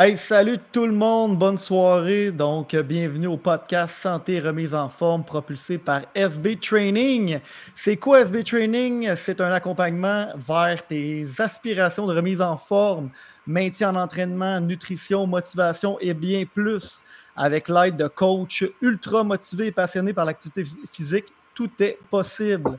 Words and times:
Hey, 0.00 0.16
salut 0.16 0.60
tout 0.70 0.86
le 0.86 0.92
monde, 0.92 1.36
bonne 1.36 1.58
soirée. 1.58 2.30
Donc, 2.30 2.76
bienvenue 2.76 3.26
au 3.26 3.36
podcast 3.36 3.98
Santé 3.98 4.38
remise 4.38 4.72
en 4.72 4.88
forme 4.88 5.24
propulsé 5.24 5.76
par 5.76 6.02
SB 6.14 6.60
Training. 6.60 7.40
C'est 7.74 7.96
quoi 7.96 8.20
SB 8.20 8.44
Training? 8.44 9.12
C'est 9.16 9.40
un 9.40 9.50
accompagnement 9.50 10.28
vers 10.36 10.86
tes 10.86 11.26
aspirations 11.40 12.06
de 12.06 12.14
remise 12.14 12.40
en 12.40 12.56
forme, 12.56 13.10
maintien 13.44 13.90
en 13.90 14.00
entraînement, 14.00 14.60
nutrition, 14.60 15.26
motivation 15.26 15.98
et 16.00 16.14
bien 16.14 16.44
plus. 16.46 17.00
Avec 17.34 17.68
l'aide 17.68 17.96
de 17.96 18.06
coachs 18.06 18.62
ultra 18.80 19.24
motivés 19.24 19.66
et 19.66 19.72
passionnés 19.72 20.12
par 20.12 20.26
l'activité 20.26 20.62
physique, 20.92 21.26
tout 21.56 21.70
est 21.80 21.98
possible. 22.08 22.78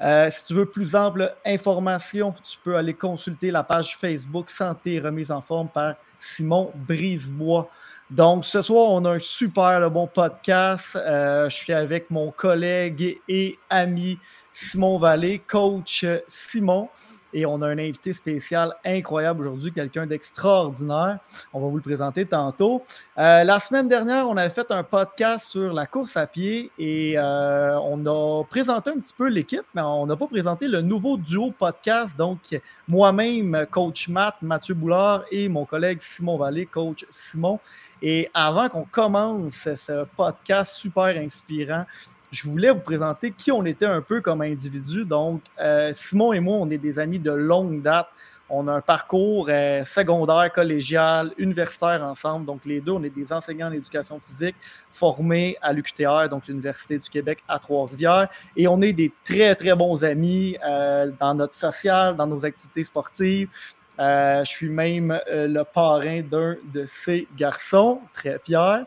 Euh, 0.00 0.30
si 0.30 0.46
tu 0.46 0.54
veux 0.54 0.66
plus 0.66 0.94
ample 0.94 1.34
information, 1.44 2.34
tu 2.44 2.58
peux 2.62 2.76
aller 2.76 2.94
consulter 2.94 3.50
la 3.50 3.62
page 3.62 3.96
Facebook 3.96 4.50
Santé 4.50 5.00
remise 5.00 5.30
en 5.30 5.40
forme 5.40 5.68
par 5.68 5.94
Simon 6.20 6.70
Brisebois. 6.74 7.68
Donc, 8.10 8.44
ce 8.44 8.62
soir, 8.62 8.90
on 8.90 9.04
a 9.04 9.16
un 9.16 9.18
super 9.18 9.90
bon 9.90 10.06
podcast. 10.06 10.96
Euh, 10.96 11.48
je 11.50 11.56
suis 11.56 11.72
avec 11.72 12.10
mon 12.10 12.30
collègue 12.30 13.18
et 13.28 13.58
ami 13.68 14.18
Simon 14.60 14.98
Vallée, 14.98 15.40
coach 15.46 16.04
Simon. 16.26 16.88
Et 17.32 17.46
on 17.46 17.60
a 17.62 17.68
un 17.68 17.78
invité 17.78 18.12
spécial 18.12 18.74
incroyable 18.84 19.42
aujourd'hui, 19.42 19.70
quelqu'un 19.70 20.06
d'extraordinaire. 20.06 21.18
On 21.52 21.60
va 21.60 21.68
vous 21.68 21.76
le 21.76 21.82
présenter 21.82 22.24
tantôt. 22.26 22.82
Euh, 23.18 23.44
la 23.44 23.60
semaine 23.60 23.86
dernière, 23.86 24.28
on 24.28 24.36
avait 24.36 24.52
fait 24.52 24.68
un 24.70 24.82
podcast 24.82 25.46
sur 25.46 25.72
la 25.72 25.86
course 25.86 26.16
à 26.16 26.26
pied 26.26 26.72
et 26.78 27.14
euh, 27.16 27.78
on 27.80 28.04
a 28.06 28.44
présenté 28.44 28.90
un 28.90 28.98
petit 28.98 29.14
peu 29.16 29.28
l'équipe, 29.28 29.66
mais 29.74 29.82
on 29.82 30.06
n'a 30.06 30.16
pas 30.16 30.26
présenté 30.26 30.66
le 30.66 30.80
nouveau 30.80 31.18
duo 31.18 31.52
podcast. 31.56 32.16
Donc, 32.16 32.60
moi-même, 32.88 33.66
coach 33.70 34.08
Matt, 34.08 34.36
Mathieu 34.42 34.74
Boulard 34.74 35.24
et 35.30 35.48
mon 35.48 35.66
collègue 35.66 36.00
Simon 36.00 36.36
Vallée, 36.36 36.66
coach 36.66 37.04
Simon. 37.10 37.60
Et 38.00 38.30
avant 38.32 38.68
qu'on 38.68 38.84
commence 38.84 39.68
ce 39.74 40.04
podcast 40.16 40.74
super 40.74 41.16
inspirant, 41.16 41.84
je 42.30 42.48
voulais 42.48 42.70
vous 42.70 42.80
présenter 42.80 43.32
qui 43.32 43.50
on 43.52 43.64
était 43.64 43.86
un 43.86 44.02
peu 44.02 44.20
comme 44.20 44.42
individu. 44.42 45.04
Donc, 45.04 45.42
euh, 45.60 45.92
Simon 45.94 46.32
et 46.32 46.40
moi, 46.40 46.56
on 46.56 46.70
est 46.70 46.78
des 46.78 46.98
amis 46.98 47.18
de 47.18 47.30
longue 47.30 47.82
date. 47.82 48.08
On 48.50 48.66
a 48.66 48.72
un 48.72 48.80
parcours 48.80 49.48
euh, 49.50 49.84
secondaire, 49.84 50.50
collégial, 50.52 51.32
universitaire 51.36 52.02
ensemble. 52.02 52.46
Donc, 52.46 52.64
les 52.64 52.80
deux, 52.80 52.92
on 52.92 53.02
est 53.02 53.14
des 53.14 53.30
enseignants 53.30 53.70
d'éducation 53.70 54.20
physique 54.20 54.56
formés 54.90 55.56
à 55.60 55.72
l'UQTR, 55.72 56.28
donc 56.30 56.46
l'Université 56.46 56.98
du 56.98 57.10
Québec 57.10 57.40
à 57.46 57.58
Trois-Rivières. 57.58 58.28
Et 58.56 58.66
on 58.66 58.80
est 58.80 58.94
des 58.94 59.12
très, 59.24 59.54
très 59.54 59.74
bons 59.74 60.02
amis 60.02 60.56
euh, 60.66 61.10
dans 61.20 61.34
notre 61.34 61.54
social, 61.54 62.16
dans 62.16 62.26
nos 62.26 62.44
activités 62.44 62.84
sportives. 62.84 63.50
je 63.98 64.42
suis 64.46 64.70
même 64.70 65.18
le 65.26 65.62
parrain 65.62 66.22
d'un 66.22 66.56
de 66.72 66.86
ces 66.86 67.26
garçons, 67.36 68.00
très 68.14 68.38
fier. 68.38 68.86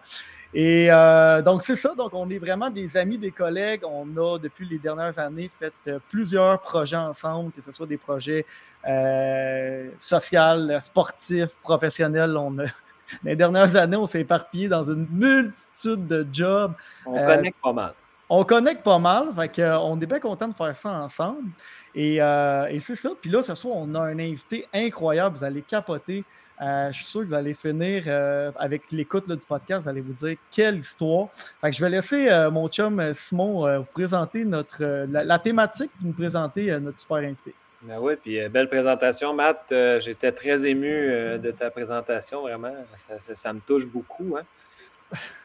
Et 0.53 0.87
euh, 0.91 1.41
donc, 1.41 1.63
c'est 1.63 1.77
ça. 1.77 1.95
Donc, 1.95 2.13
on 2.13 2.29
est 2.29 2.37
vraiment 2.37 2.69
des 2.69 2.97
amis, 2.97 3.17
des 3.17 3.31
collègues. 3.31 3.81
On 3.85 4.05
a, 4.17 4.37
depuis 4.37 4.67
les 4.67 4.77
dernières 4.77 5.17
années, 5.17 5.49
fait 5.57 5.73
euh, 5.87 5.99
plusieurs 6.09 6.59
projets 6.59 6.97
ensemble, 6.97 7.51
que 7.51 7.61
ce 7.61 7.71
soit 7.71 7.87
des 7.87 7.97
projets 7.97 8.45
euh, 8.87 9.89
sociaux, 9.99 10.79
sportifs, 10.81 11.57
professionnels. 11.61 12.35
On 12.35 12.57
les 13.23 13.35
dernières 13.35 13.75
années, 13.77 13.97
on 13.97 14.07
s'est 14.07 14.21
éparpillé 14.21 14.67
dans 14.67 14.83
une 14.83 15.07
multitude 15.09 16.05
de 16.07 16.27
jobs. 16.31 16.73
On 17.05 17.25
connecte 17.25 17.57
pas 17.63 17.73
mal. 17.73 17.93
On 18.29 18.43
connecte 18.43 18.83
pas 18.83 18.99
mal. 18.99 19.29
Fait 19.33 19.63
on 19.65 19.99
est 20.01 20.05
bien 20.05 20.19
content 20.19 20.49
de 20.49 20.53
faire 20.53 20.75
ça 20.75 20.89
ensemble. 21.01 21.49
Et, 21.95 22.15
et 22.15 22.79
c'est 22.79 22.95
ça. 22.95 23.09
Puis 23.19 23.29
là, 23.29 23.43
ce 23.43 23.55
soir, 23.55 23.75
on 23.77 23.93
a 23.95 24.01
un 24.01 24.19
invité 24.19 24.67
incroyable. 24.73 25.37
Vous 25.37 25.43
allez 25.43 25.61
capoter. 25.61 26.23
Euh, 26.61 26.91
je 26.91 26.97
suis 26.97 27.05
sûr 27.05 27.21
que 27.21 27.27
vous 27.27 27.33
allez 27.33 27.55
finir 27.55 28.03
euh, 28.05 28.51
avec 28.55 28.91
l'écoute 28.91 29.27
du 29.27 29.45
podcast, 29.47 29.83
vous 29.83 29.89
allez 29.89 30.01
vous 30.01 30.13
dire 30.13 30.37
quelle 30.51 30.79
histoire. 30.79 31.29
Je 31.63 31.83
vais 31.83 31.89
laisser 31.89 32.29
euh, 32.29 32.51
mon 32.51 32.67
chum 32.67 33.13
Simon 33.15 33.79
vous 33.79 33.91
présenter 33.91 34.45
notre, 34.45 34.83
la, 35.09 35.39
thématique 35.39 35.89
et 36.01 36.05
nous 36.05 36.13
présenter 36.13 36.79
notre 36.79 36.99
super 36.99 37.17
invité. 37.17 37.55
Ben 37.81 37.97
oui, 37.99 38.13
puis 38.15 38.47
belle 38.49 38.69
présentation, 38.69 39.33
Matt. 39.33 39.73
J'étais 40.01 40.31
très 40.31 40.67
ému 40.67 41.39
de 41.39 41.51
ta 41.51 41.71
présentation, 41.71 42.41
vraiment. 42.41 42.75
Ça, 43.17 43.53
me 43.53 43.59
touche 43.59 43.87
beaucoup. 43.87 44.37
Hein. 44.37 44.43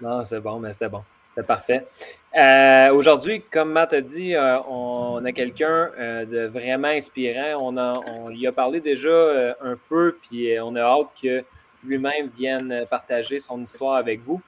Non, 0.03 0.23
c'est 0.23 0.41
bon, 0.41 0.61
mais 0.61 0.73
c'était 0.75 0.91
bon. 0.91 1.03
C'est 1.37 1.47
parfait. 1.47 1.87
Euh, 2.35 2.95
aujourd'hui, 2.95 3.43
comme 3.51 3.73
Matt 3.73 3.93
a 3.93 4.01
dit, 4.01 4.35
euh, 4.35 4.59
on 4.63 5.23
a 5.23 5.33
quelqu'un 5.33 5.91
euh, 5.99 6.25
de 6.25 6.47
vraiment 6.47 6.89
inspirant. 6.89 7.61
On, 7.61 7.77
a, 7.77 8.01
on 8.11 8.31
a 8.31 8.53
parlé 8.53 8.81
déjà 8.81 9.55
un 9.61 9.77
peu, 9.91 10.17
puis 10.23 10.59
on 10.59 10.75
a 10.77 10.81
hâte 10.81 11.09
que 11.23 11.45
lui-même 11.85 12.31
vienne 12.35 12.87
partager 12.89 13.39
son 13.39 13.63
histoire 13.63 13.97
avec 13.97 14.23
vous. 14.23 14.41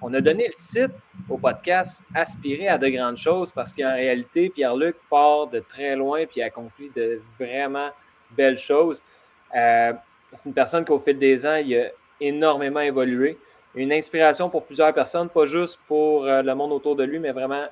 on 0.00 0.14
a 0.14 0.20
donné 0.22 0.48
le 0.48 0.54
titre 0.54 0.94
au 1.28 1.36
podcast 1.36 2.02
Aspirer 2.14 2.68
à 2.68 2.78
de 2.78 2.88
grandes 2.88 3.18
choses 3.18 3.52
parce 3.52 3.74
qu'en 3.74 3.94
réalité, 3.94 4.48
Pierre-Luc 4.48 4.96
part 5.10 5.48
de 5.48 5.60
très 5.60 5.94
loin 5.94 6.24
puis 6.24 6.40
accomplit 6.40 6.90
de 6.96 7.20
vraiment 7.38 7.90
belles 8.30 8.58
choses. 8.58 9.02
c'est 9.52 10.46
une 10.46 10.54
personne 10.54 10.86
qu'au 10.86 10.98
fil 10.98 11.18
des 11.18 11.46
ans, 11.46 11.56
il 11.56 11.76
a 11.76 11.88
énormément 12.18 12.80
évolué 12.80 13.38
une 13.74 13.92
inspiration 13.92 14.50
pour 14.50 14.64
plusieurs 14.64 14.92
personnes, 14.92 15.28
pas 15.28 15.46
juste 15.46 15.78
pour 15.86 16.24
euh, 16.24 16.42
le 16.42 16.54
monde 16.54 16.72
autour 16.72 16.96
de 16.96 17.04
lui, 17.04 17.18
mais 17.18 17.32
vraiment 17.32 17.64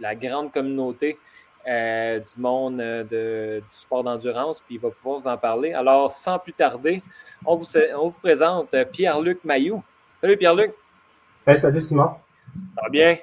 la 0.00 0.14
grande 0.14 0.52
communauté 0.52 1.18
euh, 1.66 2.18
du 2.18 2.40
monde 2.40 2.80
euh, 2.80 3.04
de, 3.04 3.60
du 3.60 3.76
sport 3.76 4.02
d'endurance, 4.02 4.60
puis 4.60 4.76
il 4.76 4.80
va 4.80 4.90
pouvoir 4.90 5.20
vous 5.20 5.26
en 5.26 5.36
parler. 5.36 5.72
Alors, 5.72 6.10
sans 6.10 6.38
plus 6.38 6.54
tarder, 6.54 7.02
on 7.44 7.56
vous, 7.56 7.66
on 7.96 8.08
vous 8.08 8.18
présente 8.20 8.74
Pierre-Luc 8.92 9.44
Mailloux. 9.44 9.82
Salut 10.20 10.36
Pierre-Luc. 10.36 10.72
salut 11.56 11.80
Simon. 11.80 12.10
Ça 12.74 12.82
va 12.82 12.88
bien? 12.88 13.18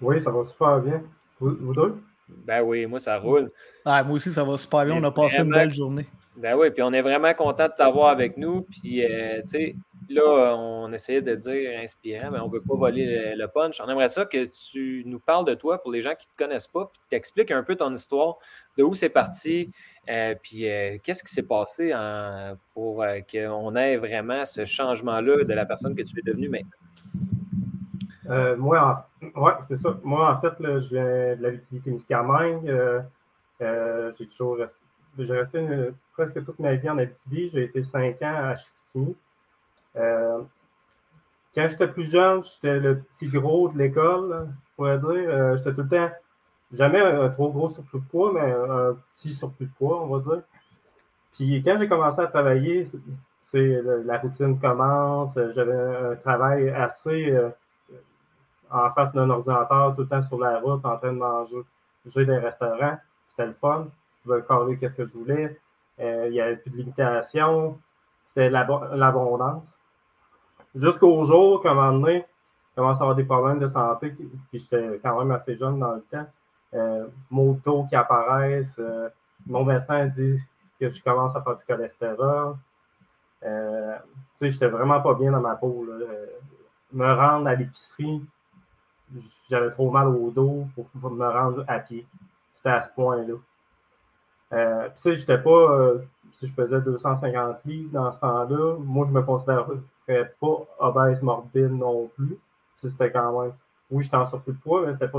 Oui, 0.00 0.20
ça 0.20 0.30
va 0.30 0.42
super 0.44 0.80
bien. 0.80 1.02
Vous, 1.38 1.56
vous 1.60 1.72
deux? 1.72 2.02
Ben 2.28 2.62
oui, 2.62 2.86
moi 2.86 2.98
ça 2.98 3.18
roule. 3.18 3.50
Ah, 3.84 4.02
moi 4.02 4.14
aussi, 4.14 4.32
ça 4.32 4.44
va 4.44 4.56
super 4.56 4.84
bien. 4.86 4.96
On 4.96 5.04
a 5.04 5.10
passé 5.10 5.38
une 5.38 5.50
belle 5.50 5.72
journée. 5.72 6.08
Ben 6.36 6.56
oui, 6.56 6.70
puis 6.70 6.82
on 6.82 6.92
est 6.92 7.02
vraiment 7.02 7.32
content 7.34 7.68
de 7.68 7.74
t'avoir 7.76 8.08
avec 8.08 8.36
nous. 8.36 8.62
Puis, 8.62 9.02
tu 9.02 9.48
sais, 9.48 9.76
Là, 10.08 10.54
on 10.56 10.92
essayait 10.92 11.22
de 11.22 11.34
dire 11.34 11.80
inspirant, 11.80 12.30
mais 12.30 12.38
on 12.38 12.48
ne 12.48 12.52
veut 12.52 12.60
pas 12.60 12.74
voler 12.74 13.34
le, 13.34 13.46
punch. 13.46 13.80
On 13.80 13.88
aimerait 13.88 14.08
ça 14.08 14.24
que 14.26 14.44
tu 14.46 15.02
nous 15.06 15.18
parles 15.18 15.44
de 15.44 15.54
toi 15.54 15.80
pour 15.80 15.92
les 15.92 16.02
gens 16.02 16.14
qui 16.18 16.26
ne 16.26 16.32
te 16.32 16.44
connaissent 16.44 16.68
pas, 16.68 16.90
puis 16.92 17.00
t'expliques 17.08 17.50
un 17.50 17.62
peu 17.62 17.76
ton 17.76 17.92
histoire, 17.94 18.36
de 18.76 18.82
où 18.82 18.94
c'est 18.94 19.08
parti, 19.08 19.70
euh, 20.10 20.34
puis 20.42 20.68
euh, 20.68 20.98
qu'est-ce 21.02 21.24
qui 21.24 21.32
s'est 21.32 21.46
passé 21.46 21.92
pour 22.74 23.02
euh, 23.02 23.20
qu'on 23.30 23.76
ait 23.76 23.96
vraiment 23.96 24.44
ce 24.44 24.64
changement-là 24.64 25.44
de 25.44 25.54
la 25.54 25.64
personne 25.64 25.94
que 25.94 26.02
tu 26.02 26.18
es 26.18 26.22
devenue 26.22 26.48
maintenant? 26.48 26.70
moi, 28.56 29.08
ouais, 29.36 29.52
c'est 29.68 29.76
ça. 29.76 29.98
Moi, 30.02 30.32
en 30.32 30.40
fait, 30.40 30.54
je 30.58 30.88
viens 30.88 31.36
de 31.36 31.42
la 31.42 31.80
Témiscamingue. 31.82 32.72
j'ai 33.60 34.26
toujours 34.26 34.56
resté, 34.56 34.78
j'ai 35.18 35.34
resté 35.34 35.90
presque 36.12 36.44
toute 36.44 36.58
ma 36.58 36.74
vie 36.74 36.88
en 36.88 36.98
Abitibi. 36.98 37.48
J'ai 37.48 37.64
été 37.64 37.82
cinq 37.82 38.22
ans 38.22 38.34
à 38.34 38.54
Chicoutimi. 38.54 39.16
Euh, 39.96 40.42
quand 41.54 41.68
j'étais 41.68 41.88
plus 41.88 42.10
jeune, 42.10 42.42
j'étais 42.42 42.80
le 42.80 43.00
petit 43.00 43.28
gros 43.28 43.68
de 43.68 43.78
l'école, 43.78 44.48
je 44.64 44.76
pourrais 44.76 44.98
dire. 44.98 45.10
Euh, 45.10 45.56
j'étais 45.56 45.72
tout 45.72 45.82
le 45.82 45.88
temps, 45.88 46.10
jamais 46.72 47.00
un, 47.00 47.28
trop 47.28 47.50
gros 47.50 47.68
surplus 47.68 48.00
de 48.00 48.04
poids, 48.06 48.32
mais 48.32 48.52
un 48.52 48.96
petit 49.14 49.32
surplus 49.32 49.66
de 49.66 49.72
poids, 49.72 50.02
on 50.02 50.06
va 50.06 50.18
dire. 50.20 50.42
Puis 51.32 51.62
quand 51.64 51.76
j'ai 51.78 51.88
commencé 51.88 52.20
à 52.20 52.26
travailler, 52.26 52.86
c'est 52.86 53.82
la 54.04 54.18
routine 54.18 54.58
commence. 54.58 55.38
J'avais 55.52 55.72
un 56.12 56.16
travail 56.16 56.70
assez 56.70 57.30
euh, 57.30 57.50
en 58.70 58.90
face 58.90 59.12
d'un 59.12 59.30
ordinateur, 59.30 59.94
tout 59.94 60.02
le 60.02 60.08
temps 60.08 60.22
sur 60.22 60.38
la 60.38 60.58
route, 60.58 60.84
en 60.84 60.96
train 60.96 61.12
de 61.12 61.18
manger. 61.18 61.62
J'ai 62.06 62.26
des 62.26 62.36
restaurants, 62.36 62.98
c'était 63.30 63.46
le 63.46 63.52
fun. 63.52 63.86
Je 64.24 64.30
pouvais 64.30 64.42
coller 64.42 64.78
qu'est-ce 64.78 64.94
que 64.94 65.06
je 65.06 65.12
voulais. 65.12 65.60
il 65.98 66.30
n'y 66.30 66.40
avait 66.40 66.56
plus 66.56 66.70
de 66.70 66.76
limitation. 66.78 67.78
C'était 68.26 68.50
l'abondance. 68.50 69.68
Jusqu'au 70.74 71.22
jour 71.24 71.62
qu'à 71.62 71.70
un 71.70 71.74
moment 71.74 71.92
donné, 71.92 72.24
je 72.70 72.80
commence 72.80 72.98
à 72.98 73.02
avoir 73.02 73.14
des 73.14 73.24
problèmes 73.24 73.60
de 73.60 73.68
santé, 73.68 74.10
puis 74.10 74.28
j'étais 74.52 74.98
quand 75.02 75.18
même 75.18 75.30
assez 75.30 75.56
jeune 75.56 75.78
dans 75.78 75.92
le 75.92 76.02
temps. 76.02 76.26
Euh, 76.74 77.06
motos 77.30 77.84
qui 77.88 77.94
apparaissent. 77.94 78.78
Euh, 78.80 79.08
mon 79.46 79.64
médecin 79.64 80.06
dit 80.06 80.40
que 80.80 80.88
je 80.88 81.00
commence 81.02 81.36
à 81.36 81.42
faire 81.42 81.56
du 81.56 81.64
cholestérol. 81.64 82.56
Euh, 83.44 83.96
tu 84.38 84.38
sais, 84.38 84.50
j'étais 84.50 84.66
vraiment 84.66 85.00
pas 85.00 85.14
bien 85.14 85.30
dans 85.30 85.40
ma 85.40 85.54
peau. 85.54 85.86
Euh, 85.88 86.26
me 86.92 87.12
rendre 87.12 87.46
à 87.46 87.54
l'épicerie, 87.54 88.24
j'avais 89.48 89.70
trop 89.70 89.90
mal 89.90 90.08
au 90.08 90.30
dos 90.30 90.66
pour, 90.74 91.12
me 91.12 91.28
rendre 91.28 91.64
à 91.68 91.78
pied. 91.78 92.06
C'était 92.54 92.70
à 92.70 92.80
ce 92.80 92.88
point-là. 92.90 93.34
Euh, 94.52 94.88
tu 94.94 95.02
sais, 95.02 95.16
j'étais 95.16 95.38
pas 95.38 95.96
si 96.38 96.46
je 96.46 96.54
pesais 96.54 96.80
250 96.80 97.58
livres 97.64 97.90
dans 97.92 98.12
ce 98.12 98.18
temps-là, 98.18 98.76
moi, 98.78 99.06
je 99.06 99.12
me 99.12 99.22
considérais 99.22 99.64
pas 100.40 100.66
obèse 100.78 101.22
morbide 101.22 101.72
non 101.72 102.10
plus. 102.16 102.38
C'était 102.82 103.10
quand 103.10 103.40
même. 103.40 103.52
Oui, 103.90 104.02
j'étais 104.02 104.16
en 104.16 104.26
surplus 104.26 104.52
de 104.52 104.58
poids, 104.58 104.84
mais 104.86 104.92
c'était 104.92 105.08
pas. 105.08 105.18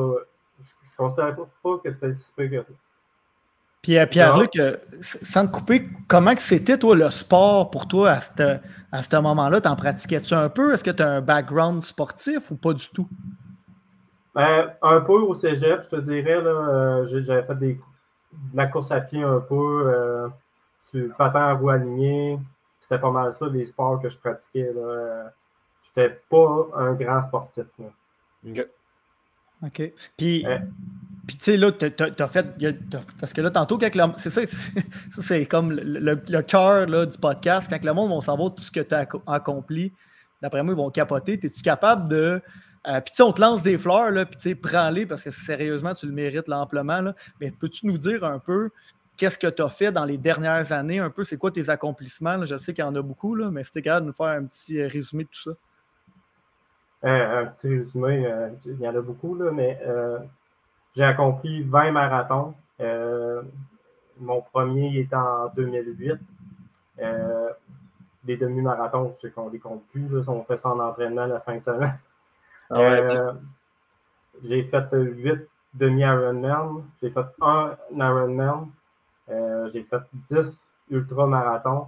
Je, 0.62 0.72
ne 0.92 0.98
considérais 0.98 1.36
pas, 1.36 1.77
que 1.83 1.92
c'était 1.92 2.13
si 2.13 2.31
peu 2.36 2.48
que 2.48 2.63
Puis 3.81 3.98
euh, 3.98 4.06
Pierre-Luc, 4.06 4.56
euh, 4.57 4.77
sans 5.01 5.48
te 5.48 5.51
couper, 5.51 5.88
comment 6.07 6.33
c'était 6.38 6.78
toi 6.78 6.95
le 6.95 7.10
sport 7.10 7.71
pour 7.71 7.88
toi 7.88 8.19
à 8.92 9.01
ce 9.01 9.16
à 9.16 9.21
moment-là? 9.21 9.62
T'en 9.62 9.75
pratiquais-tu 9.75 10.33
un 10.33 10.50
peu? 10.50 10.74
Est-ce 10.74 10.83
que 10.83 10.92
tu 10.92 11.04
as 11.04 11.10
un 11.10 11.21
background 11.21 11.81
sportif 11.81 12.51
ou 12.51 12.56
pas 12.56 12.74
du 12.74 12.88
tout? 12.89 13.10
Ben, 14.33 14.74
un 14.81 15.01
peu 15.01 15.13
au 15.13 15.33
cégep, 15.33 15.83
je 15.83 15.89
te 15.89 16.01
dirais. 16.01 16.42
Là, 16.42 17.04
j'avais 17.06 17.44
fait 17.44 17.56
des, 17.56 17.74
de 17.74 17.80
la 18.54 18.68
course 18.68 18.92
à 18.92 19.02
pied 19.02 19.24
un 19.24 19.40
peu, 19.40 20.30
du 20.94 21.12
patin 21.18 21.42
à 21.42 21.54
roue 21.54 21.70
alignée. 21.70 22.40
C'était 22.82 23.00
pas 23.00 23.12
mal 23.12 23.34
ça, 23.34 23.48
les 23.48 23.66
sports 23.66 24.02
que 24.02 24.10
je 24.10 24.18
pratiquais. 24.18 24.72
Je 24.74 26.02
n'étais 26.02 26.20
pas 26.30 26.68
un 26.76 26.94
grand 26.94 27.22
sportif. 27.22 27.66
OK. 28.48 28.68
OK. 29.64 29.94
Puis, 30.18 30.46
puis 31.28 31.38
tu 31.38 31.44
sais, 31.44 31.58
là, 31.58 31.72
tu 31.72 31.86
as, 31.86 32.28
fait. 32.28 32.46
parce 33.20 33.34
que 33.34 33.42
là, 33.42 33.50
tantôt, 33.50 33.78
quand 33.78 34.14
c'est 34.18 34.30
ça, 34.30 34.42
c'est 35.20 35.46
comme 35.46 35.72
le, 35.72 36.22
le, 36.30 36.42
cœur 36.42 36.86
du 37.08 37.18
podcast. 37.18 37.68
Quand 37.70 37.84
le 37.84 37.94
monde 37.94 38.14
va 38.14 38.22
savoir 38.22 38.54
tout 38.54 38.64
ce 38.64 38.72
que 38.72 38.81
tu 38.81 38.94
as 38.94 39.08
accompli, 39.28 39.92
d'après 40.42 40.62
moi, 40.62 40.74
ils 40.74 40.78
vont 40.78 40.92
capoter. 40.92 41.34
Es-tu 41.34 41.62
capable 41.62 42.10
de. 42.10 42.42
Euh, 42.88 43.02
puis 43.02 43.12
tu 43.12 43.18
sais, 43.18 43.24
on 43.24 43.34
te 43.34 43.42
lance 43.42 43.64
des 43.64 43.78
fleurs, 43.78 44.12
là, 44.12 44.26
puis 44.26 44.36
tu 44.36 44.50
sais, 44.50 44.56
prends-les 44.56 45.06
parce 45.06 45.24
que 45.24 45.32
sérieusement, 45.32 45.94
tu 45.94 46.06
le 46.06 46.12
mérites 46.12 46.48
l'amplement. 46.48 47.02
Mais 47.42 47.52
peux-tu 47.52 47.88
nous 47.88 47.98
dire 47.98 48.24
un 48.24 48.40
peu 48.40 48.70
qu'est-ce 49.18 49.40
que 49.40 49.48
tu 49.48 49.62
as 49.62 49.70
fait 49.70 49.92
dans 49.92 50.06
les 50.06 50.18
dernières 50.18 50.72
années, 50.72 51.00
un 51.00 51.10
peu, 51.10 51.24
c'est 51.24 51.38
quoi 51.38 51.52
tes 51.52 51.70
accomplissements? 51.70 52.46
Je 52.46 52.58
sais 52.58 52.74
qu'il 52.74 52.84
y 52.84 52.88
en 52.88 52.96
a 52.96 53.02
beaucoup, 53.02 53.36
là, 53.36 53.50
mais 53.50 53.64
c'était 53.64 53.82
capable 53.82 54.06
de 54.06 54.12
nous 54.12 54.16
faire 54.16 54.28
un 54.28 54.46
petit 54.46 54.80
euh, 54.80 54.88
résumé 54.88 55.24
de 55.24 55.30
tout 55.30 55.42
ça. 55.42 55.52
Euh, 57.06 57.44
un 57.44 57.46
petit 57.48 57.70
résumé, 57.70 58.30
il 58.66 58.80
y 58.80 58.88
en 58.88 58.96
a 58.96 59.02
beaucoup, 59.02 59.36
là, 59.36 59.52
mais 59.52 59.80
j'ai 60.96 61.04
accompli 61.04 61.62
20 61.64 61.92
marathons. 61.92 62.54
Euh, 62.80 63.42
mon 64.20 64.42
premier 64.42 64.98
est 64.98 65.14
en 65.14 65.48
2008. 65.56 66.14
Euh, 67.02 67.50
les 68.26 68.38
demi-marathons, 68.38 69.14
je 69.16 69.28
sais 69.28 69.31
qu'on 69.31 69.50
les 69.50 69.60
compte 69.60 69.84
plus. 69.92 70.08
Là, 70.08 70.22
on 70.28 70.44
fait 70.44 70.58
ça 70.58 70.70
en 70.70 70.80
entraînement 70.80 71.26
la 71.26 71.42
fin 71.42 71.58
de 71.58 71.64
semaine. 71.64 72.00
Ah 72.70 72.80
euh, 72.80 73.34
j'ai 74.44 74.64
fait 74.64 74.86
8 74.92 75.48
demi-Ironman. 75.74 76.84
J'ai 77.02 77.10
fait 77.10 77.26
un 77.42 77.76
Ironman. 77.96 78.68
j'ai 79.72 79.84
fait 79.84 80.02
10 80.32 80.70
ultra-marathons. 80.92 81.88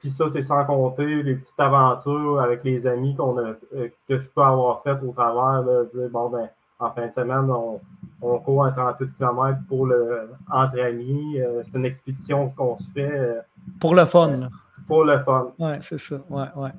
Puis 0.00 0.10
ça, 0.10 0.26
c'est 0.30 0.42
sans 0.42 0.64
compter 0.64 1.22
les 1.22 1.36
petites 1.36 1.58
aventures 1.58 2.40
avec 2.40 2.62
les 2.64 2.86
amis 2.86 3.14
qu'on 3.14 3.38
a, 3.38 3.54
que 4.08 4.18
je 4.18 4.28
peux 4.28 4.42
avoir 4.42 4.82
faites 4.82 5.02
au 5.02 5.12
travers 5.12 5.62
de 5.62 5.90
dire, 5.94 6.10
bon, 6.10 6.28
ben, 6.28 6.48
en 6.78 6.90
fin 6.90 7.06
de 7.06 7.12
semaine, 7.12 7.50
on, 8.20 8.38
court 8.38 8.64
un 8.64 8.72
38 8.72 9.16
km 9.16 9.58
pour 9.68 9.86
le, 9.86 10.30
entre 10.50 10.80
amis. 10.80 11.40
Euh, 11.40 11.62
c'est 11.64 11.78
une 11.78 11.84
expédition 11.84 12.50
qu'on 12.50 12.78
se 12.78 12.90
fait. 12.90 13.10
Euh, 13.10 13.40
pour 13.80 13.94
le 13.94 14.04
fun. 14.04 14.48
pour 14.86 15.04
le 15.04 15.18
fun. 15.20 15.52
Oui, 15.58 15.72
c'est 15.82 15.98
ça. 15.98 16.16
Ouais, 16.30 16.46
ouais. 16.56 16.70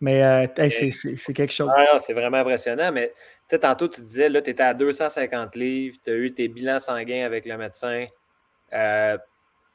Mais 0.00 0.22
euh, 0.24 0.46
c'est 0.56 1.32
quelque 1.32 1.52
chose. 1.52 1.70
Ah, 1.74 1.98
c'est 1.98 2.12
vraiment 2.12 2.38
impressionnant. 2.38 2.92
Mais 2.92 3.08
tu 3.08 3.16
sais, 3.48 3.58
tantôt, 3.58 3.88
tu 3.88 4.02
disais, 4.02 4.28
là, 4.28 4.42
tu 4.42 4.50
étais 4.50 4.62
à 4.62 4.74
250 4.74 5.56
livres, 5.56 5.96
tu 6.04 6.10
as 6.10 6.14
eu 6.14 6.32
tes 6.32 6.48
bilans 6.48 6.78
sanguins 6.78 7.24
avec 7.24 7.46
le 7.46 7.56
médecin. 7.56 8.06
Euh, 8.72 9.16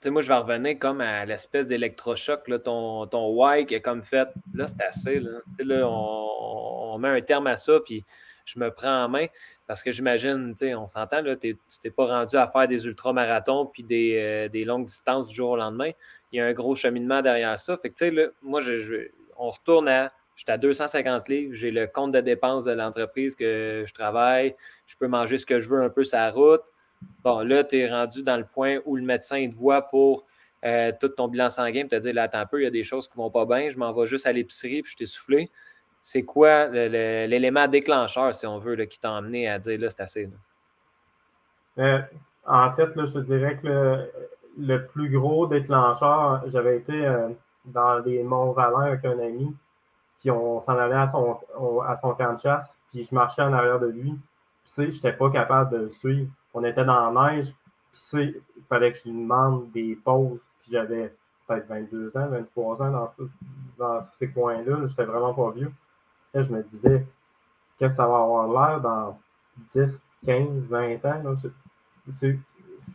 sais, 0.06 0.12
moi, 0.12 0.22
je 0.22 0.28
vais 0.28 0.36
revenir 0.36 0.78
comme 0.80 1.02
à 1.02 1.26
l'espèce 1.26 1.68
d'électrochoc. 1.68 2.44
Ton, 2.64 3.08
ton 3.08 3.36
Y 3.58 3.66
qui 3.66 3.76
est 3.76 3.82
comme 3.82 4.04
fait. 4.04 4.30
Là, 4.54 4.68
c'est 4.68 4.82
assez. 4.84 5.20
Là. 5.20 5.32
Là, 5.60 5.88
on, 5.88 6.94
on, 6.94 6.98
met 7.00 7.10
un 7.10 7.22
terme 7.22 7.48
à 7.48 7.58
ça, 7.58 7.80
puis 7.84 8.06
je 8.46 8.60
me 8.60 8.70
prends 8.72 9.06
en 9.06 9.10
main. 9.10 9.26
Parce 9.68 9.82
que 9.82 9.92
j'imagine, 9.92 10.52
tu 10.52 10.68
sais, 10.68 10.76
on 10.76 10.88
s'entend, 10.88 11.22
là, 11.22 11.36
tu 11.36 11.58
t'es 11.82 11.90
pas 11.90 12.06
rendu 12.06 12.36
à 12.36 12.48
faire 12.48 12.68
des 12.68 12.86
ultramarathons 12.86 13.66
puis 13.66 13.84
des, 13.84 14.16
euh, 14.18 14.48
des, 14.48 14.64
longues 14.64 14.86
distances 14.86 15.28
du 15.28 15.36
jour 15.36 15.52
au 15.52 15.58
lendemain. 15.58 15.90
Il 16.32 16.38
y 16.38 16.40
a 16.40 16.46
un 16.46 16.54
gros 16.54 16.76
cheminement 16.76 17.22
derrière 17.24 17.60
ça. 17.60 17.76
Fait 17.78 17.90
que, 17.90 17.96
tu 17.96 18.06
sais, 18.06 18.12
là, 18.12 18.28
moi, 18.44 18.62
je, 18.62 19.08
on 19.38 19.50
retourne 19.50 19.88
à. 19.88 20.12
J'étais 20.36 20.52
à 20.52 20.58
250 20.58 21.30
livres, 21.30 21.54
j'ai 21.54 21.72
le 21.72 21.88
compte 21.88 22.12
de 22.12 22.20
dépenses 22.20 22.66
de 22.66 22.74
l'entreprise 22.74 23.36
que 23.36 23.86
je 23.88 23.94
travaille, 23.94 24.54
je 24.86 24.98
peux 24.98 25.08
manger 25.08 25.38
ce 25.38 25.46
que 25.46 25.62
je 25.62 25.70
veux 25.70 25.82
un 25.82 25.90
peu 25.90 26.04
sa 26.04 26.30
route. 26.30 26.64
Bon, 27.24 27.40
là, 27.40 27.64
tu 27.64 27.78
es 27.78 27.90
rendu 27.90 28.22
dans 28.22 28.36
le 28.36 28.44
point 28.44 28.80
où 28.86 28.98
le 28.98 29.04
médecin 29.04 29.50
te 29.50 29.56
voit 29.56 29.84
pour 29.84 30.26
euh, 30.66 30.92
tout 31.00 31.08
ton 31.08 31.30
bilan 31.30 31.50
sanguin, 31.50 31.88
te 31.88 31.96
dit 31.96 32.12
là, 32.12 32.24
attends 32.24 32.40
un 32.40 32.46
peu, 32.46 32.60
il 32.60 32.64
y 32.66 32.68
a 32.68 32.72
des 32.72 32.84
choses 32.84 33.08
qui 33.08 33.16
vont 33.16 33.30
pas 33.30 33.46
bien, 33.46 33.70
je 33.72 33.78
m'en 33.78 33.94
vais 33.94 34.08
juste 34.08 34.28
à 34.28 34.34
l'épicerie, 34.34 34.82
puis 34.82 34.92
je 34.92 34.98
t'ai 34.98 35.06
soufflé 35.06 35.50
c'est 36.06 36.22
quoi 36.22 36.68
l'élément 36.68 37.68
déclencheur, 37.68 38.36
si 38.36 38.46
on 38.46 38.60
veut, 38.60 38.76
qui 38.86 39.00
t'a 39.00 39.12
emmené 39.12 39.50
à 39.50 39.58
dire 39.58 39.80
là, 39.80 39.90
c'est 39.90 40.02
assez? 40.02 40.30
Euh, 41.80 42.00
en 42.46 42.72
fait, 42.74 42.96
là, 42.96 43.06
je 43.06 43.14
te 43.14 43.20
dirais 43.20 43.58
que 43.58 44.08
le, 44.56 44.86
plus 44.86 45.10
gros 45.10 45.48
déclencheur, 45.48 46.44
j'avais 46.46 46.78
été 46.78 46.94
euh, 46.94 47.30
dans 47.66 48.00
les 48.00 48.24
Monts-Valin 48.24 48.82
avec 48.82 49.06
un 49.06 49.20
ami, 49.20 49.56
puis 50.20 50.32
on 50.32 50.62
s'en 50.62 50.78
allait 50.78 50.96
à 50.96 51.08
son, 51.08 51.40
à 51.86 51.96
son 51.96 52.14
camp 52.14 52.34
de 52.34 52.40
chasse, 52.40 52.78
puis 52.92 53.04
je 53.04 53.14
marchais 53.14 53.42
en 53.42 53.54
arrière 53.54 53.80
de 53.80 53.88
lui. 53.88 54.12
Puis, 54.12 54.20
tu 54.66 54.72
sais, 54.72 54.90
je 54.90 54.96
n'étais 54.96 55.14
pas 55.14 55.30
capable 55.30 55.72
de 55.72 55.78
le 55.84 55.90
suivre. 55.90 56.32
On 56.54 56.64
était 56.64 56.86
dans 56.86 57.12
la 57.12 57.34
neige, 57.36 57.54
puis, 57.94 58.36
il 58.58 58.64
fallait 58.64 58.92
que 58.92 58.98
je 58.98 59.04
lui 59.06 59.14
demande 59.14 59.72
des 59.72 59.96
pauses, 59.96 60.40
puis 60.62 60.72
j'avais 60.72 61.14
peut-être 61.48 61.68
22 61.68 62.12
ans, 62.16 62.28
23 62.28 62.82
ans 62.82 63.10
dans, 63.78 64.02
ces 64.18 64.30
coins-là. 64.30 64.86
J'étais 64.88 65.06
vraiment 65.06 65.34
pas 65.34 65.52
vieux 65.52 65.72
je 66.42 66.52
me 66.52 66.64
disais, 66.64 67.06
qu'est-ce 67.78 67.94
que 67.94 67.98
ça 67.98 68.08
va 68.08 68.18
avoir 68.20 68.48
l'air 68.48 68.82
dans 68.82 69.20
10, 69.74 70.06
15, 70.26 70.66
20 70.66 71.06
ans? 71.06 71.36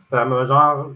ça 0.09 0.25
me 0.25 0.45
genre. 0.45 0.91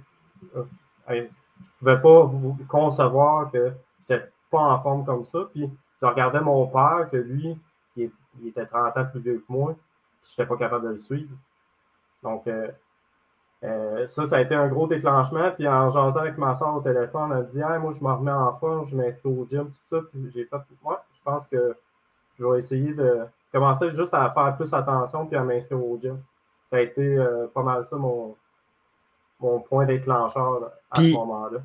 Euh, 1.10 1.28
ne 1.68 1.80
pouvais 1.80 2.02
pas 2.02 2.32
concevoir 2.68 3.52
que 3.52 3.74
je 4.08 4.14
n'étais 4.14 4.30
pas 4.52 4.60
en 4.60 4.82
forme 4.82 5.06
comme 5.06 5.26
ça. 5.26 5.40
Puis 5.54 5.70
je 6.02 6.06
regardais 6.06 6.42
mon 6.42 6.68
père, 6.68 7.08
que 7.12 7.18
lui, 7.18 7.58
il, 7.96 8.12
était 8.46 8.66
30 8.66 8.98
ans 8.98 9.06
plus 9.06 9.20
vieux 9.20 9.44
que 9.48 9.52
moi. 9.52 9.76
Je 10.24 10.32
n'étais 10.32 10.50
pas 10.50 10.58
capable 10.58 10.88
de 10.88 10.94
le 10.96 11.02
suivre. 11.02 11.32
Donc, 12.24 12.48
euh, 12.48 12.70
euh, 13.64 14.08
ça, 14.08 14.26
ça 14.28 14.38
a 14.38 14.42
été 14.42 14.56
un 14.56 14.68
gros 14.68 14.88
déclenchement. 14.88 15.52
Puis 15.52 15.68
en 15.68 15.90
jasant 15.90 16.20
avec 16.20 16.38
ma 16.38 16.56
soeur 16.56 16.76
au 16.76 16.82
téléphone, 16.82 17.32
elle 17.32 17.38
a 17.38 17.44
dit 17.44 17.82
Moi, 17.82 17.94
je 17.94 18.04
me 18.04 18.12
remets 18.12 18.32
en 18.32 18.54
forme, 18.56 18.86
je 18.88 18.96
m'inscris 18.96 19.30
au 19.30 19.46
gym, 19.46 19.66
tout 19.68 19.88
ça. 19.90 19.98
Puis 20.12 20.32
j'ai 20.34 20.46
fait 20.46 20.58
Moi, 20.84 21.04
je 21.14 21.24
pense 21.24 21.48
que 21.48 21.76
je 22.38 22.46
vais 22.46 22.60
essayer 22.60 22.94
de 22.94 23.26
commencer 23.52 23.92
juste 23.92 24.14
à 24.14 24.30
faire 24.32 24.56
plus 24.58 24.74
attention 24.74 25.26
puis 25.26 25.38
à 25.38 25.44
m'inscrire 25.44 25.84
au 25.84 25.98
gym. 25.98 26.20
Ça 26.70 26.78
a 26.78 26.82
été 26.82 27.18
euh, 27.18 27.48
pas 27.54 27.64
mal 27.64 27.86
ça 27.86 27.96
mon, 27.96 28.36
mon 29.40 29.60
point 29.60 29.86
déclencheur 29.86 30.72
à 30.92 31.02
ce 31.02 31.12
moment-là. 31.12 31.60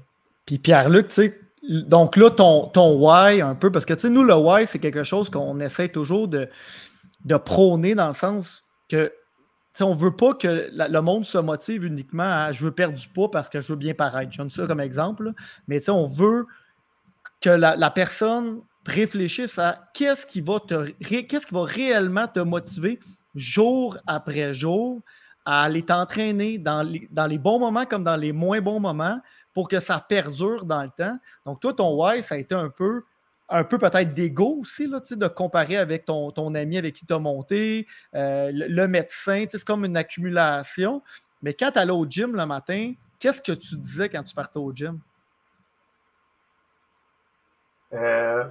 Puis 0.46 0.58
Pierre-Luc, 0.58 1.08
tu 1.08 1.14
sais, 1.14 1.40
donc 1.68 2.16
là, 2.16 2.30
ton, 2.30 2.66
ton 2.68 2.96
why 2.96 3.40
un 3.40 3.54
peu, 3.54 3.70
parce 3.70 3.84
que 3.84 3.94
tu 3.94 4.00
sais, 4.00 4.10
nous, 4.10 4.24
le 4.24 4.34
why, 4.34 4.66
c'est 4.66 4.78
quelque 4.78 5.02
chose 5.02 5.30
qu'on 5.30 5.60
essaie 5.60 5.88
toujours 5.88 6.28
de, 6.28 6.48
de 7.24 7.36
prôner 7.36 7.94
dans 7.94 8.08
le 8.08 8.14
sens 8.14 8.64
que 8.88 9.12
on 9.82 9.94
ne 9.94 9.98
veut 9.98 10.14
pas 10.14 10.34
que 10.34 10.70
le 10.72 11.00
monde 11.00 11.24
se 11.24 11.38
motive 11.38 11.84
uniquement 11.84 12.22
à 12.44 12.52
je 12.52 12.64
veux 12.64 12.72
perdre 12.72 12.98
du 12.98 13.08
poids 13.08 13.30
parce 13.30 13.48
que 13.48 13.60
je 13.60 13.68
veux 13.68 13.76
bien 13.76 13.94
paraître. 13.94 14.32
Je 14.32 14.38
donne 14.38 14.50
ça 14.50 14.66
comme 14.66 14.80
exemple. 14.80 15.32
Mais 15.68 15.88
on 15.88 16.06
veut 16.06 16.46
que 17.40 17.50
la, 17.50 17.76
la, 17.76 17.90
personne 17.90 18.60
réfléchisse 18.86 19.58
à 19.58 19.88
qu'est-ce 19.94 20.26
qui 20.26 20.40
va 20.40 20.60
te 20.60 20.90
qu'est-ce 21.00 21.46
qui 21.46 21.54
va 21.54 21.64
réellement 21.64 22.26
te 22.26 22.40
motiver 22.40 22.98
jour 23.34 23.96
après 24.06 24.52
jour 24.52 25.00
à 25.44 25.62
aller 25.62 25.82
t'entraîner 25.82 26.58
dans 26.58 26.82
les, 26.82 27.08
dans 27.10 27.26
les 27.26 27.38
bons 27.38 27.58
moments 27.58 27.86
comme 27.86 28.02
dans 28.02 28.16
les 28.16 28.32
moins 28.32 28.60
bons 28.60 28.80
moments 28.80 29.20
pour 29.52 29.68
que 29.68 29.80
ça 29.80 30.00
perdure 30.00 30.64
dans 30.64 30.82
le 30.82 30.90
temps. 30.90 31.18
Donc, 31.44 31.60
toi, 31.60 31.72
ton 31.72 31.94
why, 31.96 32.22
ça 32.22 32.36
a 32.36 32.38
été 32.38 32.54
un 32.54 32.70
peu, 32.70 33.02
un 33.48 33.64
peu 33.64 33.78
peut-être 33.78 34.14
d'ego 34.14 34.58
aussi, 34.60 34.86
là, 34.86 35.00
de 35.00 35.26
comparer 35.28 35.76
avec 35.76 36.04
ton, 36.04 36.30
ton 36.30 36.54
ami 36.54 36.78
avec 36.78 36.94
qui 36.94 37.06
tu 37.06 37.12
as 37.12 37.18
monté, 37.18 37.86
euh, 38.14 38.50
le, 38.52 38.86
médecin, 38.86 39.44
c'est 39.48 39.64
comme 39.64 39.84
une 39.84 39.96
accumulation. 39.96 41.02
Mais 41.42 41.54
quand 41.54 41.72
tu 41.72 41.78
allais 41.78 41.92
au 41.92 42.06
gym 42.08 42.36
le 42.36 42.46
matin, 42.46 42.92
qu'est-ce 43.18 43.42
que 43.42 43.52
tu 43.52 43.76
disais 43.76 44.08
quand 44.08 44.22
tu 44.22 44.34
partais 44.34 44.58
au 44.58 44.72
gym? 44.72 45.00
Euh, 47.92 48.44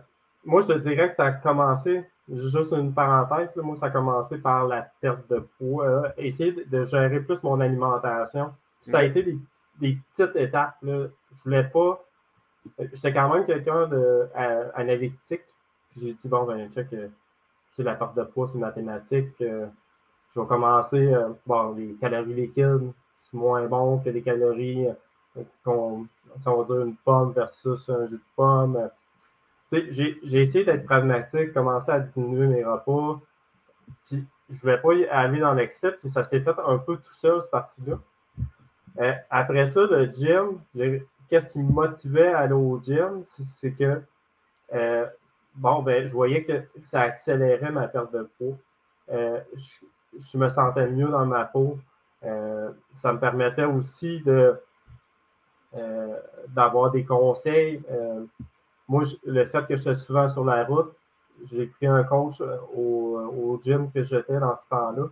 moi, 0.46 0.62
je 0.62 0.67
te 0.67 0.77
dirais 0.77 1.10
que 1.10 1.15
ça 1.15 1.25
a 1.25 1.31
commencé, 1.31 2.03
juste 2.31 2.72
une 2.72 2.93
parenthèse, 2.93 3.55
moi, 3.58 3.75
ça 3.75 3.88
a 3.88 3.89
commencé 3.89 4.38
par 4.38 4.67
la 4.67 4.88
perte 5.01 5.29
de 5.29 5.39
poids, 5.58 5.86
euh, 5.86 6.10
essayer 6.17 6.51
de 6.65 6.86
gérer 6.86 7.19
plus 7.19 7.41
mon 7.43 7.60
alimentation. 7.60 8.53
Ça 8.81 9.00
a 9.00 9.03
été 9.03 9.24
des, 9.24 9.38
petites 9.79 10.36
étapes. 10.36 10.77
Là. 10.81 11.08
Je 11.36 11.43
voulais 11.43 11.63
pas. 11.63 12.03
J'étais 12.77 13.13
quand 13.13 13.34
même 13.34 13.46
quelqu'un 13.46 13.88
d'analytique. 13.88 15.43
J'ai 15.98 16.13
dit, 16.13 16.27
bon, 16.27 16.43
ben, 16.46 16.69
check, 16.72 16.93
euh, 16.93 17.08
c'est 17.72 17.84
la 17.84 17.96
perte 17.96 18.15
de 18.15 18.24
poids, 18.24 18.48
c'est 18.48 18.58
mathématique. 18.58 19.41
Euh, 19.41 19.67
je 20.34 20.39
vais 20.39 20.46
commencer, 20.46 21.12
bon, 21.48 21.74
les 21.74 21.96
calories 21.96 22.36
liquides, 22.36 22.91
c'est 23.24 23.38
moins 23.38 23.65
bon 23.65 23.98
que 23.98 24.12
les 24.12 24.22
calories 24.22 24.88
qu'on, 25.63 26.05
on 26.46 26.55
va 26.55 26.63
dire 26.65 26.86
une 26.86 26.96
pomme 26.98 27.31
versus 27.31 27.89
un 27.89 28.05
jus 28.05 28.17
de 28.17 28.22
pomme 28.36 28.89
j'ai 29.71 30.41
essayé 30.41 30.65
d'être 30.65 30.85
pragmatique, 30.85 31.53
commencer 31.53 31.91
à 31.91 31.99
diminuer 31.99 32.47
mes 32.47 32.63
repas. 32.63 33.21
Puis 34.05 34.25
je 34.49 34.55
ne 34.55 34.59
voulais 34.61 34.77
pas 34.77 35.15
aller 35.15 35.39
dans 35.39 35.53
l'excès, 35.53 35.91
puis 35.91 36.09
ça 36.09 36.23
s'est 36.23 36.39
fait 36.39 36.55
un 36.65 36.77
peu 36.79 36.97
tout 36.97 37.13
seul, 37.13 37.41
ce 37.41 37.47
parti-là. 37.49 37.99
Euh, 38.99 39.13
après 39.29 39.65
ça, 39.67 39.81
le 39.81 40.05
gym, 40.11 40.59
qu'est-ce 41.29 41.47
qui 41.49 41.59
me 41.59 41.71
motivait 41.71 42.33
à 42.33 42.39
aller 42.39 42.53
au 42.53 42.79
gym? 42.81 43.23
C'est 43.59 43.71
que, 43.71 44.01
euh, 44.73 45.05
bon, 45.55 45.83
ben, 45.83 46.05
je 46.05 46.11
voyais 46.11 46.43
que 46.43 46.63
ça 46.81 47.01
accélérait 47.01 47.71
ma 47.71 47.88
perte 47.88 48.11
de 48.11 48.27
poids. 48.38 48.57
Euh, 49.11 49.39
je, 50.17 50.38
me 50.38 50.49
sentais 50.49 50.88
mieux 50.88 51.07
dans 51.07 51.25
ma 51.25 51.45
peau. 51.45 51.77
ça 52.21 53.13
me 53.13 53.19
permettait 53.19 53.65
aussi 53.65 54.21
de 54.21 54.59
d'avoir 56.47 56.89
des 56.89 57.05
conseils. 57.05 57.79
Moi, 58.89 59.03
le 59.24 59.46
fait 59.46 59.67
que 59.67 59.75
j'étais 59.75 59.93
souvent 59.93 60.27
sur 60.27 60.43
la 60.43 60.65
route, 60.65 60.91
j'ai 61.50 61.67
pris 61.67 61.86
un 61.86 62.03
coach 62.03 62.41
au, 62.75 63.19
au 63.19 63.60
gym 63.63 63.91
que 63.91 64.01
j'étais 64.01 64.39
dans 64.39 64.55
ce 64.55 64.67
temps-là. 64.69 65.05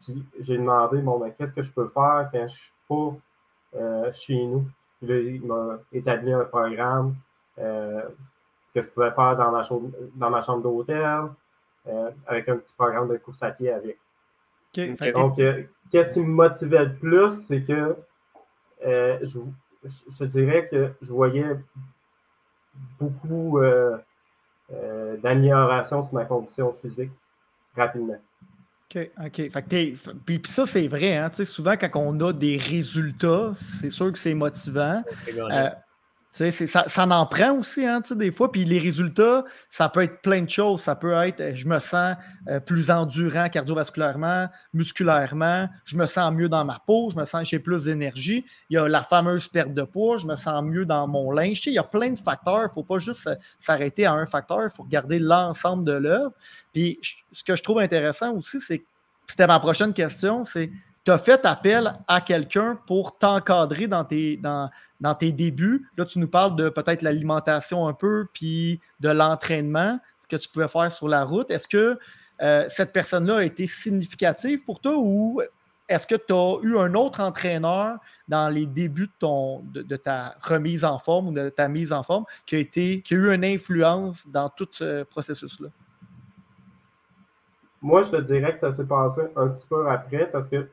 Puis 0.00 0.24
j'ai 0.40 0.56
demandé, 0.56 0.98
bon, 0.98 1.18
ben, 1.18 1.32
qu'est-ce 1.32 1.52
que 1.52 1.62
je 1.62 1.72
peux 1.72 1.88
faire 1.88 2.28
quand 2.32 2.38
je 2.38 2.42
ne 2.42 2.48
suis 2.48 2.72
pas 2.88 3.14
euh, 3.74 4.12
chez 4.12 4.46
nous? 4.46 4.64
il 5.02 5.42
m'a 5.44 5.78
établi 5.92 6.32
un 6.32 6.44
programme 6.44 7.16
euh, 7.58 8.02
que 8.74 8.80
je 8.80 8.88
pouvais 8.88 9.10
faire 9.10 9.36
dans 9.36 9.50
ma, 9.50 9.62
chambre, 9.62 9.90
dans 10.14 10.30
ma 10.30 10.40
chambre 10.40 10.62
d'hôtel 10.62 11.28
euh, 11.86 12.10
avec 12.26 12.48
un 12.48 12.56
petit 12.56 12.72
programme 12.74 13.08
de 13.08 13.16
course 13.18 13.42
à 13.42 13.50
pied 13.50 13.70
avec. 13.70 13.98
Donc, 15.12 15.36
qu'est-ce 15.90 16.10
qui 16.10 16.20
me 16.20 16.26
motivait 16.26 16.84
le 16.84 16.94
plus, 16.94 17.32
c'est 17.46 17.62
que 17.62 17.96
je, 18.82 19.40
je, 19.84 20.24
dirais 20.24 20.68
que 20.68 20.92
je 21.02 21.12
voyais 21.12 21.56
beaucoup 22.98 23.60
d'amélioration 25.22 26.02
sur 26.02 26.14
ma 26.14 26.24
condition 26.24 26.74
physique 26.82 27.10
rapidement. 27.76 28.18
OK, 28.94 29.10
OK. 29.56 29.74
puis, 30.24 30.42
ça, 30.46 30.66
c'est 30.66 30.86
vrai. 30.86 31.16
Hein? 31.16 31.30
Souvent, 31.44 31.76
quand 31.76 31.90
on 31.96 32.20
a 32.20 32.32
des 32.32 32.56
résultats, 32.56 33.52
c'est 33.54 33.90
sûr 33.90 34.12
que 34.12 34.18
c'est 34.18 34.34
motivant. 34.34 35.02
Euh, 35.28 35.70
ça, 36.36 36.88
ça 36.88 37.06
en 37.06 37.26
prend 37.26 37.52
aussi, 37.58 37.86
hein, 37.86 38.02
des 38.10 38.30
fois. 38.30 38.52
Puis 38.52 38.64
les 38.64 38.78
résultats, 38.78 39.44
ça 39.70 39.88
peut 39.88 40.02
être 40.02 40.20
plein 40.20 40.42
de 40.42 40.50
choses. 40.50 40.82
Ça 40.82 40.94
peut 40.94 41.12
être 41.12 41.40
euh, 41.40 41.52
je 41.54 41.66
me 41.66 41.78
sens 41.78 42.16
euh, 42.48 42.60
plus 42.60 42.90
endurant 42.90 43.48
cardiovasculairement, 43.48 44.48
musculairement, 44.74 45.68
je 45.84 45.96
me 45.96 46.04
sens 46.04 46.32
mieux 46.32 46.48
dans 46.48 46.64
ma 46.64 46.82
peau, 46.86 47.10
je 47.10 47.16
me 47.16 47.24
sens 47.24 47.48
j'ai 47.48 47.58
plus 47.58 47.84
d'énergie. 47.84 48.44
Il 48.68 48.74
y 48.74 48.78
a 48.78 48.86
la 48.86 49.02
fameuse 49.02 49.48
perte 49.48 49.72
de 49.72 49.82
poids, 49.82 50.18
je 50.18 50.26
me 50.26 50.36
sens 50.36 50.62
mieux 50.62 50.84
dans 50.84 51.08
mon 51.08 51.30
linge. 51.30 51.66
il 51.66 51.72
y 51.72 51.78
a 51.78 51.84
plein 51.84 52.10
de 52.10 52.18
facteurs. 52.18 52.60
Il 52.60 52.68
ne 52.68 52.72
faut 52.72 52.84
pas 52.84 52.98
juste 52.98 53.28
s'arrêter 53.58 54.04
à 54.04 54.12
un 54.12 54.26
facteur, 54.26 54.62
il 54.64 54.70
faut 54.70 54.82
regarder 54.82 55.18
l'ensemble 55.18 55.84
de 55.84 55.92
l'œuvre. 55.92 56.32
Puis 56.72 56.98
ce 57.32 57.42
que 57.44 57.56
je 57.56 57.62
trouve 57.62 57.78
intéressant 57.78 58.34
aussi, 58.34 58.60
c'est 58.60 58.84
c'était 59.28 59.46
ma 59.46 59.58
prochaine 59.58 59.92
question, 59.92 60.44
c'est 60.44 60.70
tu 61.06 61.12
as 61.12 61.18
fait 61.18 61.46
appel 61.46 61.94
à 62.08 62.20
quelqu'un 62.20 62.80
pour 62.84 63.16
t'encadrer 63.16 63.86
dans 63.86 64.04
tes, 64.04 65.32
débuts. 65.32 65.88
Là, 65.96 66.04
tu 66.04 66.18
nous 66.18 66.26
parles 66.26 66.56
de 66.56 66.68
peut-être 66.68 67.02
l'alimentation 67.02 67.86
un 67.86 67.92
peu, 67.92 68.26
puis 68.32 68.80
de 68.98 69.10
l'entraînement 69.10 70.00
que 70.28 70.34
tu 70.34 70.48
pouvais 70.48 70.66
faire 70.66 70.90
sur 70.90 71.06
la 71.06 71.22
route. 71.22 71.48
Est-ce 71.52 71.68
que 71.68 71.96
euh, 72.42 72.64
cette 72.68 72.92
personne-là 72.92 73.36
a 73.36 73.44
été 73.44 73.68
significative 73.68 74.64
pour 74.64 74.80
toi 74.80 74.94
ou 74.96 75.40
est-ce 75.88 76.08
que 76.08 76.16
tu 76.16 76.34
as 76.34 76.58
eu 76.62 76.76
un 76.76 76.92
autre 76.94 77.20
entraîneur 77.20 77.98
dans 78.26 78.48
les 78.48 78.66
débuts 78.66 79.08
de, 79.20 79.96
ta 79.96 80.34
remise 80.42 80.84
en 80.84 80.98
forme 80.98 81.28
ou 81.28 81.32
de 81.32 81.50
ta 81.50 81.68
mise 81.68 81.92
en 81.92 82.02
forme 82.02 82.24
qui 82.44 82.56
a, 82.56 82.58
été, 82.58 83.00
qui 83.02 83.14
a 83.14 83.16
eu 83.16 83.32
une 83.32 83.44
influence 83.44 84.26
dans 84.26 84.48
tout 84.48 84.66
ce 84.72 85.04
processus-là? 85.04 85.68
Moi, 87.80 88.02
je 88.02 88.10
te 88.10 88.20
dirais 88.22 88.54
que 88.54 88.58
ça 88.58 88.72
s'est 88.72 88.86
passé 88.86 89.20
un 89.36 89.46
petit 89.48 89.66
peu 89.68 89.88
après 89.88 90.28
parce 90.32 90.48
que 90.48 90.68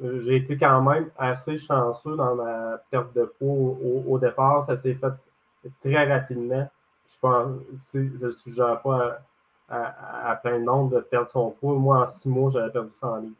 j'ai 0.00 0.36
été 0.36 0.56
quand 0.56 0.80
même 0.82 1.10
assez 1.18 1.56
chanceux 1.56 2.16
dans 2.16 2.34
ma 2.34 2.78
perte 2.90 3.14
de 3.14 3.24
poids 3.24 3.76
au, 4.06 4.18
départ. 4.18 4.64
Ça 4.64 4.76
s'est 4.76 4.94
fait 4.94 5.70
très 5.80 6.12
rapidement. 6.12 6.68
Je 7.06 7.18
pense, 7.20 7.48
je 7.94 8.26
ne 8.26 8.30
suggère 8.30 8.80
pas 8.80 9.20
à, 9.68 10.38
plein 10.42 10.58
de 10.58 10.64
monde 10.64 10.94
de 10.94 11.00
perdre 11.00 11.30
son 11.30 11.50
poids. 11.50 11.74
Moi, 11.74 12.00
en 12.00 12.06
six 12.06 12.28
mois, 12.28 12.50
j'avais 12.50 12.70
perdu 12.70 12.90
100 12.94 13.16
livres. 13.16 13.34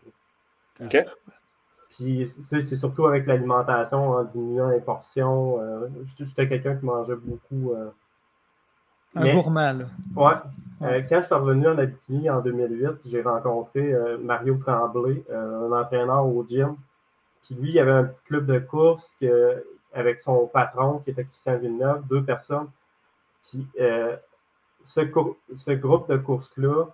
OK. 0.85 0.97
Puis, 1.91 2.27
c'est 2.27 2.77
surtout 2.77 3.07
avec 3.07 3.27
l'alimentation, 3.27 4.11
en 4.11 4.25
diminuant 4.25 4.71
les 4.71 4.81
portions. 4.81 5.61
Euh, 5.61 5.89
j'étais 6.19 6.49
quelqu'un 6.49 6.77
qui 6.77 6.87
mangeait 6.87 7.17
beaucoup. 7.17 7.73
Euh, 7.73 7.91
un 9.15 9.33
gourmand, 9.35 9.79
Ouais. 10.17 10.35
Euh, 10.83 11.01
quand 11.09 11.21
je 11.21 11.27
suis 11.27 11.35
revenu 11.35 11.69
en 11.69 11.79
Abitibi 11.79 12.29
en 12.29 12.41
2008, 12.41 13.07
j'ai 13.07 13.23
rencontré 13.23 13.93
euh, 13.93 14.19
Mario 14.19 14.57
Tremblay, 14.57 15.23
euh, 15.31 15.69
un 15.69 15.81
entraîneur 15.81 16.27
au 16.27 16.45
gym. 16.45 16.77
Puis 17.43 17.55
lui, 17.55 17.71
il 17.71 17.79
avait 17.79 17.93
un 17.93 18.05
petit 18.05 18.23
club 18.25 18.47
de 18.47 18.59
course 18.59 19.17
que, 19.21 19.65
avec 19.93 20.19
son 20.19 20.47
patron 20.47 20.99
qui 20.99 21.11
était 21.11 21.25
Christian 21.25 21.59
Villeneuve, 21.59 22.05
deux 22.09 22.25
personnes. 22.25 22.69
Puis 23.43 23.67
ce, 23.77 24.17
ce, 25.57 25.71
groupe 25.73 26.09
de 26.11 26.17
course-là, 26.17 26.87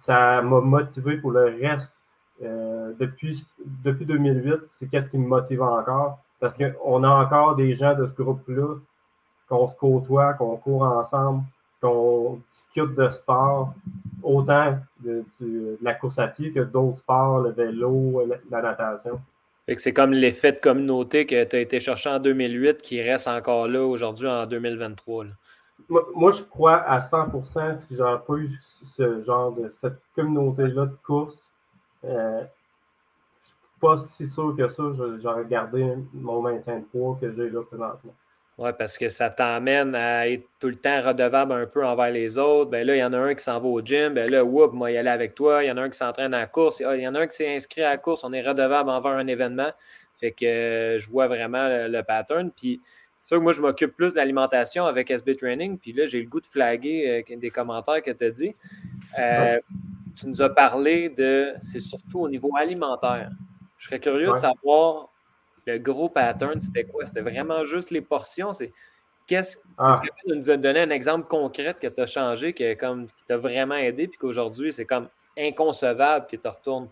ça 0.00 0.40
m'a 0.42 0.60
motivé 0.60 1.16
pour 1.16 1.30
le 1.30 1.56
reste. 1.60 1.98
depuis, 2.40 3.44
depuis 3.58 4.04
2008, 4.04 4.62
c'est 4.78 4.88
qu'est-ce 4.88 5.08
qui 5.08 5.18
me 5.18 5.26
motive 5.26 5.62
encore? 5.62 6.18
Parce 6.40 6.56
qu'on 6.56 7.04
a 7.04 7.08
encore 7.08 7.56
des 7.56 7.74
gens 7.74 7.94
de 7.94 8.04
ce 8.04 8.12
groupe-là 8.12 8.76
qu'on 9.52 9.68
se 9.68 9.76
côtoie, 9.76 10.32
qu'on 10.32 10.56
court 10.56 10.82
ensemble, 10.82 11.42
qu'on 11.82 12.40
discute 12.48 12.94
de 12.94 13.10
sport, 13.10 13.74
autant 14.22 14.78
de, 15.00 15.24
la 15.82 15.92
course 15.92 16.18
à 16.18 16.28
pied 16.28 16.52
que 16.52 16.60
d'autres 16.60 16.98
sports, 16.98 17.40
le 17.40 17.50
vélo, 17.50 18.22
la, 18.50 18.62
natation. 18.62 19.20
c'est 19.76 19.92
comme 19.92 20.12
l'effet 20.12 20.52
de 20.52 20.58
communauté 20.58 21.26
que 21.26 21.44
tu 21.44 21.56
as 21.56 21.60
été 21.60 21.80
chercher 21.80 22.08
en 22.08 22.18
2008 22.18 22.80
qui 22.80 23.02
reste 23.02 23.28
encore 23.28 23.68
là 23.68 23.84
aujourd'hui 23.84 24.26
en 24.26 24.46
2023. 24.46 25.26
Moi, 25.88 26.30
je 26.30 26.42
crois 26.44 26.76
à 26.76 27.00
100% 27.00 27.74
si 27.74 27.94
j'avais 27.94 28.22
pas 28.26 28.34
eu 28.34 28.48
ce 28.58 29.22
genre 29.22 29.52
de 29.52 29.68
cette 29.68 30.00
communauté-là 30.14 30.86
de 30.86 30.96
course, 31.04 31.46
euh, 32.04 32.40
je 33.40 33.46
suis 33.48 33.56
pas 33.78 33.96
si 33.98 34.26
sûr 34.26 34.54
que 34.56 34.66
ça, 34.66 34.84
j'aurais 35.18 35.44
gardé 35.44 35.94
mon 36.14 36.40
maintien 36.40 36.78
de 36.78 36.84
poids 36.84 37.18
que 37.20 37.30
j'ai 37.34 37.50
là 37.50 37.60
présentement. 37.62 38.14
Oui, 38.58 38.70
parce 38.78 38.98
que 38.98 39.08
ça 39.08 39.30
t'emmène 39.30 39.94
à 39.94 40.28
être 40.28 40.46
tout 40.60 40.68
le 40.68 40.76
temps 40.76 41.02
redevable 41.02 41.52
un 41.52 41.66
peu 41.66 41.84
envers 41.86 42.10
les 42.10 42.36
autres. 42.36 42.70
Ben 42.70 42.86
là, 42.86 42.94
il 42.94 42.98
y 42.98 43.04
en 43.04 43.12
a 43.14 43.18
un 43.18 43.34
qui 43.34 43.42
s'en 43.42 43.58
va 43.58 43.66
au 43.66 43.80
gym. 43.80 44.12
Ben 44.12 44.30
là, 44.30 44.44
whoop, 44.44 44.74
moi, 44.74 44.90
y 44.90 44.98
aller 44.98 45.08
avec 45.08 45.34
toi. 45.34 45.64
Il 45.64 45.68
y 45.68 45.70
en 45.70 45.78
a 45.78 45.82
un 45.82 45.88
qui 45.88 45.96
s'entraîne 45.96 46.34
à 46.34 46.40
la 46.40 46.46
course. 46.46 46.80
Il 46.80 47.00
y 47.00 47.08
en 47.08 47.14
a 47.14 47.20
un 47.20 47.26
qui 47.26 47.36
s'est 47.36 47.54
inscrit 47.54 47.82
à 47.82 47.90
la 47.90 47.96
course. 47.96 48.24
On 48.24 48.32
est 48.32 48.46
redevable 48.46 48.90
envers 48.90 49.12
un 49.12 49.26
événement. 49.26 49.70
Fait 50.20 50.32
que 50.32 50.44
euh, 50.44 50.98
je 50.98 51.08
vois 51.08 51.28
vraiment 51.28 51.66
le, 51.68 52.02
pattern. 52.02 52.50
Puis, 52.50 52.80
c'est 53.18 53.28
sûr 53.28 53.38
que 53.38 53.42
moi, 53.42 53.52
je 53.52 53.62
m'occupe 53.62 53.96
plus 53.96 54.12
de 54.12 54.18
l'alimentation 54.18 54.84
avec 54.84 55.10
SB 55.10 55.34
Training. 55.36 55.78
Puis 55.78 55.94
là, 55.94 56.04
j'ai 56.04 56.20
le 56.20 56.28
goût 56.28 56.40
de 56.40 56.46
flaguer 56.46 57.24
euh, 57.28 57.36
des 57.36 57.50
commentaires 57.50 58.02
que 58.02 58.10
tu 58.10 58.24
as 58.24 58.30
dit. 58.30 58.54
Euh, 59.18 59.58
tu 60.14 60.28
nous 60.28 60.42
as 60.42 60.50
parlé 60.50 61.08
de. 61.08 61.54
C'est 61.62 61.80
surtout 61.80 62.20
au 62.20 62.28
niveau 62.28 62.54
alimentaire. 62.56 63.30
Je 63.78 63.86
serais 63.86 63.98
curieux 63.98 64.28
de 64.28 64.36
savoir 64.36 65.11
le 65.66 65.78
gros 65.78 66.08
pattern, 66.08 66.58
c'était 66.60 66.84
quoi? 66.84 67.06
C'était 67.06 67.20
vraiment 67.20 67.64
juste 67.64 67.90
les 67.90 68.00
portions. 68.00 68.52
C'est 68.52 68.72
qu'est-ce 69.26 69.58
ah. 69.78 69.94
que 70.02 70.08
tu 70.08 70.36
nous 70.36 70.56
donner 70.56 70.80
un 70.80 70.90
exemple 70.90 71.26
concret 71.28 71.74
que 71.80 71.86
tu 71.86 72.00
as 72.00 72.06
changé, 72.06 72.52
qui, 72.52 72.76
comme, 72.76 73.06
qui 73.06 73.24
t'a 73.26 73.36
vraiment 73.36 73.76
aidé, 73.76 74.08
puis 74.08 74.18
qu'aujourd'hui, 74.18 74.72
c'est 74.72 74.86
comme 74.86 75.08
inconcevable 75.38 76.26
que 76.26 76.36
tu 76.36 76.48
retournes 76.48 76.88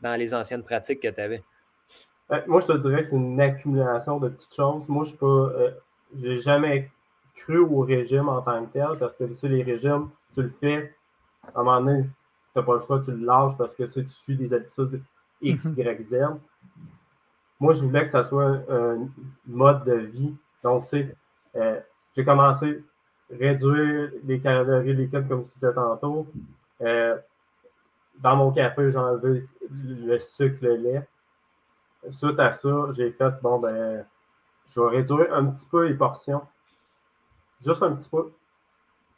dans 0.00 0.18
les 0.18 0.34
anciennes 0.34 0.62
pratiques 0.62 1.00
que 1.00 1.08
tu 1.08 1.20
avais? 1.20 1.42
Ben, 2.28 2.42
moi, 2.46 2.60
je 2.60 2.66
te 2.66 2.78
dirais 2.78 3.02
que 3.02 3.08
c'est 3.08 3.16
une 3.16 3.40
accumulation 3.40 4.18
de 4.18 4.28
petites 4.28 4.54
choses. 4.54 4.88
Moi, 4.88 5.04
je 5.04 5.12
n'ai 5.12 5.18
euh, 5.22 5.70
j'ai 6.20 6.38
jamais 6.38 6.90
cru 7.34 7.58
au 7.58 7.80
régime 7.80 8.28
en 8.28 8.42
tant 8.42 8.64
que 8.66 8.72
tel, 8.72 8.88
parce 8.98 9.16
que 9.16 9.24
tu 9.24 9.34
sais, 9.34 9.48
les 9.48 9.62
régimes, 9.62 10.10
tu 10.34 10.42
le 10.42 10.52
fais, 10.60 10.94
à 11.54 11.60
un 11.60 11.64
moment 11.64 11.80
donné, 11.80 12.02
tu 12.02 12.08
n'as 12.56 12.62
pas 12.62 12.74
le 12.74 12.78
choix, 12.80 13.00
tu 13.02 13.12
le 13.12 13.24
lâches 13.24 13.56
parce 13.56 13.74
que 13.74 13.84
tu 13.84 14.06
suis 14.06 14.36
des 14.36 14.52
habitudes 14.52 15.02
X, 15.40 15.64
mhm. 15.66 15.78
Y, 15.78 16.02
Z. 16.02 16.14
Moi, 17.62 17.74
je 17.74 17.84
voulais 17.84 18.02
que 18.02 18.10
ça 18.10 18.24
soit 18.24 18.60
un, 18.68 19.06
mode 19.46 19.84
de 19.84 19.94
vie. 19.94 20.34
Donc, 20.64 20.84
c'est, 20.84 21.14
euh, 21.54 21.78
j'ai 22.12 22.24
commencé 22.24 22.82
à 23.32 23.36
réduire 23.36 24.10
les 24.24 24.40
calories 24.40 24.94
liquides, 24.94 25.28
comme 25.28 25.44
je 25.44 25.48
disais 25.48 25.72
tantôt. 25.72 26.26
Euh, 26.80 27.16
dans 28.18 28.34
mon 28.34 28.50
café, 28.50 28.90
j'ai 28.90 28.98
enlevé 28.98 29.46
le 29.70 30.18
sucre, 30.18 30.58
le 30.60 30.74
lait. 30.74 31.08
Suite 32.10 32.40
à 32.40 32.50
ça, 32.50 32.88
j'ai 32.94 33.12
fait, 33.12 33.32
bon, 33.40 33.60
ben, 33.60 34.04
je 34.66 34.80
vais 34.80 34.88
réduire 34.88 35.32
un 35.32 35.46
petit 35.46 35.66
peu 35.70 35.86
les 35.86 35.94
portions. 35.94 36.42
Juste 37.64 37.84
un 37.84 37.92
petit 37.94 38.08
peu. 38.08 38.32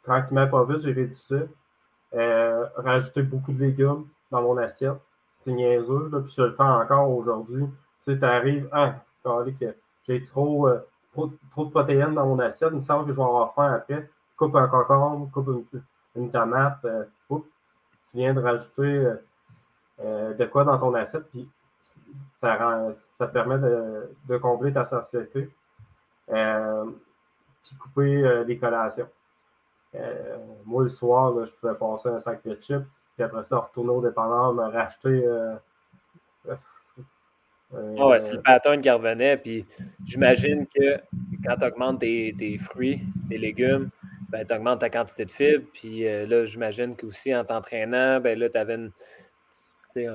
Tranquillement, 0.03 0.47
pas 0.47 0.65
vite, 0.65 0.81
j'ai 0.81 0.93
réduit 0.93 1.15
ça. 1.15 1.37
Euh, 2.13 2.67
rajouter 2.75 3.23
beaucoup 3.23 3.53
de 3.53 3.59
légumes 3.59 4.05
dans 4.29 4.43
mon 4.43 4.55
assiette. 4.57 5.01
C'est 5.39 5.51
niaiseux, 5.51 6.09
là, 6.11 6.19
puis 6.19 6.31
je 6.37 6.43
le 6.43 6.51
fais 6.51 6.61
encore 6.61 7.09
aujourd'hui. 7.09 7.65
Tu 8.05 8.23
arrives, 8.23 8.69
ah, 8.71 8.95
j'ai 10.07 10.23
trop, 10.25 10.67
euh, 10.67 10.79
trop, 11.11 11.31
trop, 11.49 11.65
de 11.65 11.71
protéines 11.71 12.13
dans 12.13 12.27
mon 12.27 12.37
assiette, 12.37 12.69
il 12.71 12.77
me 12.77 12.81
semble 12.83 13.07
que 13.07 13.13
je 13.13 13.17
vais 13.17 13.23
avoir 13.23 13.53
faim 13.55 13.73
après. 13.73 14.07
Coupe 14.37 14.55
un 14.55 14.67
concombre, 14.67 15.31
coupe 15.31 15.65
une, 16.15 16.29
tomate, 16.29 16.85
euh, 16.85 17.05
tu 17.29 17.41
viens 18.13 18.33
de 18.33 18.41
rajouter 18.41 19.13
euh, 20.01 20.33
de 20.33 20.45
quoi 20.45 20.65
dans 20.65 20.77
ton 20.77 20.93
assiette, 20.93 21.27
puis 21.31 21.49
ça, 22.41 22.91
ça 23.17 23.27
te 23.27 23.33
permet 23.33 23.57
de, 23.57 24.15
de 24.25 24.37
combler 24.37 24.71
ta. 24.71 24.83
Euh, 26.31 26.85
puis 27.63 27.75
couper 27.77 28.43
les 28.45 28.57
collations. 28.59 29.09
moi, 30.65 30.83
le 30.83 30.89
soir, 30.89 31.43
je 31.43 31.51
pouvais 31.53 31.73
passer 31.73 32.09
un 32.09 32.19
sac 32.19 32.45
de 32.45 32.53
chips, 32.55 32.85
puis 33.15 33.23
après 33.23 33.43
ça, 33.43 33.57
retourner 33.57 33.89
au 33.89 34.01
dépanneur, 34.01 34.53
me 34.53 34.63
racheter 34.63 35.27
ah 37.97 38.07
ouais, 38.07 38.19
c'est 38.19 38.33
le 38.33 38.41
pattern 38.41 38.81
qui 38.81 38.89
revenait. 38.89 39.37
Puis 39.37 39.65
j'imagine 40.03 40.65
que 40.67 40.97
quand 41.45 41.55
tu 41.57 41.65
augmentes 41.65 41.99
tes, 41.99 42.57
fruits, 42.59 43.01
tes 43.29 43.37
légumes, 43.37 43.89
ben, 44.29 44.45
tu 44.45 44.53
augmentes 44.53 44.81
ta 44.81 44.89
quantité 44.89 45.25
de 45.25 45.31
fibres. 45.31 45.65
Puis 45.73 46.07
euh, 46.07 46.25
là, 46.25 46.45
j'imagine 46.45 46.95
qu'aussi 46.95 47.35
en 47.35 47.43
t'entraînant, 47.43 48.19
ben 48.19 48.37
là, 48.37 48.47
avais 48.55 48.75
une, 48.75 48.91
tu 49.93 50.05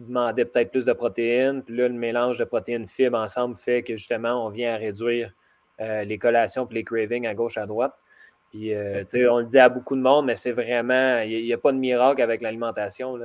demandais 0.00 0.44
peut-être 0.44 0.70
plus 0.70 0.84
de 0.84 0.92
protéines. 0.92 1.62
Puis 1.62 1.76
là, 1.76 1.88
le 1.88 1.94
mélange 1.94 2.38
de 2.38 2.44
protéines-fibres 2.44 3.18
ensemble 3.18 3.56
fait 3.56 3.82
que 3.82 3.96
justement, 3.96 4.46
on 4.46 4.50
vient 4.50 4.74
à 4.74 4.76
réduire 4.76 5.32
euh, 5.80 6.04
les 6.04 6.18
collations 6.18 6.66
et 6.70 6.74
les 6.74 6.84
cravings 6.84 7.26
à 7.26 7.34
gauche, 7.34 7.58
à 7.58 7.66
droite. 7.66 7.92
Puis, 8.50 8.72
euh, 8.72 9.04
on 9.30 9.40
le 9.40 9.44
dit 9.44 9.58
à 9.58 9.68
beaucoup 9.68 9.96
de 9.96 10.00
monde, 10.00 10.26
mais 10.26 10.36
c'est 10.36 10.52
vraiment, 10.52 11.20
il 11.20 11.44
n'y 11.44 11.52
a, 11.52 11.58
pas 11.58 11.72
de 11.72 11.78
miracle 11.78 12.22
avec 12.22 12.40
l'alimentation. 12.40 13.18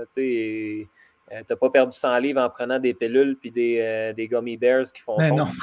Euh, 1.32 1.40
tu 1.48 1.54
n'as 1.54 1.56
pas 1.56 1.70
perdu 1.70 1.96
100 1.96 2.18
livres 2.20 2.42
en 2.42 2.50
prenant 2.50 2.78
des 2.78 2.94
pilules 2.94 3.38
puis 3.40 3.52
des, 3.52 3.80
euh, 3.80 4.14
des 4.14 4.28
gummy 4.28 4.58
bears 4.58 4.92
qui 4.94 5.02
font 5.02 5.18
ben 5.18 5.36
non. 5.36 5.46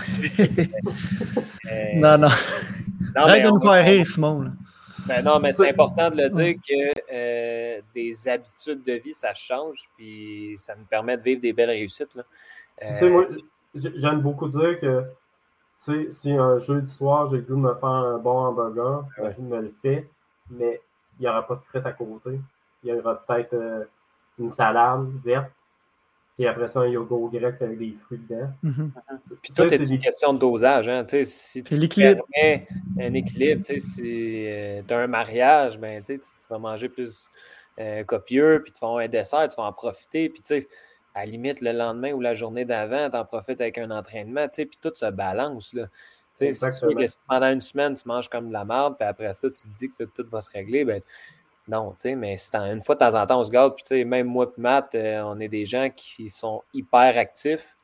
Euh, 1.71 1.85
non, 1.97 2.17
non. 2.17 2.29
Arrête 3.15 3.45
de 3.45 3.51
nous 3.51 3.61
faire 3.61 3.85
rire, 3.85 4.07
Simon. 4.07 4.53
Ben 5.07 5.23
non, 5.23 5.39
mais 5.39 5.53
c'est 5.53 5.69
important 5.69 6.09
de 6.11 6.17
le 6.17 6.31
dire 6.31 6.55
que 6.67 7.93
des 7.93 8.27
habitudes 8.27 8.83
de 8.85 8.95
vie, 8.95 9.13
ça 9.13 9.35
change, 9.35 9.81
puis 9.95 10.55
ça 10.57 10.75
nous 10.75 10.87
permet 10.87 11.19
de 11.19 11.23
vivre 11.23 11.43
des 11.43 11.53
belles 11.53 11.69
réussites. 11.69 12.15
Là. 12.15 12.23
Tu 12.81 12.95
sais, 12.95 13.11
moi, 13.11 13.27
j'aime 13.75 14.23
beaucoup 14.23 14.49
dire 14.49 14.81
que 14.81 15.05
si 16.09 16.33
un 16.33 16.57
jeudi 16.57 16.91
soir, 16.91 17.27
j'ai 17.27 17.37
le 17.37 17.43
goût 17.43 17.57
de 17.57 17.61
me 17.61 17.75
faire 17.75 17.89
un 17.89 18.17
bon 18.17 18.39
hamburger, 18.39 19.05
je 19.19 19.43
me 19.43 19.61
le 19.61 19.75
fais, 19.83 20.09
mais 20.49 20.81
il 21.19 21.25
n'y 21.25 21.29
aura 21.29 21.47
pas 21.47 21.57
de 21.57 21.61
frites 21.65 21.87
à 21.87 21.93
côté. 21.93 22.41
Il 22.83 22.89
y 22.89 22.93
aura 22.95 23.17
peut-être 23.27 23.87
une 24.39 24.51
salade 24.51 25.07
verte, 25.23 25.51
puis 26.39 26.47
après 26.47 26.69
ça, 26.69 26.79
un 26.79 26.87
yogourt 26.87 27.33
grec 27.33 27.57
avec 27.61 27.79
des 27.79 27.97
fruits 28.05 28.21
dedans. 28.29 28.49
Mm 28.63 28.91
Puis 29.43 29.53
tout 29.53 29.63
est 29.63 29.77
une 29.77 29.99
question 29.99 30.33
de 30.33 30.39
dosage. 30.39 30.89
Hein? 30.89 31.05
Si 31.25 31.65
tu 31.65 31.75
l'équilibre. 31.75 32.25
un 32.41 33.13
équilibre, 33.13 33.67
si 33.67 34.47
euh, 34.47 34.81
tu 34.87 34.95
as 34.95 34.99
un 34.99 35.09
mariage, 35.09 35.81
ben, 35.81 36.01
tu 36.01 36.21
vas 36.49 36.59
manger 36.61 36.89
plus 36.89 37.29
euh, 37.81 38.05
copieux, 38.05 38.63
puis 38.63 38.73
tu 38.73 38.79
vas 38.81 38.87
avoir 38.87 39.03
un 39.03 39.09
dessert, 39.09 39.49
tu 39.49 39.57
vas 39.57 39.65
en 39.65 39.73
profiter. 39.73 40.29
Puis 40.29 40.43
à 41.13 41.25
la 41.25 41.27
limite, 41.27 41.61
le 41.61 41.73
lendemain 41.73 42.13
ou 42.13 42.21
la 42.21 42.35
journée 42.35 42.65
d'avant, 42.65 43.11
tu 43.11 43.17
en 43.17 43.25
profites 43.25 43.61
avec 43.61 43.77
un 43.79 43.91
entraînement, 43.91 44.47
puis 44.49 44.71
tout 44.81 44.93
se 44.95 45.11
balance. 45.11 45.75
Là. 45.75 45.89
Si, 46.35 46.53
pendant 47.29 47.51
une 47.51 47.61
semaine, 47.61 47.97
tu 47.97 48.07
manges 48.07 48.29
comme 48.29 48.47
de 48.47 48.53
la 48.53 48.65
merde, 48.65 48.95
puis 48.97 49.09
après 49.09 49.33
ça, 49.33 49.51
tu 49.51 49.63
te 49.63 49.75
dis 49.75 49.89
que 49.89 50.05
tout 50.05 50.25
va 50.31 50.41
se 50.41 50.53
régler, 50.53 50.85
ben, 50.85 51.03
non, 51.69 51.93
tu 51.93 51.97
sais, 51.99 52.15
mais 52.15 52.37
une 52.55 52.83
fois 52.83 52.95
de 52.95 53.01
temps 53.01 53.15
en 53.15 53.27
temps, 53.27 53.41
on 53.41 53.45
se 53.45 53.51
garde. 53.51 53.75
Puis, 53.75 53.85
tu 53.85 53.97
sais, 53.97 54.05
même 54.05 54.27
moi 54.27 54.47
et 54.47 54.61
Matt, 54.61 54.95
euh, 54.95 55.23
on 55.25 55.39
est 55.39 55.49
des 55.49 55.67
gens 55.67 55.91
qui 55.95 56.31
sont 56.31 56.63
hyper 56.73 57.19
actifs. 57.19 57.77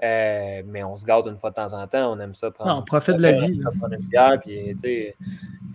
Euh, 0.00 0.62
mais 0.64 0.84
on 0.84 0.94
se 0.94 1.04
garde 1.04 1.26
une 1.26 1.36
fois 1.36 1.50
de 1.50 1.56
temps 1.56 1.72
en 1.72 1.86
temps. 1.88 2.12
On 2.12 2.20
aime 2.20 2.34
ça 2.34 2.52
prendre. 2.52 2.78
on 2.78 2.82
profite 2.82 3.16
de 3.16 3.22
la 3.22 3.32
vie. 3.32 3.60
Prendre 3.78 3.94
une 3.94 4.06
bière, 4.06 4.38
puis, 4.40 4.74
tu 4.74 4.78
sais, 4.78 5.16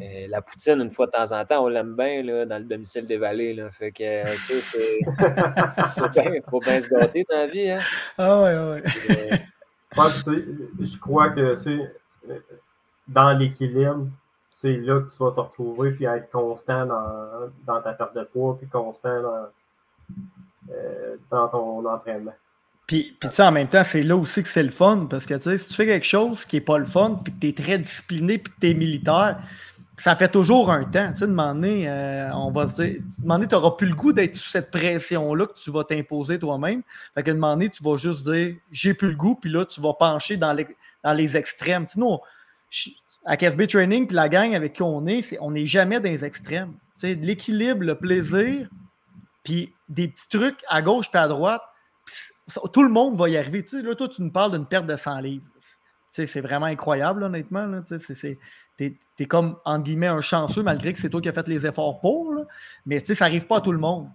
euh, 0.01 0.27
la 0.29 0.41
poutine, 0.41 0.81
une 0.81 0.91
fois 0.91 1.07
de 1.07 1.11
temps 1.11 1.31
en 1.31 1.43
temps, 1.45 1.63
on 1.63 1.67
l'aime 1.67 1.95
bien 1.95 2.21
là, 2.23 2.45
dans 2.45 2.57
le 2.57 2.65
domicile 2.65 3.05
des 3.05 3.17
vallées. 3.17 3.53
Là. 3.53 3.69
Fait 3.71 3.91
que, 3.91 4.23
tu 4.47 4.59
sais, 4.59 4.99
il 6.35 6.41
faut, 6.49 6.59
bien 6.59 6.81
se 6.81 6.89
gâter 6.89 7.25
dans 7.29 7.37
la 7.37 7.47
vie. 7.47 7.69
Hein? 7.69 7.79
Ah 8.17 8.41
ouais, 8.43 8.55
ouais. 8.71 8.83
je 10.79 10.97
crois 10.97 11.29
que 11.29 11.55
c'est 11.55 11.79
dans 13.07 13.33
l'équilibre, 13.33 14.07
c'est 14.63 14.77
là 14.77 15.01
que 15.01 15.11
tu 15.11 15.17
vas 15.21 15.31
te 15.31 15.41
retrouver 15.41 15.91
puis 15.91 16.05
être 16.05 16.31
constant 16.31 16.85
dans, 16.85 17.81
ta 17.81 17.93
perte 17.93 18.15
de 18.15 18.23
poids 18.23 18.57
puis 18.57 18.67
constant 18.69 19.21
dans, 19.21 19.47
euh, 20.71 21.17
ton 21.29 21.85
entraînement. 21.85 22.33
Puis, 22.87 23.15
puis 23.19 23.29
tu 23.29 23.35
sais, 23.35 23.43
en 23.43 23.51
même 23.51 23.67
temps, 23.67 23.83
c'est 23.83 24.03
là 24.03 24.15
aussi 24.15 24.41
que 24.41 24.47
c'est 24.47 24.63
le 24.63 24.71
fun 24.71 25.07
parce 25.09 25.25
que 25.25 25.33
tu 25.33 25.41
sais, 25.41 25.57
si 25.57 25.67
tu 25.67 25.73
fais 25.73 25.85
quelque 25.85 26.05
chose 26.05 26.45
qui 26.45 26.55
n'est 26.55 26.61
pas 26.61 26.77
le 26.77 26.85
fun 26.85 27.19
puis 27.23 27.33
que 27.33 27.39
tu 27.39 27.49
es 27.49 27.53
très 27.53 27.77
discipliné 27.77 28.37
puis 28.37 28.53
que 28.53 28.59
tu 28.61 28.69
es 28.69 28.73
militaire, 28.73 29.39
ça 29.97 30.15
fait 30.15 30.29
toujours 30.29 30.71
un 30.71 30.85
temps. 30.85 31.11
Tu 31.11 31.19
sais, 31.19 31.27
demander, 31.27 31.85
euh, 31.87 32.29
on 32.33 32.51
va 32.51 32.69
se 32.69 32.81
dire, 32.81 33.01
demander, 33.19 33.47
tu 33.47 33.55
n'auras 33.55 33.71
plus 33.71 33.87
le 33.87 33.95
goût 33.95 34.13
d'être 34.13 34.35
sous 34.35 34.49
cette 34.49 34.71
pression-là 34.71 35.45
que 35.47 35.55
tu 35.55 35.71
vas 35.71 35.83
t'imposer 35.83 36.39
toi-même. 36.39 36.83
Fait 37.13 37.23
que 37.23 37.31
demander, 37.31 37.69
tu 37.69 37.83
vas 37.83 37.97
juste 37.97 38.23
dire, 38.23 38.55
j'ai 38.71 38.93
plus 38.93 39.09
le 39.09 39.15
goût, 39.15 39.35
puis 39.35 39.51
là, 39.51 39.65
tu 39.65 39.81
vas 39.81 39.93
pencher 39.93 40.37
dans 40.37 40.53
les, 40.53 40.67
dans 41.03 41.13
les 41.13 41.35
extrêmes. 41.35 41.85
Tu 41.85 41.93
sais, 41.93 41.99
nous, 41.99 42.17
à 43.25 43.37
KSB 43.37 43.67
Training, 43.67 44.07
puis 44.07 44.15
la 44.15 44.29
gang 44.29 44.53
avec 44.53 44.73
qui 44.73 44.81
on 44.81 45.05
est, 45.07 45.37
on 45.39 45.51
n'est 45.51 45.65
jamais 45.65 45.99
dans 45.99 46.09
les 46.09 46.25
extrêmes. 46.25 46.73
L'équilibre, 47.01 47.83
le 47.83 47.95
plaisir, 47.95 48.69
puis 49.43 49.73
des 49.89 50.07
petits 50.07 50.29
trucs 50.29 50.63
à 50.67 50.81
gauche 50.81 51.09
puis 51.09 51.19
à 51.19 51.27
droite, 51.27 51.61
tout 52.71 52.83
le 52.83 52.89
monde 52.89 53.17
va 53.17 53.29
y 53.29 53.37
arriver. 53.37 53.65
là, 53.71 53.95
toi, 53.95 54.07
tu 54.07 54.21
nous 54.21 54.31
parles 54.31 54.51
d'une 54.51 54.65
perte 54.65 54.85
de 54.85 54.95
100 54.95 55.19
livres. 55.19 55.45
C'est 56.11 56.41
vraiment 56.41 56.67
incroyable, 56.67 57.23
honnêtement. 57.23 57.81
Tu 57.81 58.37
es, 59.19 59.25
comme, 59.25 59.57
entre 59.65 59.83
guillemets, 59.83 60.07
un 60.07 60.21
chanceux, 60.21 60.61
malgré 60.61 60.93
que 60.93 60.99
c'est 60.99 61.09
toi 61.09 61.21
qui 61.21 61.29
as 61.29 61.33
fait 61.33 61.47
les 61.47 61.65
efforts 61.65 61.99
pour. 62.01 62.35
Mais 62.85 62.99
ça 62.99 63.13
n'arrive 63.25 63.47
pas 63.47 63.57
à 63.57 63.61
tout 63.61 63.71
le 63.71 63.79
monde. 63.79 64.09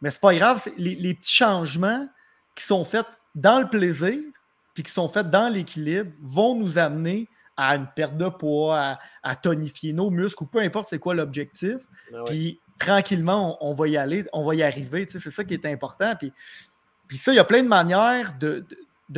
Mais 0.00 0.10
c'est 0.10 0.20
pas 0.20 0.34
grave, 0.34 0.64
les, 0.76 0.94
les 0.94 1.14
petits 1.14 1.34
changements 1.34 2.08
qui 2.54 2.64
sont 2.64 2.84
faits 2.84 3.06
dans 3.34 3.58
le 3.60 3.68
plaisir, 3.68 4.18
puis 4.74 4.82
qui 4.82 4.92
sont 4.92 5.08
faits 5.08 5.28
dans 5.28 5.52
l'équilibre, 5.52 6.10
vont 6.22 6.54
nous 6.54 6.78
amener 6.78 7.28
à 7.56 7.76
une 7.76 7.86
perte 7.94 8.16
de 8.16 8.28
poids, 8.28 8.98
à, 9.22 9.36
tonifier 9.36 9.92
nos 9.92 10.10
muscles 10.10 10.42
ou 10.42 10.46
peu 10.46 10.60
importe 10.60 10.88
c'est 10.88 10.98
quoi 10.98 11.14
l'objectif. 11.14 11.76
Ben 12.12 12.24
puis 12.24 12.60
tranquillement, 12.78 13.58
on, 13.60 13.74
va 13.74 13.88
y 13.88 13.96
aller, 13.96 14.26
on 14.32 14.44
va 14.44 14.54
y 14.54 14.62
arriver. 14.62 15.06
c'est 15.08 15.30
ça 15.30 15.44
qui 15.44 15.54
est 15.54 15.66
important. 15.66 16.14
Puis, 16.16 16.32
puis 17.06 17.18
ça, 17.18 17.32
il 17.32 17.36
y 17.36 17.40
a 17.40 17.44
plein 17.44 17.62
de 17.62 17.68
manières 17.68 18.34
de, 18.38 18.64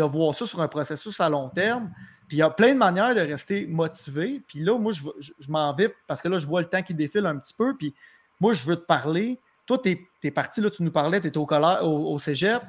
voir 0.03 0.35
ça 0.35 0.46
sur 0.46 0.61
un 0.61 0.68
processus 0.68 1.20
à 1.20 1.29
long 1.29 1.49
terme. 1.49 1.90
Puis 2.29 2.38
il 2.38 2.40
y 2.40 2.42
a 2.42 2.51
plein 2.51 2.72
de 2.72 2.79
manières 2.79 3.14
de 3.14 3.20
rester 3.20 3.66
motivé. 3.66 4.42
Puis 4.46 4.61
là, 4.61 4.79
moi, 4.79 4.92
je, 4.92 5.51
m'en 5.51 5.72
vais 5.75 5.94
parce 6.07 6.20
que 6.20 6.29
là, 6.29 6.38
je 6.38 6.46
vois 6.46 6.61
le 6.61 6.66
temps 6.66 6.83
qui 6.83 6.94
défile 6.94 7.27
un 7.27 7.37
petit 7.38 7.55
peu. 7.55 7.77
Puis 7.77 7.94
moi, 8.40 8.53
je 8.53 8.64
veux 8.64 8.77
te 8.77 8.85
parler. 8.85 9.40
Toi, 9.64 9.79
tu 9.79 10.09
es, 10.22 10.31
parti, 10.31 10.61
là, 10.61 10.70
tu 10.70 10.83
nous 10.83 10.90
parlais, 10.90 11.20
tu 11.20 11.29
étais 11.29 11.38
au, 11.38 11.46
au, 11.46 12.14
au 12.14 12.18
cégep, 12.18 12.62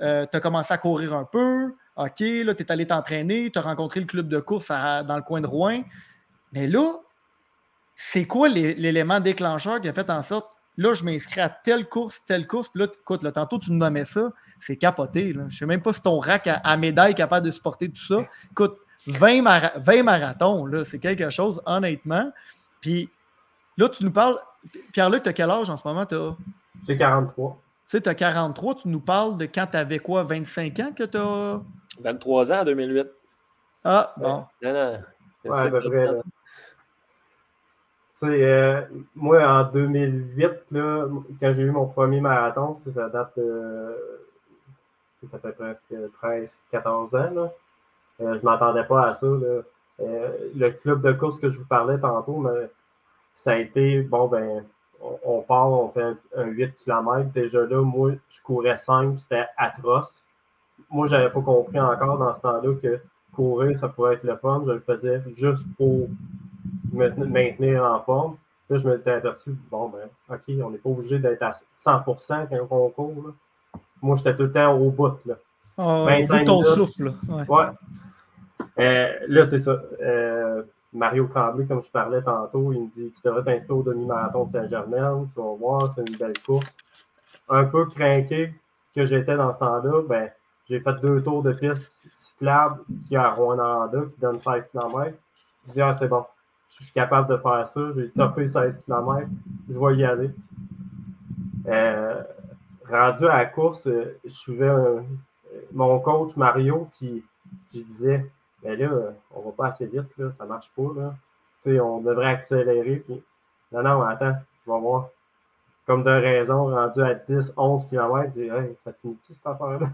euh, 0.00 0.26
tu 0.30 0.36
as 0.36 0.40
commencé 0.40 0.72
à 0.72 0.78
courir 0.78 1.14
un 1.14 1.24
peu, 1.24 1.74
OK, 1.96 2.20
là, 2.20 2.54
tu 2.54 2.62
es 2.62 2.72
allé 2.72 2.86
t'entraîner, 2.86 3.50
tu 3.50 3.58
as 3.58 3.62
rencontré 3.62 4.00
le 4.00 4.06
club 4.06 4.28
de 4.28 4.40
course 4.40 4.68
dans 4.68 5.16
le 5.16 5.22
coin 5.22 5.40
de 5.40 5.46
Rouen. 5.46 5.82
Mais 6.52 6.66
là, 6.66 6.94
c'est 7.96 8.26
quoi 8.26 8.48
l'élément 8.48 9.20
déclencheur 9.20 9.80
qui 9.80 9.88
a 9.88 9.92
fait 9.92 10.10
en 10.10 10.22
sorte, 10.22 10.48
là, 10.76 10.94
je 10.94 11.04
m'inscris 11.04 11.40
à 11.40 11.48
telle 11.48 11.88
course, 11.88 12.22
telle 12.24 12.46
course, 12.46 12.68
puis 12.68 12.80
là, 12.80 12.88
écoute, 12.92 13.22
là, 13.22 13.32
tantôt, 13.32 13.58
tu 13.58 13.70
nous 13.70 13.78
nommais 13.78 14.04
ça, 14.04 14.32
c'est 14.60 14.76
capoté. 14.76 15.32
Là. 15.32 15.44
Je 15.48 15.54
ne 15.54 15.58
sais 15.58 15.66
même 15.66 15.82
pas 15.82 15.92
si 15.92 16.02
ton 16.02 16.18
rack 16.18 16.48
à, 16.48 16.76
médaille 16.76 17.12
est 17.12 17.14
capable 17.14 17.46
de 17.46 17.50
supporter 17.50 17.90
tout 17.90 18.02
ça. 18.02 18.24
Écoute, 18.50 18.78
20, 19.06 19.42
20 19.76 20.02
marathons, 20.02 20.66
là, 20.66 20.84
c'est 20.84 20.98
quelque 20.98 21.30
chose, 21.30 21.60
honnêtement. 21.66 22.32
Puis 22.80 23.10
là, 23.76 23.88
tu 23.88 24.04
nous 24.04 24.12
parles. 24.12 24.38
Pierre-Luc, 24.92 25.24
tu 25.24 25.28
as 25.28 25.32
quel 25.32 25.50
âge 25.50 25.70
en 25.70 25.76
ce 25.76 25.86
moment? 25.86 26.06
J'ai 26.86 26.96
43. 26.96 27.50
Tu 27.52 27.58
sais, 27.86 28.00
tu 28.00 28.08
as 28.08 28.14
43, 28.14 28.76
tu 28.76 28.88
nous 28.88 29.00
parles 29.00 29.36
de 29.36 29.46
quand 29.46 29.66
tu 29.70 29.76
avais 29.76 29.98
quoi, 29.98 30.22
25 30.22 30.80
ans 30.80 30.92
que 30.96 31.04
tu 31.04 31.18
as. 31.18 31.60
23 32.02 32.52
ans 32.52 32.60
en 32.60 32.64
2008. 32.64 33.06
Ah, 33.84 34.14
bon. 34.16 34.44
Non, 34.62 34.72
non. 34.72 34.98
Ouais, 35.44 35.58
à 35.58 35.68
peu 35.68 35.80
près. 35.80 36.08
Euh, 38.24 38.82
moi, 39.16 39.44
en 39.44 39.64
2008, 39.64 40.50
là, 40.70 41.08
quand 41.40 41.52
j'ai 41.52 41.62
eu 41.62 41.70
mon 41.70 41.86
premier 41.86 42.20
marathon, 42.20 42.80
ça 42.94 43.08
date 43.08 43.32
de. 43.36 43.96
Ça 45.30 45.38
fait 45.38 45.52
presque 45.52 45.94
13-14 46.72 47.16
ans. 47.16 47.34
Là. 47.34 47.52
Euh, 48.20 48.34
je 48.34 48.38
ne 48.38 48.42
m'attendais 48.42 48.84
pas 48.84 49.08
à 49.08 49.12
ça. 49.12 49.26
Là. 49.26 49.62
Euh, 50.00 50.28
le 50.56 50.70
club 50.70 51.02
de 51.02 51.12
course 51.12 51.38
que 51.38 51.48
je 51.48 51.58
vous 51.58 51.66
parlais 51.66 51.98
tantôt, 51.98 52.38
mais 52.38 52.70
ça 53.32 53.52
a 53.52 53.56
été 53.56 54.02
bon, 54.02 54.26
ben, 54.26 54.64
on, 55.24 55.42
part, 55.42 55.70
on 55.70 55.90
fait 55.90 56.16
un, 56.36 56.44
8 56.44 56.76
km. 56.76 57.30
Déjà 57.32 57.64
là, 57.64 57.82
moi, 57.82 58.12
je 58.28 58.42
courais 58.42 58.76
5, 58.76 59.18
c'était 59.18 59.46
atroce 59.56 60.21
moi, 60.90 61.06
je 61.06 61.16
n'avais 61.16 61.30
pas 61.30 61.40
compris 61.40 61.80
encore 61.80 62.18
dans 62.18 62.34
ce 62.34 62.40
temps-là 62.40 62.74
que 62.82 63.00
courir, 63.32 63.76
ça 63.76 63.88
pourrait 63.88 64.14
être 64.14 64.24
le 64.24 64.36
fun. 64.36 64.62
Je 64.66 64.72
le 64.72 64.80
faisais 64.80 65.22
juste 65.36 65.64
pour 65.76 66.08
me 66.92 67.08
maintenir 67.24 67.84
en 67.84 68.00
forme. 68.00 68.36
Là, 68.70 68.78
je 68.78 68.88
m'étais 68.88 69.10
aperçu, 69.10 69.50
bon, 69.70 69.90
ben, 69.90 70.08
OK, 70.30 70.42
on 70.64 70.70
n'est 70.70 70.78
pas 70.78 70.90
obligé 70.90 71.18
d'être 71.18 71.42
à 71.42 71.52
100 71.52 72.04
quand 72.04 72.66
on 72.70 72.88
court. 72.90 73.14
Là. 73.26 73.32
Moi, 74.00 74.16
j'étais 74.16 74.34
tout 74.34 74.44
le 74.44 74.52
temps 74.52 74.74
au 74.74 74.90
bout. 74.90 75.18
Là. 75.26 75.34
Oh, 75.76 76.06
ton 76.44 76.62
souffle. 76.62 77.12
Ouais. 77.28 77.44
ouais. 77.48 77.66
Euh, 78.78 79.12
là, 79.28 79.44
c'est 79.44 79.58
ça. 79.58 79.80
Euh, 80.00 80.62
Mario 80.92 81.26
Tremblay, 81.26 81.66
comme 81.66 81.82
je 81.82 81.90
parlais 81.90 82.22
tantôt, 82.22 82.72
il 82.72 82.82
me 82.82 82.86
dit 82.86 83.12
Tu 83.12 83.20
devrais 83.24 83.42
t'inscrire 83.42 83.78
au 83.78 83.82
demi-marathon 83.82 84.44
de 84.44 84.52
Saint-Germain. 84.52 85.28
Tu 85.34 85.40
vas 85.40 85.54
voir, 85.58 85.94
c'est 85.94 86.08
une 86.08 86.16
belle 86.16 86.38
course. 86.44 86.66
Un 87.48 87.64
peu 87.64 87.86
craqué 87.86 88.54
que 88.94 89.04
j'étais 89.04 89.36
dans 89.36 89.52
ce 89.52 89.58
temps-là, 89.58 90.02
ben, 90.08 90.30
j'ai 90.68 90.80
fait 90.80 90.94
deux 91.00 91.22
tours 91.22 91.42
de 91.42 91.52
piste 91.52 92.06
cyclable 92.08 92.80
qui 93.06 93.14
est 93.14 93.18
à 93.18 93.30
Rwanda, 93.30 93.90
qui 94.14 94.20
donne 94.20 94.38
16 94.38 94.68
km. 94.70 95.16
Je 95.66 95.72
dis, 95.72 95.80
ah, 95.82 95.94
c'est 95.94 96.08
bon, 96.08 96.24
je 96.78 96.84
suis 96.84 96.92
capable 96.92 97.28
de 97.28 97.36
faire 97.36 97.66
ça. 97.66 97.80
J'ai 97.96 98.10
topé 98.10 98.46
16 98.46 98.82
km, 98.84 99.28
je 99.68 99.78
vais 99.78 99.96
y 99.96 100.04
aller. 100.04 100.30
Euh, 101.68 102.22
rendu 102.88 103.26
à 103.26 103.38
la 103.38 103.46
course, 103.46 103.86
euh, 103.86 104.18
je 104.24 104.30
suivais 104.30 104.70
mon 105.72 105.98
coach 106.00 106.36
Mario 106.36 106.88
qui, 106.94 107.24
disait 107.72 108.30
Mais 108.62 108.76
là, 108.76 109.12
on 109.34 109.40
va 109.40 109.50
pas 109.52 109.66
assez 109.66 109.86
vite, 109.86 110.16
là, 110.16 110.30
ça 110.30 110.44
marche 110.44 110.70
pas. 110.74 110.90
Là. 110.96 111.14
on 111.82 112.00
devrait 112.00 112.28
accélérer. 112.28 112.96
Puis, 112.96 113.22
non, 113.70 113.82
non, 113.82 114.02
attends, 114.02 114.34
tu 114.62 114.70
vas 114.70 114.78
voir. 114.78 115.08
Comme 115.86 116.04
de 116.04 116.10
raison, 116.10 116.66
rendu 116.66 117.02
à 117.02 117.14
10, 117.14 117.54
11 117.56 117.86
km, 117.88 118.32
je 118.34 118.40
dis 118.40 118.48
hey, 118.48 118.74
ça 118.76 118.92
finit-tu 118.92 119.32
cette 119.32 119.46
affaire-là? 119.46 119.88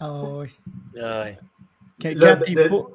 Ah 0.00 0.22
oui. 0.24 0.48
Ouais. 0.94 1.38
Quand, 2.02 2.36
tu 2.44 2.54
n'es 2.54 2.68
pas, 2.68 2.86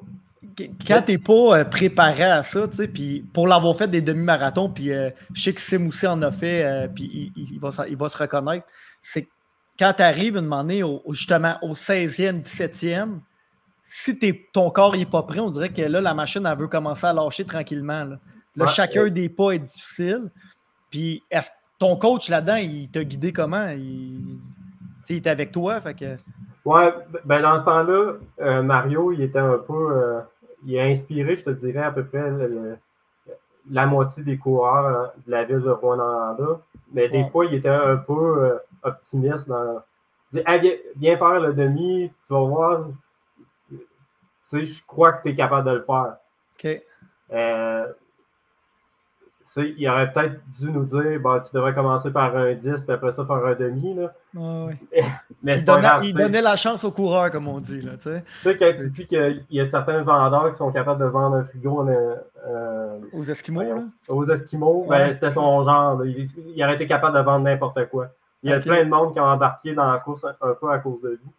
quand 0.86 1.02
pas 1.24 1.58
euh, 1.58 1.64
préparé 1.64 2.24
à 2.24 2.42
ça, 2.42 2.66
tu 2.66 2.76
sais, 2.76 2.88
puis 2.88 3.24
pour 3.32 3.46
l'avoir 3.46 3.76
fait 3.76 3.88
des 3.88 4.00
demi-marathons, 4.00 4.68
puis 4.68 4.92
euh, 4.92 5.10
je 5.32 5.42
sais 5.42 5.52
que 5.52 5.60
Sim 5.60 5.86
aussi 5.86 6.06
en 6.06 6.20
a 6.22 6.32
fait, 6.32 6.64
euh, 6.64 6.88
puis 6.88 7.32
il, 7.36 7.60
va, 7.60 7.70
il, 7.88 7.96
va, 7.96 8.08
se 8.08 8.18
reconnaître, 8.18 8.66
c'est 9.02 9.28
quand 9.78 9.92
tu 9.96 10.02
arrives 10.02 10.36
une 10.36 10.52
année 10.52 10.82
au, 10.82 11.02
justement 11.10 11.56
au 11.62 11.74
16e, 11.74 12.42
17e, 12.42 13.20
si 13.86 14.18
ton 14.52 14.70
corps 14.70 14.96
n'est 14.96 15.06
pas 15.06 15.22
prêt, 15.22 15.38
on 15.38 15.50
dirait 15.50 15.68
que 15.68 15.82
là, 15.82 16.00
la 16.00 16.14
machine, 16.14 16.44
elle 16.44 16.58
veut 16.58 16.68
commencer 16.68 17.06
à 17.06 17.12
lâcher 17.12 17.44
tranquillement. 17.44 18.04
Là, 18.56 18.66
chacun 18.66 19.08
des 19.08 19.28
pas 19.28 19.52
est 19.52 19.60
difficile. 19.60 20.30
Puis, 20.90 21.22
est-ce 21.30 21.50
ton 21.78 21.96
coach 21.96 22.28
là-dedans, 22.28 22.56
il 22.56 22.88
t'a 22.88 23.04
guidé 23.04 23.32
comment? 23.32 23.68
Il, 23.68 24.38
il 25.08 25.16
était 25.16 25.30
avec 25.30 25.52
toi? 25.52 25.80
Fait 25.80 25.94
que... 25.94 26.16
Ouais, 26.66 26.92
ben 27.24 27.42
dans 27.42 27.56
ce 27.58 27.64
temps-là, 27.64 28.14
euh, 28.40 28.62
Mario, 28.62 29.12
il 29.12 29.22
était 29.22 29.38
un 29.38 29.56
peu. 29.56 29.96
Euh, 29.96 30.20
il 30.66 30.76
a 30.80 30.82
inspiré, 30.82 31.36
je 31.36 31.44
te 31.44 31.50
dirais, 31.50 31.84
à 31.84 31.92
peu 31.92 32.04
près 32.04 32.28
la 33.70 33.86
moitié 33.86 34.24
des 34.24 34.36
coureurs 34.36 34.86
euh, 34.86 35.06
de 35.26 35.30
la 35.30 35.44
ville 35.44 35.60
de 35.60 35.70
Rwanda. 35.70 36.36
Mais 36.92 37.08
des 37.08 37.24
fois, 37.26 37.46
il 37.46 37.54
était 37.54 37.68
un 37.68 37.96
peu 37.96 38.58
optimiste 38.82 39.48
dans. 39.48 39.80
Il 40.32 40.42
dit, 40.60 40.72
viens, 40.96 41.16
faire 41.16 41.38
le 41.38 41.54
demi, 41.54 42.10
tu 42.26 42.32
vas 42.32 42.40
voir. 42.40 42.86
Tu 43.70 43.78
sais, 44.42 44.64
je 44.64 44.84
crois 44.84 45.12
que 45.12 45.22
tu 45.22 45.28
es 45.30 45.36
capable 45.36 45.70
de 45.70 45.76
le 45.76 45.84
faire. 45.84 46.16
OK 46.58 46.82
il 49.56 49.88
aurait 49.88 50.12
peut-être 50.12 50.40
dû 50.58 50.70
nous 50.70 50.84
dire 50.84 51.20
bah, 51.22 51.40
tu 51.44 51.54
devrais 51.54 51.74
commencer 51.74 52.10
par 52.10 52.36
un 52.36 52.52
10 52.52 52.82
puis 52.82 52.92
après 52.92 53.10
ça 53.10 53.24
faire 53.24 53.36
un 53.36 53.54
demi. 53.54 53.94
Là. 53.94 54.12
Mais 55.42 55.58
il, 55.58 55.64
donnait, 55.64 55.88
il 56.02 56.14
donnait, 56.14 56.42
la 56.42 56.56
chance 56.56 56.84
aux 56.84 56.90
coureurs, 56.90 57.30
comme 57.30 57.48
on 57.48 57.60
dit. 57.60 57.80
Là, 57.80 57.92
tu 57.96 58.10
sais, 58.42 58.56
quand 58.56 58.72
tu 58.76 58.90
dis 58.90 59.06
qu'il 59.06 59.44
y 59.50 59.60
a 59.60 59.64
certains 59.64 60.02
vendeurs 60.02 60.50
qui 60.50 60.58
sont 60.58 60.70
capables 60.70 61.00
de 61.00 61.06
vendre 61.06 61.36
un 61.36 61.44
frigo 61.44 61.88
euh, 61.88 62.98
aux 63.12 63.24
Esquimaux, 63.24 63.62
là? 63.62 63.84
Aux 64.08 64.24
Esquimaux, 64.24 64.86
ben, 64.88 65.12
c'était 65.12 65.30
son 65.30 65.62
genre. 65.62 66.04
Il, 66.04 66.26
il, 66.54 66.62
aurait 66.62 66.74
été 66.74 66.86
capable 66.86 67.16
de 67.16 67.22
vendre 67.22 67.44
n'importe 67.44 67.88
quoi. 67.88 68.08
Il 68.42 68.50
y 68.50 68.52
a 68.52 68.60
plein 68.60 68.84
de 68.84 68.90
monde 68.90 69.12
qui 69.12 69.20
ont 69.20 69.24
embarqué 69.24 69.74
dans 69.74 69.90
la 69.90 69.98
course 69.98 70.24
un, 70.24 70.54
peu 70.54 70.70
à 70.70 70.78
cause 70.78 71.00
de 71.00 71.10
lui. 71.10 71.30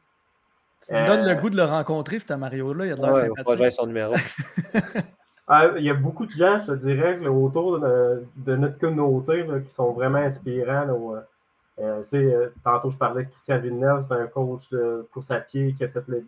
Ça 0.79 1.01
me 1.01 1.07
donne 1.07 1.25
le 1.25 1.31
euh, 1.31 1.35
goût 1.35 1.49
de 1.49 1.57
le 1.57 1.63
rencontrer, 1.63 2.19
ce 2.19 2.33
Mario-là. 2.33 2.85
Il 2.85 2.91
a 2.93 2.95
de 2.95 3.01
l'air 3.01 3.59
ouais, 3.59 3.71
son 3.71 3.85
numéro. 3.85 4.13
Ah, 5.49 5.67
il 5.77 5.83
y 5.85 5.89
a 5.89 5.93
beaucoup 5.93 6.25
de 6.25 6.31
gens, 6.31 6.57
je 6.59 6.73
te 6.73 6.77
dirais, 6.77 7.25
autour 7.25 7.79
de, 7.79 8.55
notre 8.55 8.77
communauté 8.77 9.45
qui 9.65 9.69
sont 9.73 9.93
vraiment 9.93 10.17
inspirants. 10.17 10.89
Euh, 10.89 11.21
euh, 11.79 12.03
euh, 12.13 12.49
tantôt, 12.65 12.89
je 12.89 12.97
parlais 12.97 13.23
de 13.23 13.29
Christian 13.29 13.57
Villeneuve, 13.59 14.05
c'est 14.05 14.13
un 14.13 14.27
coach 14.27 14.69
de 14.71 15.07
course 15.13 15.31
à 15.31 15.39
pied 15.39 15.73
qui 15.73 15.85
a 15.85 15.87
fait 15.87 16.03
le, 16.07 16.25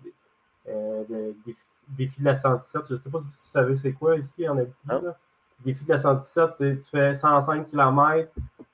défi 1.89 2.21
de 2.21 2.25
la 2.25 2.35
117. 2.35 2.83
Je 2.87 2.93
ne 2.93 2.97
sais 2.97 3.09
pas 3.09 3.19
si 3.19 3.25
vous 3.25 3.33
savez 3.33 3.75
c'est 3.75 3.91
quoi 3.91 4.15
ici 4.15 4.47
en 4.47 4.57
Abitibi. 4.57 4.93
Défi 5.65 5.83
de 5.83 5.89
la 5.89 5.97
117, 5.97 6.49
c'est 6.57 6.79
tu 6.79 6.89
fais 6.89 7.13
105 7.13 7.67
km, 7.67 8.31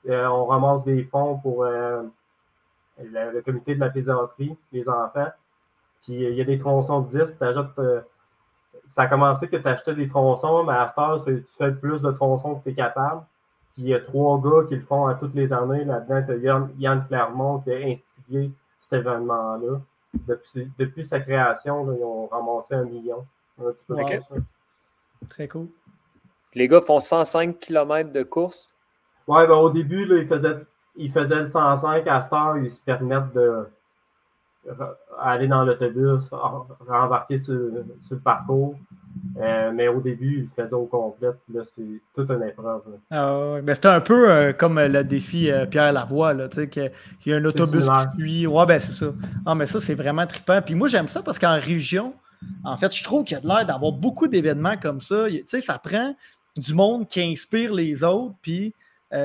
on 0.08 0.44
ramasse 0.44 0.84
des 0.84 1.02
fonds 1.02 1.38
pour 1.38 1.64
le, 1.64 3.40
comité 3.44 3.74
de 3.74 3.80
la 3.80 3.90
plaisanterie, 3.90 4.56
les 4.70 4.88
enfants. 4.88 5.32
Puis 6.04 6.14
il 6.14 6.34
y 6.34 6.40
a 6.40 6.44
des 6.44 6.60
tronçons 6.60 7.00
de 7.00 7.24
10, 7.24 7.34
tu 7.36 7.44
ajoutes 7.44 7.80
ça 8.88 9.02
a 9.02 9.06
commencé 9.06 9.48
que 9.48 9.56
tu 9.56 9.68
achetais 9.68 9.94
des 9.94 10.08
tronçons, 10.08 10.64
mais 10.64 10.72
à 10.72 10.86
ce 10.86 11.30
tu 11.30 11.44
fais 11.58 11.72
plus 11.72 12.02
de 12.02 12.10
tronçons 12.12 12.56
que 12.56 12.64
tu 12.64 12.70
es 12.70 12.74
capable. 12.74 13.22
Puis 13.74 13.82
il 13.82 13.88
y 13.88 13.94
a 13.94 14.00
trois 14.00 14.40
gars 14.40 14.66
qui 14.68 14.74
le 14.74 14.80
font 14.80 15.06
à 15.06 15.14
toutes 15.14 15.34
les 15.34 15.52
années. 15.52 15.84
Là-dedans, 15.84 16.22
tu 16.26 16.48
as 16.48 16.70
Yann, 16.78 17.04
Clermont 17.06 17.58
qui 17.60 17.72
a 17.72 17.76
instigé 17.76 18.50
cet 18.80 19.00
événement-là. 19.00 19.80
Depuis, 20.78 21.04
sa 21.04 21.20
création, 21.20 21.92
ils 21.94 22.02
ont 22.02 22.26
ramassé 22.26 22.74
un 22.74 22.84
million. 22.84 23.26
Un 23.60 23.72
petit 23.72 23.84
peu 23.86 23.96
Très 25.28 25.48
cool. 25.48 25.68
Les 26.54 26.68
gars 26.68 26.80
font 26.80 27.00
105 27.00 27.58
km 27.58 28.12
de 28.12 28.22
course? 28.22 28.70
Ouais, 29.26 29.46
ben, 29.46 29.54
au 29.56 29.68
début, 29.68 30.06
là, 30.06 30.16
ils, 30.18 30.26
faisaient, 30.26 30.64
ils 30.94 31.10
faisaient 31.10 31.36
le 31.36 31.46
105. 31.46 32.06
À 32.06 32.20
cette 32.20 32.32
heure, 32.32 32.56
ils 32.58 32.70
se 32.70 32.80
permettent 32.80 33.32
de, 33.34 33.66
aller 35.20 35.48
dans 35.48 35.64
l'autobus, 35.64 36.28
rembarquer 36.86 37.38
sur, 37.38 37.54
le 37.54 38.18
parcours. 38.18 38.76
Euh, 39.38 39.70
mais 39.74 39.88
au 39.88 40.00
début, 40.00 40.42
il 40.42 40.48
faisait 40.48 40.74
au 40.74 40.86
complet. 40.86 41.30
Là, 41.52 41.62
c'est 41.64 42.00
toute 42.14 42.30
une 42.30 42.42
épreuve. 42.42 42.82
Ah, 43.10 43.58
c'était 43.68 43.88
un 43.88 44.00
peu 44.00 44.30
euh, 44.30 44.52
comme 44.52 44.80
le 44.80 45.04
défi 45.04 45.50
euh, 45.50 45.66
Pierre 45.66 45.92
Lavoie, 45.92 46.32
là, 46.32 46.48
qu'il 46.48 46.90
y 47.26 47.32
a 47.32 47.36
un 47.36 47.44
autobus 47.44 47.86
qui 47.86 48.20
suit. 48.20 48.46
Ouais, 48.46 48.66
ben 48.66 48.78
c'est 48.78 48.92
ça. 48.92 49.12
Ah, 49.44 49.54
mais 49.54 49.66
ça, 49.66 49.80
c'est 49.80 49.94
vraiment 49.94 50.26
trippant. 50.26 50.60
Puis 50.62 50.74
moi, 50.74 50.88
j'aime 50.88 51.08
ça 51.08 51.22
parce 51.22 51.38
qu'en 51.38 51.60
région, 51.60 52.14
en 52.64 52.76
fait, 52.76 52.94
je 52.94 53.04
trouve 53.04 53.24
qu'il 53.24 53.36
y 53.36 53.38
a 53.38 53.42
de 53.42 53.48
l'air 53.48 53.66
d'avoir 53.66 53.92
beaucoup 53.92 54.26
d'événements 54.26 54.76
comme 54.76 55.00
ça. 55.00 55.26
Tu 55.28 55.42
sais, 55.46 55.60
ça 55.60 55.78
prend 55.78 56.14
du 56.56 56.72
monde 56.72 57.06
qui 57.06 57.22
inspire 57.22 57.74
les 57.74 58.02
autres, 58.02 58.34
puis 58.40 58.74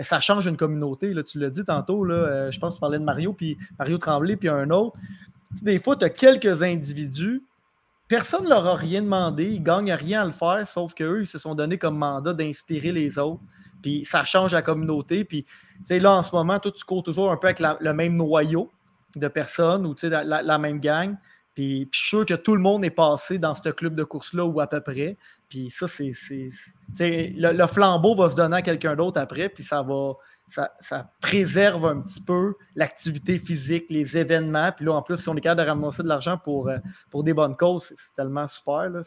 ça 0.03 0.19
change 0.19 0.47
une 0.47 0.57
communauté. 0.57 1.13
Là, 1.13 1.23
tu 1.23 1.39
l'as 1.39 1.49
dit 1.49 1.65
tantôt, 1.65 2.03
là, 2.03 2.49
je 2.51 2.59
pense 2.59 2.73
que 2.73 2.77
tu 2.77 2.81
parlais 2.81 2.99
de 2.99 3.03
Mario, 3.03 3.33
puis 3.33 3.57
Mario 3.79 3.97
Tremblay, 3.97 4.35
puis 4.35 4.49
un 4.49 4.69
autre. 4.69 4.97
Des 5.61 5.79
fois, 5.79 5.95
tu 5.95 6.05
as 6.05 6.09
quelques 6.09 6.63
individus, 6.63 7.43
personne 8.07 8.43
ne 8.43 8.49
leur 8.49 8.65
a 8.67 8.75
rien 8.75 9.01
demandé, 9.01 9.45
ils 9.45 9.59
ne 9.59 9.65
gagnent 9.65 9.93
rien 9.93 10.21
à 10.21 10.25
le 10.25 10.31
faire, 10.31 10.67
sauf 10.67 10.93
qu'eux, 10.93 11.21
ils 11.21 11.27
se 11.27 11.37
sont 11.37 11.55
donné 11.55 11.77
comme 11.77 11.97
mandat 11.97 12.33
d'inspirer 12.33 12.91
les 12.91 13.17
autres. 13.17 13.41
Puis 13.81 14.05
ça 14.05 14.23
change 14.23 14.53
la 14.53 14.61
communauté. 14.61 15.23
Puis, 15.23 15.45
là, 15.89 16.13
en 16.13 16.23
ce 16.23 16.35
moment, 16.35 16.59
toi, 16.59 16.71
tu 16.71 16.83
cours 16.83 17.03
toujours 17.03 17.31
un 17.31 17.37
peu 17.37 17.47
avec 17.47 17.59
le 17.59 17.93
même 17.93 18.15
noyau 18.15 18.69
de 19.15 19.27
personnes 19.27 19.85
ou 19.85 19.95
la, 20.03 20.23
la, 20.23 20.57
même 20.57 20.79
gang. 20.79 21.15
Puis, 21.55 21.89
je 21.91 21.97
suis 21.97 22.07
sûr 22.09 22.25
que 22.25 22.33
tout 22.33 22.55
le 22.55 22.61
monde 22.61 22.85
est 22.85 22.91
passé 22.91 23.39
dans 23.39 23.55
ce 23.55 23.69
club 23.69 23.95
de 23.95 24.03
course-là 24.03 24.45
ou 24.45 24.59
à 24.61 24.67
peu 24.67 24.81
près. 24.81 25.17
Puis 25.49 25.69
ça, 25.69 25.85
c'est. 25.87 26.13
Le, 26.97 27.51
le, 27.51 27.67
flambeau 27.67 28.15
va 28.15 28.29
se 28.29 28.35
donner 28.35 28.57
à 28.57 28.61
quelqu'un 28.61 28.95
d'autre 28.95 29.19
après, 29.19 29.49
puis 29.49 29.65
ça 29.65 29.81
va, 29.81 30.13
ça, 30.47 31.11
préserve 31.21 31.85
un 31.85 32.01
petit 32.01 32.21
peu 32.21 32.55
l'activité 32.75 33.39
physique, 33.39 33.85
les 33.89 34.17
événements. 34.17 34.71
Puis 34.75 34.85
là, 34.85 34.93
en 34.93 35.01
plus, 35.01 35.17
si 35.17 35.29
on 35.29 35.35
est 35.35 35.41
capable 35.41 35.61
de 35.61 35.67
ramasser 35.67 36.03
de 36.03 36.07
l'argent 36.07 36.37
pour, 36.37 36.67
euh, 36.67 36.77
pour 37.09 37.23
des 37.23 37.33
bonnes 37.33 37.55
causes, 37.55 37.93
c'est 37.95 38.13
tellement 38.15 38.47
super. 38.47 38.89
Là. 38.89 39.01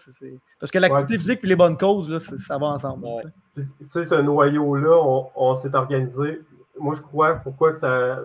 Parce 0.59 0.73
que 0.73 0.79
l'activité 0.79 1.19
physique 1.19 1.41
et 1.43 1.47
les 1.47 1.57
bonnes 1.57 1.77
causes, 1.77 2.09
là, 2.11 2.21
ça 2.21 2.59
va 2.59 2.67
ensemble. 2.67 3.07
Tu 3.55 3.63
sais, 3.89 4.05
ce 4.05 4.15
noyau-là, 4.15 5.29
on, 5.37 5.55
s'est 5.57 5.75
organisé. 5.75 6.41
Moi, 6.79 6.95
je 6.95 7.03
crois 7.03 7.35
pourquoi 7.35 7.73
que 7.73 7.79
ça, 7.79 8.21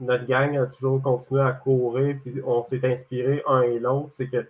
notre 0.00 0.26
gang 0.26 0.56
a 0.58 0.66
toujours 0.66 1.00
continué 1.00 1.42
à 1.42 1.52
courir, 1.52 2.16
puis 2.22 2.40
on 2.44 2.62
s'est 2.64 2.80
inspiré 2.84 3.42
un 3.46 3.62
et 3.62 3.78
l'autre, 3.78 4.08
c'est 4.12 4.28
que 4.28 4.46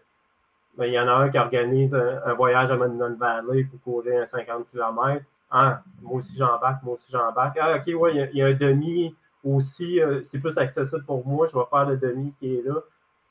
ben, 0.77 0.87
il 0.87 0.93
y 0.93 0.99
en 0.99 1.07
a 1.07 1.13
un 1.13 1.29
qui 1.29 1.39
organise 1.39 1.95
un, 1.95 2.35
voyage 2.35 2.71
à 2.71 2.77
Monument 2.77 3.15
Valley 3.17 3.65
pour 3.65 3.81
courir 3.83 4.23
un 4.23 4.27
50 4.27 4.67
km. 4.73 5.25
Ah, 5.51 5.83
moi 6.03 6.15
aussi 6.15 6.37
j'embarque, 6.37 6.83
moi 6.83 6.95
aussi 6.95 7.11
j'embarque. 7.11 7.59
Ah, 7.61 7.77
ok, 7.77 8.01
ouais, 8.01 8.29
il 8.33 8.39
y, 8.39 8.43
a 8.43 8.47
un 8.47 8.55
demi 8.55 9.15
aussi, 9.45 10.01
euh, 10.01 10.23
c'est 10.23 10.39
plus 10.39 10.57
accessible 10.59 11.05
pour 11.05 11.27
moi, 11.27 11.47
je 11.47 11.57
vais 11.57 11.65
faire 11.71 11.87
le 11.87 11.97
demi 11.97 12.33
qui 12.39 12.57
est 12.57 12.63
là. 12.63 12.81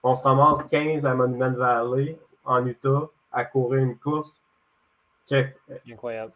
On 0.03 0.15
se 0.15 0.23
ramasse 0.23 0.63
15 0.65 1.05
à 1.05 1.13
Monument 1.13 1.51
Valley, 1.51 2.17
en 2.45 2.65
Utah, 2.65 3.09
à 3.31 3.45
courir 3.45 3.83
une 3.83 3.97
course. 3.97 4.41
Check. 5.27 5.55
Incroyable. 5.89 6.33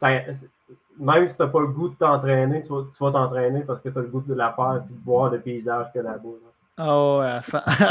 même 0.98 1.28
si 1.28 1.36
tu 1.36 1.42
n'as 1.42 1.48
pas 1.50 1.60
le 1.60 1.68
goût 1.68 1.90
de 1.90 1.96
t'entraîner, 1.96 2.62
tu 2.62 2.70
vas 2.70 3.12
t'entraîner 3.12 3.62
parce 3.62 3.82
que 3.82 3.90
tu 3.90 3.98
as 3.98 4.02
le 4.02 4.08
goût 4.08 4.22
de 4.22 4.34
la 4.34 4.54
faire 4.54 4.78
et 4.78 4.94
de 4.94 5.00
voir 5.04 5.30
le 5.30 5.42
paysage 5.42 5.92
que 5.94 6.00
là-bas. 6.00 6.30
Ah 6.80 7.18
ouais, 7.18 7.26
à 7.26 7.40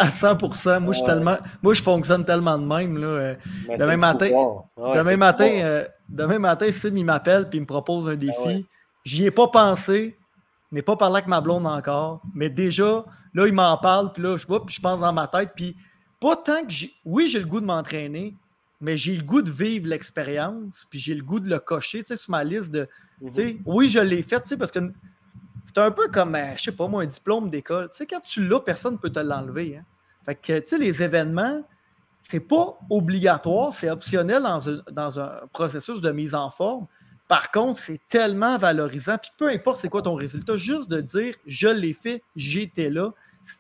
100%. 0.09 0.81
Moi, 0.85 0.95
je 0.95 1.03
tellement, 1.03 1.37
moi, 1.61 1.75
je 1.75 1.83
fonctionne 1.83 2.25
tellement 2.25 2.57
de 2.57 2.65
même. 2.65 2.97
Là. 2.97 3.07
Euh, 3.07 3.35
demain 3.79 3.97
matin, 3.97 4.29
demain, 4.77 5.17
matin 5.17 5.51
euh, 5.51 5.85
demain 6.09 6.39
matin, 6.39 6.71
Sim, 6.71 6.97
il 6.97 7.05
m'appelle 7.05 7.49
et 7.53 7.57
il 7.57 7.63
me 7.63 7.67
propose 7.67 8.09
un 8.09 8.13
ah 8.13 8.17
défi. 8.17 8.67
J'y 9.05 9.25
ai 9.25 9.33
pas 9.33 9.49
pensé, 9.49 10.17
mais 10.71 10.83
pas 10.83 10.97
parlé 10.97 11.17
avec 11.17 11.27
ma 11.27 11.41
blonde 11.41 11.67
encore. 11.67 12.23
Mais 12.33 12.49
déjà, 12.49 13.05
là, 13.35 13.47
il 13.49 13.53
m'en 13.53 13.77
parle, 13.79 14.13
puis 14.13 14.23
là, 14.23 14.37
je, 14.37 14.47
puis 14.47 14.77
je 14.77 14.81
pense 14.81 15.01
dans 15.01 15.13
ma 15.13 15.27
tête. 15.27 15.51
Puis 15.57 15.77
pas 16.21 16.37
tant 16.37 16.63
que 16.63 16.71
j'ai. 16.71 16.93
Oui, 17.05 17.27
j'ai 17.29 17.41
le 17.41 17.47
goût 17.47 17.61
de 17.61 17.67
m'entraîner, 17.67 18.37
mais 18.81 18.97
j'ai 18.97 19.17
le 19.17 19.25
goût 19.25 19.43
de 19.43 19.51
vivre 19.51 19.89
l'expérience, 19.89 20.87
puis 20.91 21.01
j'ai 21.01 21.15
le 21.15 21.25
goût 21.25 21.41
de 21.41 21.51
le 21.51 21.59
cocher, 21.59 22.01
tu 22.01 22.07
sais, 22.07 22.17
sur 22.17 22.31
ma 22.31 22.45
liste 22.45 22.71
de. 22.71 22.89
Mhm. 23.21 23.63
Oui, 23.65 23.89
je 23.89 23.99
l'ai 23.99 24.23
fait, 24.23 24.41
tu 24.43 24.51
sais, 24.51 24.57
parce 24.57 24.71
que 24.71 24.79
c'est 25.67 25.79
un 25.79 25.91
peu 25.91 26.09
comme, 26.09 26.35
euh, 26.35 26.57
je 26.57 26.63
sais 26.63 26.73
pas 26.73 26.89
moi, 26.89 27.03
un 27.03 27.07
diplôme 27.07 27.51
d'école. 27.51 27.89
Tu 27.91 27.97
sais, 27.97 28.07
quand 28.07 28.21
tu 28.21 28.47
l'as, 28.47 28.61
personne 28.61 28.95
ne 28.95 28.99
peut 28.99 29.11
te 29.11 29.19
l'enlever. 29.19 29.77
Hein? 29.77 29.85
Fait 30.25 30.35
que, 30.35 30.59
tu 30.61 30.67
sais, 30.67 30.79
les 30.79 31.03
événements, 31.03 31.63
c'est 32.29 32.41
pas 32.41 32.79
obligatoire, 32.91 33.73
c'est 33.73 33.91
optionnel 33.91 34.43
dans 34.43 34.69
un, 34.69 34.83
dans 34.91 35.21
un, 35.21 35.41
processus 35.53 36.01
de 36.01 36.11
mise 36.11 36.35
en 36.35 36.51
forme. 36.51 36.87
Par 37.29 37.51
contre, 37.51 37.81
c'est 37.81 38.01
tellement 38.09 38.57
valorisant. 38.59 39.19
Puis 39.19 39.31
peu 39.37 39.49
importe 39.49 39.81
c'est 39.81 39.89
quoi 39.89 40.03
ton 40.03 40.15
résultat, 40.15 40.57
juste 40.57 40.89
de 40.89 41.01
dire 41.01 41.35
je 41.47 41.69
l'ai 41.69 41.93
fait, 41.93 42.23
j'étais 42.37 42.89
là. 42.89 43.11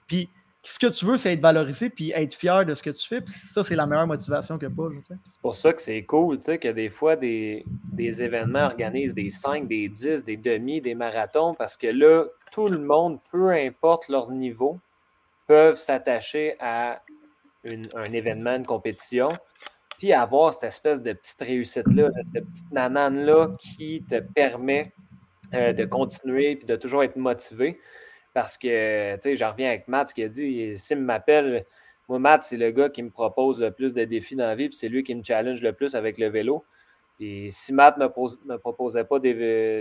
Puis 0.06 0.28
ce 0.72 0.78
que 0.78 0.86
tu 0.88 1.04
veux, 1.04 1.16
c'est 1.16 1.32
être 1.32 1.40
valorisé 1.40 1.90
puis 1.90 2.10
être 2.12 2.34
fier 2.34 2.64
de 2.64 2.74
ce 2.74 2.82
que 2.82 2.90
tu 2.90 3.06
fais. 3.06 3.20
Puis 3.20 3.32
ça, 3.32 3.62
c'est 3.62 3.76
la 3.76 3.86
meilleure 3.86 4.06
motivation 4.06 4.58
que 4.58 4.66
pas. 4.66 4.88
C'est 5.24 5.40
pour 5.40 5.54
ça 5.54 5.72
que 5.72 5.80
c'est 5.80 6.02
cool, 6.02 6.40
que 6.40 6.72
des 6.72 6.90
fois, 6.90 7.16
des, 7.16 7.64
des, 7.92 8.22
événements 8.22 8.66
organisent 8.66 9.14
des 9.14 9.30
5, 9.30 9.68
des 9.68 9.88
10, 9.88 10.24
des 10.24 10.36
demi, 10.36 10.80
des 10.80 10.94
marathons, 10.94 11.54
parce 11.54 11.76
que 11.76 11.86
là, 11.86 12.24
tout 12.50 12.68
le 12.68 12.78
monde, 12.78 13.20
peu 13.30 13.50
importe 13.50 14.08
leur 14.08 14.30
niveau, 14.30 14.78
peuvent 15.46 15.78
s'attacher 15.78 16.56
à 16.58 17.00
un 17.64 18.12
événement, 18.12 18.56
une 18.56 18.66
compétition, 18.66 19.30
puis 19.98 20.12
avoir 20.12 20.52
cette 20.52 20.64
espèce 20.64 21.02
de 21.02 21.12
petite 21.12 21.40
réussite-là, 21.40 22.10
cette 22.32 22.44
petite 22.44 22.70
nanane-là 22.72 23.56
qui 23.58 24.04
te 24.08 24.20
permet 24.20 24.92
euh, 25.54 25.72
de 25.72 25.84
continuer 25.84 26.52
et 26.52 26.64
de 26.64 26.76
toujours 26.76 27.02
être 27.02 27.16
motivé. 27.16 27.80
Parce 28.36 28.58
que, 28.58 29.14
tu 29.14 29.22
sais, 29.22 29.36
j'en 29.36 29.52
reviens 29.52 29.68
avec 29.68 29.88
Matt 29.88 30.12
qui 30.12 30.22
a 30.22 30.28
dit 30.28 30.76
Sim 30.76 30.96
m'appelle, 30.96 31.64
moi, 32.06 32.18
Matt, 32.18 32.42
c'est 32.42 32.58
le 32.58 32.70
gars 32.70 32.90
qui 32.90 33.02
me 33.02 33.08
propose 33.08 33.58
le 33.58 33.70
plus 33.70 33.94
de 33.94 34.04
défis 34.04 34.36
dans 34.36 34.44
la 34.44 34.54
vie, 34.54 34.68
puis 34.68 34.76
c'est 34.76 34.90
lui 34.90 35.02
qui 35.04 35.14
me 35.14 35.24
challenge 35.24 35.62
le 35.62 35.72
plus 35.72 35.94
avec 35.94 36.18
le 36.18 36.28
vélo. 36.28 36.62
Et 37.18 37.50
si 37.50 37.72
Matt 37.72 37.96
ne 37.96 38.04
me, 38.04 38.58
proposait 38.58 39.04
pas 39.04 39.20
des, 39.20 39.32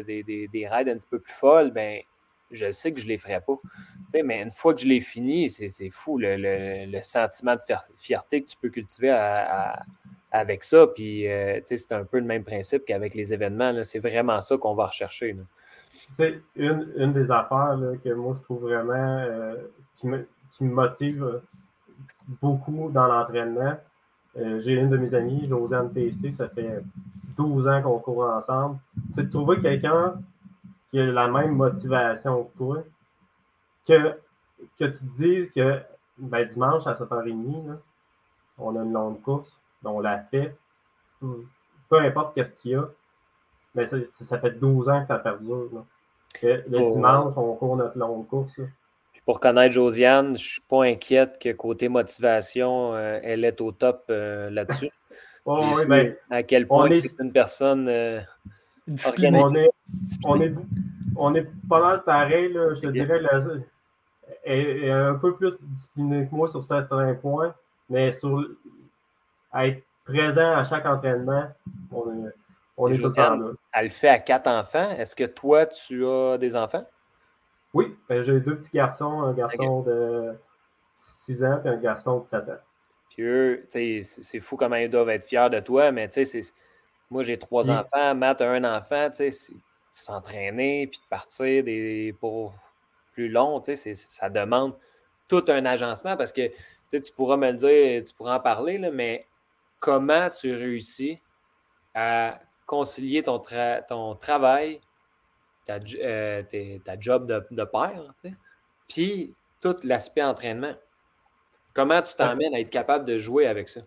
des, 0.03 0.47
des, 0.47 0.67
rides 0.69 0.87
un 0.87 0.95
petit 0.95 1.09
peu 1.09 1.19
plus 1.19 1.33
folles, 1.33 1.71
ben 1.71 1.99
je 2.49 2.71
sais 2.71 2.93
que 2.93 3.01
je 3.01 3.03
ne 3.03 3.09
les 3.09 3.17
ferais 3.17 3.41
pas. 3.41 3.57
mais 4.23 4.41
une 4.41 4.51
fois 4.51 4.73
que 4.73 4.79
je 4.79 4.87
l'ai 4.87 5.01
fini, 5.01 5.49
c'est 5.49 5.89
fou 5.91 6.17
le, 6.17 7.01
sentiment 7.01 7.55
de 7.55 7.61
fierté 7.97 8.41
que 8.41 8.49
tu 8.49 8.55
peux 8.55 8.69
cultiver 8.69 9.09
avec 10.31 10.63
ça. 10.63 10.87
Puis, 10.87 11.27
euh, 11.27 11.59
c'est 11.65 11.91
un 11.91 12.05
peu 12.05 12.19
le 12.19 12.25
même 12.25 12.45
principe 12.45 12.85
qu'avec 12.85 13.15
les 13.15 13.33
événements. 13.33 13.83
C'est 13.83 13.99
vraiment 13.99 14.41
ça 14.41 14.55
qu'on 14.55 14.75
va 14.75 14.85
rechercher. 14.85 15.35
C'est 16.17 16.41
une, 16.55 16.91
une, 16.95 17.13
des 17.13 17.29
affaires 17.31 17.77
que 18.03 18.13
moi, 18.13 18.33
je 18.35 18.41
trouve 18.41 18.61
vraiment 18.61 18.93
euh, 18.93 19.55
qui, 19.97 20.07
me, 20.07 20.25
motive 20.61 21.41
beaucoup 22.27 22.89
dans 22.91 23.07
l'entraînement. 23.07 23.77
Euh, 24.37 24.59
j'ai 24.59 24.73
une 24.73 24.89
de 24.89 24.97
mes 24.97 25.13
amies, 25.13 25.45
Josiane 25.47 25.91
PC, 25.91 26.31
ça 26.31 26.47
fait 26.49 26.81
12 27.37 27.67
ans 27.67 27.81
qu'on 27.81 27.99
court 27.99 28.29
ensemble. 28.29 28.77
C'est 29.13 29.23
de 29.23 29.31
trouver 29.31 29.61
quelqu'un 29.61 30.15
qui 30.89 30.99
a 30.99 31.05
la 31.05 31.27
même 31.27 31.55
motivation 31.55 32.43
que 32.45 32.57
toi, 32.57 32.83
que, 33.87 34.17
que 34.79 34.85
tu 34.85 34.97
te 34.97 35.17
dises 35.17 35.51
que 35.51 35.81
ben, 36.17 36.47
dimanche 36.47 36.87
à 36.87 36.93
7h30, 36.93 37.77
on 38.57 38.75
a 38.75 38.83
une 38.83 38.93
longue 38.93 39.21
course, 39.21 39.59
on 39.83 39.99
l'a 39.99 40.19
fait. 40.19 40.55
Peu 41.19 41.99
importe 41.99 42.35
qu'est-ce 42.35 42.53
qu'il 42.53 42.71
y 42.71 42.75
a, 42.75 42.87
mais 43.73 43.85
ça, 43.85 44.39
fait 44.39 44.51
12 44.51 44.89
ans 44.89 45.01
que 45.01 45.07
ça 45.07 45.19
perdure. 45.19 45.69
Le 46.41 46.79
oh, 46.79 46.93
dimanche, 46.93 47.33
on 47.35 47.55
court 47.55 47.77
notre 47.77 47.97
longue 47.97 48.27
course. 48.27 48.59
Pour 49.25 49.39
connaître 49.39 49.73
Josiane, 49.73 50.27
je 50.27 50.31
ne 50.31 50.37
suis 50.37 50.61
pas 50.61 50.83
inquiète 50.83 51.39
que 51.39 51.51
côté 51.51 51.89
motivation, 51.89 52.93
euh, 52.93 53.19
elle 53.23 53.43
est 53.43 53.59
au 53.59 53.71
top 53.71 54.05
euh, 54.09 54.51
là-dessus. 54.51 54.91
oh, 55.45 55.63
oui, 55.75 55.85
ben, 55.87 56.15
à 56.29 56.43
quel 56.43 56.67
point 56.67 56.93
c'est 56.93 57.19
une 57.19 57.31
personne 57.31 57.87
euh, 57.89 58.19
on 58.87 60.41
est, 60.41 60.53
on, 61.15 61.35
est, 61.35 61.47
pas 61.67 61.79
mal 61.79 62.03
pareil, 62.03 62.53
je 62.53 62.81
te 62.81 62.87
dirais. 62.87 63.19
elle 64.43 64.83
est 64.83 64.91
un 64.91 65.15
peu 65.15 65.35
plus 65.35 65.53
disciplinée 65.59 66.27
que 66.27 66.35
moi 66.35 66.47
sur 66.47 66.61
certains 66.61 67.15
points, 67.15 67.55
mais 67.89 68.11
sur 68.11 68.45
être 69.55 69.83
présent 70.03 70.53
à 70.53 70.63
chaque 70.63 70.85
entraînement, 70.85 71.47
on 71.91 72.27
est, 72.27 72.31
on 72.77 72.87
est 72.89 72.97
tout 72.99 73.09
là. 73.17 73.37
Elle 73.75 73.85
le 73.85 73.91
fait 73.91 74.07
à 74.07 74.19
quatre 74.19 74.47
enfants. 74.47 74.89
Est-ce 74.91 75.15
que 75.15 75.25
toi, 75.25 75.65
tu 75.65 76.05
as 76.05 76.37
des 76.37 76.55
enfants? 76.55 76.85
Oui, 77.73 77.93
ben, 78.07 78.21
j'ai 78.21 78.39
deux 78.39 78.57
petits 78.57 78.71
garçons, 78.71 79.21
un 79.21 79.33
garçon 79.33 79.81
de 79.81 80.33
6 80.95 81.43
ans 81.43 81.61
et 81.65 81.67
un 81.67 81.77
garçon 81.77 82.19
de 82.19 82.25
7 82.25 82.49
ans. 82.49 82.57
Puis 83.09 83.23
eux, 83.23 83.67
c'est 83.69 84.39
fou 84.39 84.55
comment 84.55 84.77
ils 84.77 84.89
doivent 84.89 85.09
être 85.09 85.25
fiers 85.25 85.49
de 85.51 85.59
toi, 85.59 85.91
mais 85.91 86.07
tu 86.07 86.25
sais, 86.25 86.41
c'est 86.41 86.53
moi, 87.11 87.23
j'ai 87.23 87.37
trois 87.37 87.69
enfants. 87.69 88.15
Matt 88.15 88.41
a 88.41 88.49
un 88.49 88.63
enfant. 88.63 89.09
Tu 89.09 89.31
sais, 89.31 89.53
s'entraîner 89.91 90.87
puis 90.87 90.99
de 90.99 91.07
partir 91.07 91.63
des, 91.63 92.15
pour 92.19 92.53
plus 93.13 93.29
long, 93.29 93.61
tu 93.61 93.75
sais, 93.75 93.95
ça 93.95 94.29
demande 94.29 94.75
tout 95.27 95.45
un 95.47 95.65
agencement 95.65 96.17
parce 96.17 96.33
que 96.33 96.51
tu 96.91 97.11
pourras 97.15 97.37
me 97.37 97.51
le 97.51 97.57
dire, 97.57 98.03
tu 98.03 98.13
pourras 98.13 98.37
en 98.37 98.39
parler, 98.39 98.77
là, 98.77 98.91
mais 98.91 99.25
comment 99.79 100.29
tu 100.29 100.53
réussis 100.53 101.19
à 101.93 102.39
concilier 102.65 103.23
ton, 103.23 103.41
ton 103.87 104.15
travail, 104.15 104.81
ta, 105.65 105.79
euh, 106.01 106.43
ta 106.83 106.99
job 106.99 107.27
de, 107.27 107.45
de 107.51 107.63
père, 107.63 108.13
tu 108.21 108.29
sais, 108.29 108.35
puis 108.87 109.33
tout 109.61 109.75
l'aspect 109.83 110.23
entraînement. 110.23 110.73
Comment 111.73 112.01
tu 112.01 112.15
t'emmènes 112.15 112.53
à 112.55 112.59
être 112.59 112.69
capable 112.69 113.05
de 113.05 113.17
jouer 113.17 113.47
avec 113.47 113.67
ça? 113.69 113.81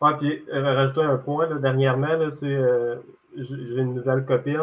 Ouais, 0.00 0.16
puis 0.18 0.44
euh, 0.52 0.74
rajouter 0.74 1.02
un 1.02 1.16
point, 1.16 1.46
là, 1.46 1.56
dernièrement, 1.56 2.14
là, 2.14 2.30
c'est, 2.32 2.46
euh, 2.46 2.96
j'ai 3.36 3.80
une 3.80 3.94
nouvelle 3.94 4.24
copine. 4.24 4.58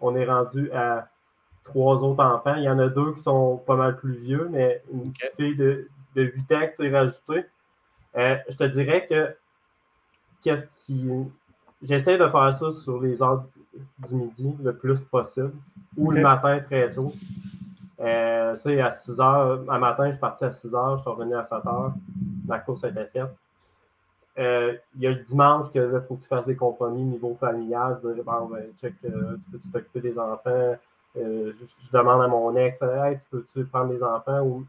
On, 0.00 0.16
est 0.16 0.26
rendu 0.26 0.70
à 0.72 1.08
trois 1.64 2.02
autres 2.02 2.22
enfants. 2.22 2.54
Il 2.56 2.64
y 2.64 2.68
en 2.68 2.78
a 2.78 2.88
deux 2.88 3.12
qui 3.14 3.22
sont 3.22 3.58
pas 3.58 3.76
mal 3.76 3.96
plus 3.96 4.14
vieux, 4.14 4.48
mais 4.50 4.82
une 4.92 5.12
petite 5.12 5.36
fille 5.36 5.56
de, 5.56 5.88
de 6.14 6.22
8 6.22 6.52
ans 6.52 6.66
qui 6.66 6.76
s'est 6.76 6.90
rajoutée. 6.90 7.46
Euh, 8.16 8.36
je 8.48 8.56
te 8.56 8.64
dirais 8.64 9.06
que 9.06 9.34
qu'est-ce 10.42 10.66
qui. 10.84 11.10
J'essaie 11.86 12.18
de 12.18 12.28
faire 12.28 12.58
ça 12.58 12.72
sur 12.72 13.00
les 13.00 13.22
heures 13.22 13.44
du, 14.08 14.14
midi 14.14 14.54
le 14.62 14.74
plus 14.74 15.00
possible 15.00 15.52
ou 15.96 16.10
le 16.10 16.20
matin 16.20 16.58
très 16.60 16.90
tôt. 16.90 17.12
c'est 17.98 18.80
à 18.80 18.90
6 18.90 19.20
heures. 19.20 19.64
Un 19.68 19.78
matin, 19.78 20.06
je 20.06 20.12
suis 20.12 20.20
parti 20.20 20.44
à 20.44 20.52
6 20.52 20.74
heures, 20.74 20.96
je 20.96 21.02
suis 21.02 21.10
revenu 21.10 21.34
à 21.36 21.44
7 21.44 21.52
heures. 21.66 21.94
La 22.48 22.58
course 22.58 22.84
était 22.84 23.06
faite. 23.06 23.30
Euh, 24.38 24.74
il 24.96 25.02
y 25.02 25.06
a 25.06 25.10
le 25.10 25.22
dimanche 25.22 25.70
que 25.72 26.00
faut 26.00 26.16
que 26.16 26.22
tu 26.22 26.28
fasses 26.28 26.44
des 26.44 26.56
compromis 26.56 27.00
au 27.00 27.06
niveau 27.06 27.34
familial, 27.40 27.98
dire 28.00 28.22
bon, 28.22 28.46
ben, 28.46 28.66
check, 28.78 28.94
euh, 29.04 29.36
tu 29.50 29.68
peux 29.68 29.80
t'occuper 29.80 30.00
des 30.00 30.18
enfants? 30.18 30.76
Euh, 31.16 31.52
je, 31.58 31.96
demande 31.96 32.22
à 32.22 32.28
mon 32.28 32.54
ex, 32.56 32.82
hey, 32.82 33.16
tu 33.16 33.24
peux-tu 33.30 33.64
prendre 33.64 33.94
des 33.94 34.02
enfants 34.02 34.42
ou 34.42 34.66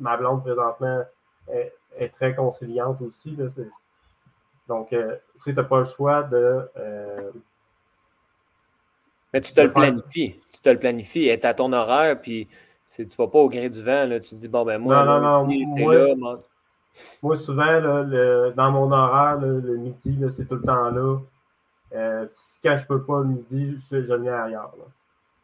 ma 0.00 0.16
blonde 0.16 0.42
présentement 0.42 1.02
est, 1.48 2.08
très 2.14 2.34
conciliante 2.34 3.02
aussi. 3.02 3.36
Là, 3.36 3.48
donc, 4.68 4.94
si 5.38 5.50
tu 5.50 5.54
n'as 5.54 5.64
pas 5.64 5.78
le 5.78 5.84
choix 5.84 6.22
de. 6.24 6.68
Mais 9.32 9.40
tu 9.40 9.52
te 9.54 9.60
le 9.60 9.70
planifies. 9.70 10.40
Tu 10.52 10.60
te 10.60 10.70
le 10.70 10.78
planifies. 10.78 11.26
Elle 11.26 11.38
est 11.40 11.44
à 11.44 11.54
ton 11.54 11.72
horaire, 11.72 12.20
puis 12.20 12.48
tu 12.94 13.02
ne 13.02 13.16
vas 13.16 13.28
pas 13.28 13.38
au 13.38 13.48
gré 13.48 13.68
du 13.68 13.82
vent. 13.82 14.06
Là, 14.06 14.20
tu 14.20 14.30
te 14.30 14.34
dis, 14.34 14.48
bon, 14.48 14.64
ben 14.64 14.78
moi, 14.78 15.04
non, 15.04 15.20
non, 15.20 15.46
non, 15.46 15.90
là. 15.90 16.36
Moi, 17.22 17.36
souvent, 17.36 17.80
dans 18.54 18.70
mon 18.70 18.92
horaire, 18.92 19.38
le 19.38 19.76
midi, 19.76 20.18
c'est 20.36 20.46
tout 20.46 20.56
le 20.56 20.62
temps 20.62 20.90
là. 20.90 21.18
Euh, 21.94 22.26
quand 22.62 22.76
je 22.76 22.82
ne 22.82 22.86
peux 22.86 23.02
pas 23.02 23.20
le 23.20 23.26
midi, 23.26 23.76
je, 23.90 24.02
je 24.02 24.14
viens 24.14 24.44
ailleurs. 24.44 24.72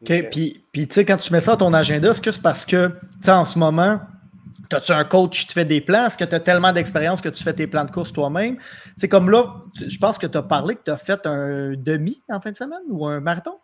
OK. 0.01 0.29
Puis, 0.29 0.63
tu 0.73 0.87
sais, 0.89 1.05
quand 1.05 1.17
tu 1.17 1.31
mets 1.33 1.41
ça 1.41 1.53
à 1.53 1.57
ton 1.57 1.73
agenda, 1.73 2.09
est-ce 2.09 2.21
que 2.21 2.31
c'est 2.31 2.41
parce 2.41 2.65
que, 2.65 2.87
tu 2.87 2.95
sais, 3.21 3.31
en 3.31 3.45
ce 3.45 3.59
moment, 3.59 3.99
as-tu 4.75 4.91
un 4.91 5.03
coach 5.03 5.41
qui 5.41 5.47
te 5.47 5.53
fait 5.53 5.65
des 5.65 5.81
plans? 5.81 6.07
Est-ce 6.07 6.17
que 6.17 6.23
tu 6.23 6.35
as 6.35 6.39
tellement 6.39 6.71
d'expérience 6.71 7.21
que 7.21 7.29
tu 7.29 7.43
fais 7.43 7.53
tes 7.53 7.67
plans 7.67 7.85
de 7.85 7.91
course 7.91 8.13
toi-même? 8.13 8.57
C'est 8.97 9.09
comme 9.09 9.29
là, 9.29 9.55
je 9.75 9.97
pense 9.97 10.17
que 10.17 10.27
tu 10.27 10.37
as 10.37 10.43
parlé 10.43 10.75
que 10.75 10.83
tu 10.83 10.91
as 10.91 10.97
fait 10.97 11.25
un 11.25 11.73
demi 11.75 12.21
en 12.29 12.39
fin 12.39 12.51
de 12.51 12.55
semaine 12.55 12.81
ou 12.89 13.05
un 13.07 13.19
marathon? 13.19 13.55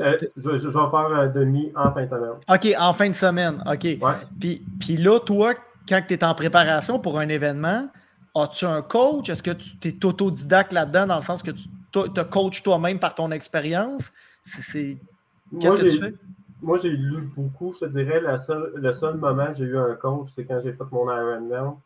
Euh, 0.00 0.16
je, 0.36 0.48
vais 0.48 0.72
faire 0.72 1.12
un 1.14 1.26
demi 1.26 1.70
en 1.76 1.92
fin 1.92 2.04
de 2.04 2.08
semaine. 2.08 2.30
OK, 2.48 2.74
en 2.78 2.94
fin 2.94 3.08
de 3.10 3.14
semaine. 3.14 3.62
OK. 3.66 3.84
Ouais. 3.84 3.98
Puis, 4.40 4.64
puis 4.80 4.96
là, 4.96 5.20
toi, 5.20 5.52
quand 5.86 6.00
tu 6.08 6.14
es 6.14 6.24
en 6.24 6.34
préparation 6.34 6.98
pour 6.98 7.18
un 7.18 7.28
événement, 7.28 7.88
as-tu 8.34 8.64
un 8.64 8.80
coach? 8.80 9.28
Est-ce 9.28 9.42
que 9.42 9.50
tu 9.50 9.88
es 9.88 10.04
autodidacte 10.04 10.72
là-dedans 10.72 11.06
dans 11.06 11.16
le 11.16 11.22
sens 11.22 11.42
que 11.42 11.50
tu 11.50 11.68
te 11.92 12.22
coaches 12.22 12.62
toi-même 12.62 12.98
par 12.98 13.14
ton 13.14 13.30
expérience? 13.30 14.10
Qu'est-ce 14.46 15.82
que 15.82 15.88
tu 15.90 15.98
fais? 15.98 16.14
Moi, 16.62 16.78
j'ai 16.78 16.90
lu 16.90 17.22
beaucoup. 17.36 17.72
Je 17.72 17.80
te 17.80 17.84
dirais, 17.86 18.20
le 18.20 18.92
seul 18.92 19.16
moment 19.16 19.48
où 19.50 19.54
j'ai 19.54 19.64
eu 19.64 19.76
un 19.76 19.94
coach, 19.96 20.30
c'est 20.34 20.44
quand 20.44 20.60
j'ai 20.60 20.72
fait 20.72 20.84
mon 20.92 21.10
Ironman. 21.10 21.76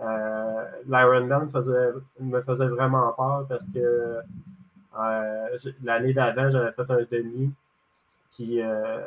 Euh, 0.00 0.64
L'Ironman 0.86 1.50
me 2.20 2.40
faisait 2.40 2.66
vraiment 2.66 3.12
peur 3.12 3.44
parce 3.48 3.64
que 3.72 4.20
euh, 4.98 5.58
l'année 5.84 6.14
d'avant, 6.14 6.48
j'avais 6.48 6.72
fait 6.72 6.90
un 6.90 7.04
demi. 7.10 7.52
Puis 8.34 8.62
euh, 8.62 9.06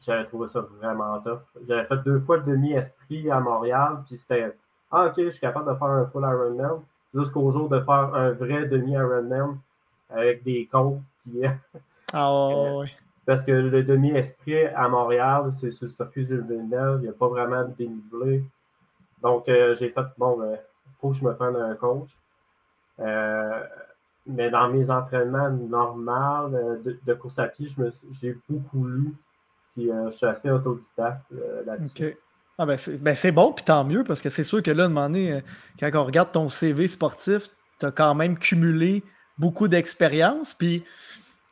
j'avais 0.00 0.24
trouvé 0.26 0.46
ça 0.46 0.60
vraiment 0.60 1.18
tough. 1.20 1.40
J'avais 1.66 1.84
fait 1.84 1.98
deux 2.04 2.20
fois 2.20 2.36
le 2.38 2.44
demi-esprit 2.44 3.28
à 3.30 3.40
Montréal, 3.40 4.02
puis 4.06 4.16
c'était 4.16 4.56
Ah, 4.92 5.06
ok, 5.06 5.14
je 5.16 5.30
suis 5.30 5.40
capable 5.40 5.70
de 5.72 5.76
faire 5.76 5.88
un 5.88 6.06
full 6.06 6.22
Ironman, 6.22 6.80
jusqu'au 7.12 7.50
jour 7.50 7.68
de 7.68 7.80
faire 7.80 8.14
un 8.14 8.30
vrai 8.30 8.66
demi-Ironman 8.66 9.58
avec 10.10 10.44
des 10.44 10.68
comptes. 10.70 11.02
Puis, 11.24 11.42
ah, 12.12 12.76
ouais. 12.78 12.86
Parce 13.30 13.44
que 13.44 13.52
le 13.52 13.84
demi-esprit 13.84 14.64
à 14.74 14.88
Montréal, 14.88 15.52
c'est 15.60 15.70
sur 15.70 15.86
le 15.86 15.92
circuit 15.92 16.24
Gilles 16.24 16.44
Villeneuve, 16.48 16.98
il 16.98 17.02
n'y 17.02 17.08
a 17.10 17.12
pas 17.12 17.28
vraiment 17.28 17.62
de 17.62 17.72
dénivelé. 17.74 18.42
Donc, 19.22 19.44
j'ai 19.46 19.90
fait, 19.90 20.04
bon, 20.18 20.36
il 20.42 20.50
ben, 20.50 20.58
faut 21.00 21.10
que 21.10 21.16
je 21.16 21.24
me 21.24 21.32
prenne 21.36 21.54
un 21.54 21.76
coach. 21.76 22.10
mais 22.98 24.50
dans 24.50 24.68
mes 24.70 24.90
entraînements 24.90 25.48
normaux 25.48 26.48
de, 26.82 27.14
course 27.14 27.38
à 27.38 27.46
pied, 27.46 27.68
j'ai 28.20 28.36
beaucoup 28.48 28.84
lu. 28.84 29.14
Puis 29.76 29.92
je 30.06 30.10
suis 30.10 30.26
assez 30.26 30.50
autodidacte 30.50 31.22
là-dessus. 31.64 32.16
Ah 32.58 32.66
ben 32.66 32.76
c'est 32.76 32.98
ben 32.98 33.16
bon, 33.32 33.52
puis 33.52 33.64
tant 33.64 33.84
mieux, 33.84 34.02
parce 34.02 34.20
que 34.20 34.28
c'est 34.28 34.42
sûr 34.42 34.60
que 34.60 34.72
là, 34.72 34.82
à 34.82 34.86
un 34.86 34.88
moment 34.88 35.06
donné, 35.06 35.40
quand 35.78 35.88
on 35.94 36.04
regarde 36.04 36.32
ton 36.32 36.48
CV 36.48 36.88
sportif, 36.88 37.48
tu 37.78 37.86
as 37.86 37.92
quand 37.92 38.16
même 38.16 38.36
cumulé 38.36 39.04
beaucoup 39.38 39.68
d'expérience. 39.68 40.52
Puis 40.52 40.82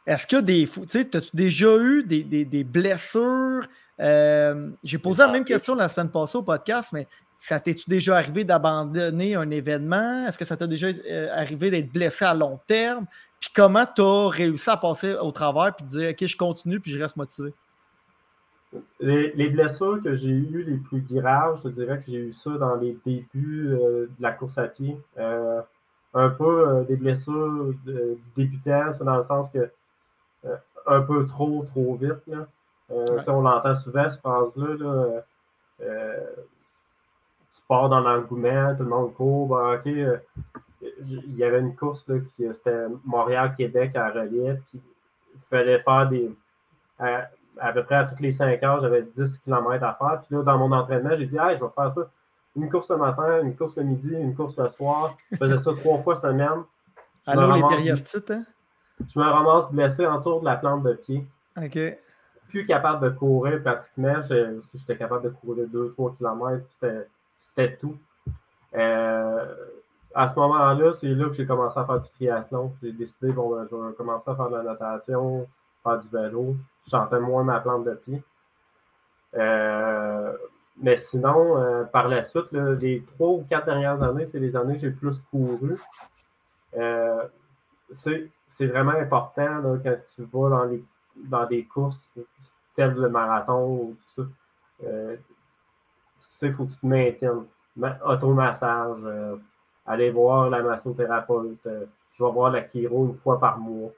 est-ce 0.09 0.27
que 0.27 0.40
des. 0.40 0.66
Tu 0.66 0.81
sais, 0.87 1.14
as-tu 1.14 1.37
déjà 1.37 1.77
eu 1.77 2.03
des, 2.03 2.64
blessures? 2.64 3.68
Euh, 4.01 4.71
j'ai 4.83 4.97
posé 4.97 5.23
la 5.23 5.29
même 5.29 5.44
question 5.44 5.75
la 5.75 5.90
semaine 5.90 6.11
passée 6.11 6.38
au 6.38 6.42
podcast, 6.42 6.94
mais 6.94 7.07
ça 7.38 7.61
t'es-tu 7.61 7.90
déjà 7.90 8.16
arrivé 8.16 8.42
d'abandonner 8.42 9.35
un 9.35 9.51
événement? 9.51 10.27
Est-ce 10.27 10.38
que 10.38 10.47
ça 10.47 10.57
t'a 10.57 10.66
déjà 10.66 10.87
euh, 10.87 11.29
arrivé 11.35 11.71
d'être 11.71 11.92
blessé 11.92 12.25
à 12.25 12.33
long 12.33 12.59
terme? 12.66 13.05
Puis 13.38 13.51
comment 13.55 13.85
tu 13.85 14.01
as 14.01 14.29
réussi 14.31 14.71
à 14.71 14.79
passer 14.79 15.12
au 15.14 15.31
travers 15.31 15.77
puis 15.77 15.85
dire 15.85 16.11
OK, 16.11 16.27
je 16.27 16.37
continue 16.38 16.81
puis 16.81 16.90
je 16.90 16.99
reste 16.99 17.16
motivé? 17.16 17.53
Les, 19.01 19.49
blessures 19.51 20.01
que 20.03 20.14
j'ai 20.14 20.31
eues 20.31 20.64
les 20.66 20.77
plus 20.77 21.03
graves, 21.03 21.61
je 21.62 21.68
dirais 21.68 21.99
que 21.99 22.11
j'ai 22.11 22.18
eu 22.18 22.33
ça 22.33 22.51
dans 22.53 22.77
les 22.77 22.97
débuts 23.05 23.73
euh, 23.73 24.07
de 24.07 24.23
la 24.23 24.33
course 24.33 24.57
à 24.57 24.68
pied 24.68 24.97
un 26.14 26.31
peu 26.31 26.87
des 26.88 26.97
blessures 26.97 27.75
c'est 28.35 29.05
dans 29.05 29.16
le 29.18 29.23
sens 29.23 29.51
que 29.51 29.71
un 30.87 31.01
peu 31.03 31.27
trop, 31.27 31.62
trop 31.64 31.94
vite. 31.96 32.27
Là. 32.27 32.46
Euh, 32.90 33.20
on 33.29 33.42
l'entend 33.42 33.74
souvent, 33.74 34.09
cette 34.09 34.20
phrase-là. 34.20 35.22
tu 35.81 37.62
pars 37.68 37.88
dans 37.88 38.01
l'engouement, 38.01 38.74
tout 38.74 38.83
le 38.85 38.88
monde 38.88 39.14
court. 39.14 39.51
OK, 39.51 39.87
il 40.81 41.37
y 41.37 41.44
avait 41.44 41.61
une 41.61 41.77
course 41.77 42.07
là, 42.09 42.18
qui 42.20 42.46
c'était 42.55 42.87
Montréal-Québec 43.05 43.96
à 43.96 44.11
relief. 44.11 44.61
il 44.74 44.81
fallait 45.51 45.81
faire 45.81 46.09
des. 46.09 46.35
À, 47.61 47.72
peu 47.72 47.83
près 47.83 47.96
à 47.96 48.05
toutes 48.05 48.20
les 48.20 48.31
5 48.31 48.62
heures, 48.62 48.81
j'avais 48.81 49.03
10 49.03 49.40
km 49.40 49.85
à 49.85 49.94
faire. 49.94 50.22
Puis 50.22 50.37
là, 50.37 50.42
dans 50.42 50.59
mon 50.59 50.70
entraînement, 50.72 51.16
j'ai 51.16 51.27
dit 51.27 51.37
hey, 51.37 51.57
je 51.57 51.64
vais 51.64 51.70
faire 51.74 51.90
ça 51.90 52.09
une 52.57 52.70
course 52.70 52.90
le 52.90 52.96
matin, 52.96 53.42
une 53.42 53.57
course 53.57 53.77
le 53.77 53.85
midi, 53.85 54.12
une 54.12 54.35
course 54.35 54.57
le 54.57 54.68
soir. 54.68 55.16
Je 55.31 55.37
faisais 55.37 55.59
ça 55.59 55.72
trois 55.81 55.98
fois 55.98 56.16
semaine. 56.16 56.64
Alors, 57.27 57.53
les 57.53 57.62
périostites, 57.62 58.31
hein? 58.31 58.44
Je 59.07 59.19
me 59.19 59.25
ramasse 59.25 59.71
blessé 59.71 60.07
autour 60.07 60.41
de 60.41 60.45
la 60.45 60.57
plante 60.57 60.83
de 60.83 60.95
pied. 60.95 61.27
OK. 61.57 61.79
Plus 62.49 62.67
capable 62.67 63.05
de 63.05 63.11
courir 63.11 63.63
pratiquement. 63.63 64.21
J'étais 64.23 64.97
capable 64.97 65.25
de 65.25 65.29
courir 65.31 65.67
2-3 65.67 66.17
km. 66.17 66.65
C'était 67.39 67.77
tout. 67.77 67.97
Euh, 68.75 69.55
à 70.15 70.29
ce 70.29 70.35
moment-là, 70.39 70.93
c'est 70.95 71.09
là 71.09 71.27
que 71.27 71.35
j'ai 71.35 71.47
commencé 71.47 71.79
à 71.79 71.85
faire 71.85 72.01
du 72.01 72.11
triathlon. 72.11 72.73
J'ai 72.83 72.93
décidé, 72.93 73.33
bon, 73.33 73.55
ben, 73.55 73.67
je 73.71 73.77
vais 73.77 73.93
commencer 73.95 74.31
à 74.31 74.35
faire 74.35 74.49
de 74.49 74.57
la 74.57 74.63
natation, 74.63 75.47
faire 75.83 75.99
du 75.99 76.09
vélo. 76.09 76.57
Je 76.85 76.91
sentais 76.91 77.21
moins 77.21 77.45
ma 77.45 77.61
plante 77.61 77.85
de 77.85 77.95
pied. 77.95 78.23
Euh, 79.37 80.33
mais 80.81 80.97
sinon, 80.97 81.61
euh, 81.61 81.85
par 81.85 82.09
la 82.09 82.23
suite, 82.23 82.53
les 82.53 83.03
trois 83.15 83.29
ou 83.29 83.45
quatre 83.49 83.67
dernières 83.67 84.03
années, 84.03 84.25
c'est 84.25 84.39
les 84.39 84.55
années 84.57 84.75
que 84.75 84.81
j'ai 84.81 84.91
plus 84.91 85.19
couru. 85.31 85.77
Euh, 86.77 87.25
c'est 87.92 88.66
vraiment 88.66 88.92
important 88.92 89.62
quand 89.83 89.96
tu 90.14 90.22
vas 90.22 90.48
dans, 90.51 90.64
les, 90.64 90.85
dans 91.16 91.46
des 91.46 91.64
courses 91.64 92.01
telles 92.77 92.94
le 92.94 93.09
marathon 93.09 93.66
ou 93.66 93.96
tout 94.14 94.22
ça. 94.22 94.29
Euh, 94.85 95.16
il 96.42 96.53
faut 96.53 96.64
que 96.64 96.70
tu 96.70 96.79
te 96.79 96.87
maintiennes. 96.87 97.44
Automassage, 98.05 98.98
euh, 99.05 99.37
aller 99.87 100.11
voir 100.11 100.51
la 100.51 100.62
massothérapeute. 100.62 101.59
je 101.64 102.24
vais 102.24 102.31
voir 102.31 102.51
la 102.51 102.68
chiro 102.68 103.07
une 103.07 103.14
fois 103.14 103.38
par 103.38 103.59
mois. 103.59 103.90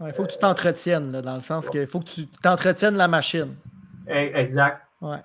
Il 0.00 0.12
faut 0.12 0.24
que 0.24 0.32
tu 0.32 0.38
t'entretiennes, 0.38 1.22
dans 1.22 1.36
le 1.36 1.40
sens 1.40 1.70
qu'il 1.70 1.86
faut 1.86 2.00
que 2.00 2.04
tu 2.04 2.26
t'entretiennes 2.26 2.96
la 2.96 3.08
machine. 3.08 3.56
E-, 4.08 4.36
exact. 4.36 4.82
Ouais 5.00 5.20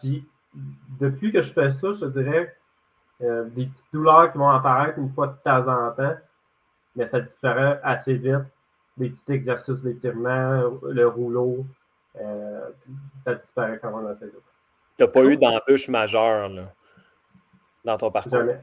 depuis 0.99 1.31
que 1.31 1.41
je 1.41 1.51
fais 1.51 1.69
ça, 1.69 1.91
je 1.93 2.05
te 2.05 2.19
dirais, 2.19 2.55
euh, 3.21 3.45
des 3.45 3.65
petites 3.65 3.93
douleurs 3.93 4.31
qui 4.31 4.37
vont 4.37 4.49
apparaître 4.49 4.99
une 4.99 5.11
fois 5.11 5.27
de 5.27 5.35
temps 5.43 5.67
en 5.67 5.91
temps, 5.91 6.15
mais 6.95 7.05
ça 7.05 7.19
disparaît 7.19 7.79
assez 7.83 8.13
vite. 8.13 8.45
Des 8.97 9.09
petits 9.09 9.31
exercices 9.31 9.81
d'étirement, 9.81 10.79
le 10.83 11.07
rouleau, 11.07 11.65
euh, 12.19 12.69
ça 13.23 13.35
disparaît 13.35 13.79
quand 13.81 13.95
même 13.95 14.07
assez 14.07 14.25
vite. 14.25 14.35
Tu 14.97 15.03
n'as 15.03 15.07
pas 15.07 15.23
eu 15.23 15.37
d'embûche 15.37 15.87
majeure 15.87 16.49
là, 16.49 16.73
dans 17.85 17.97
ton 17.97 18.11
parcours? 18.11 18.31
Jamais. 18.31 18.61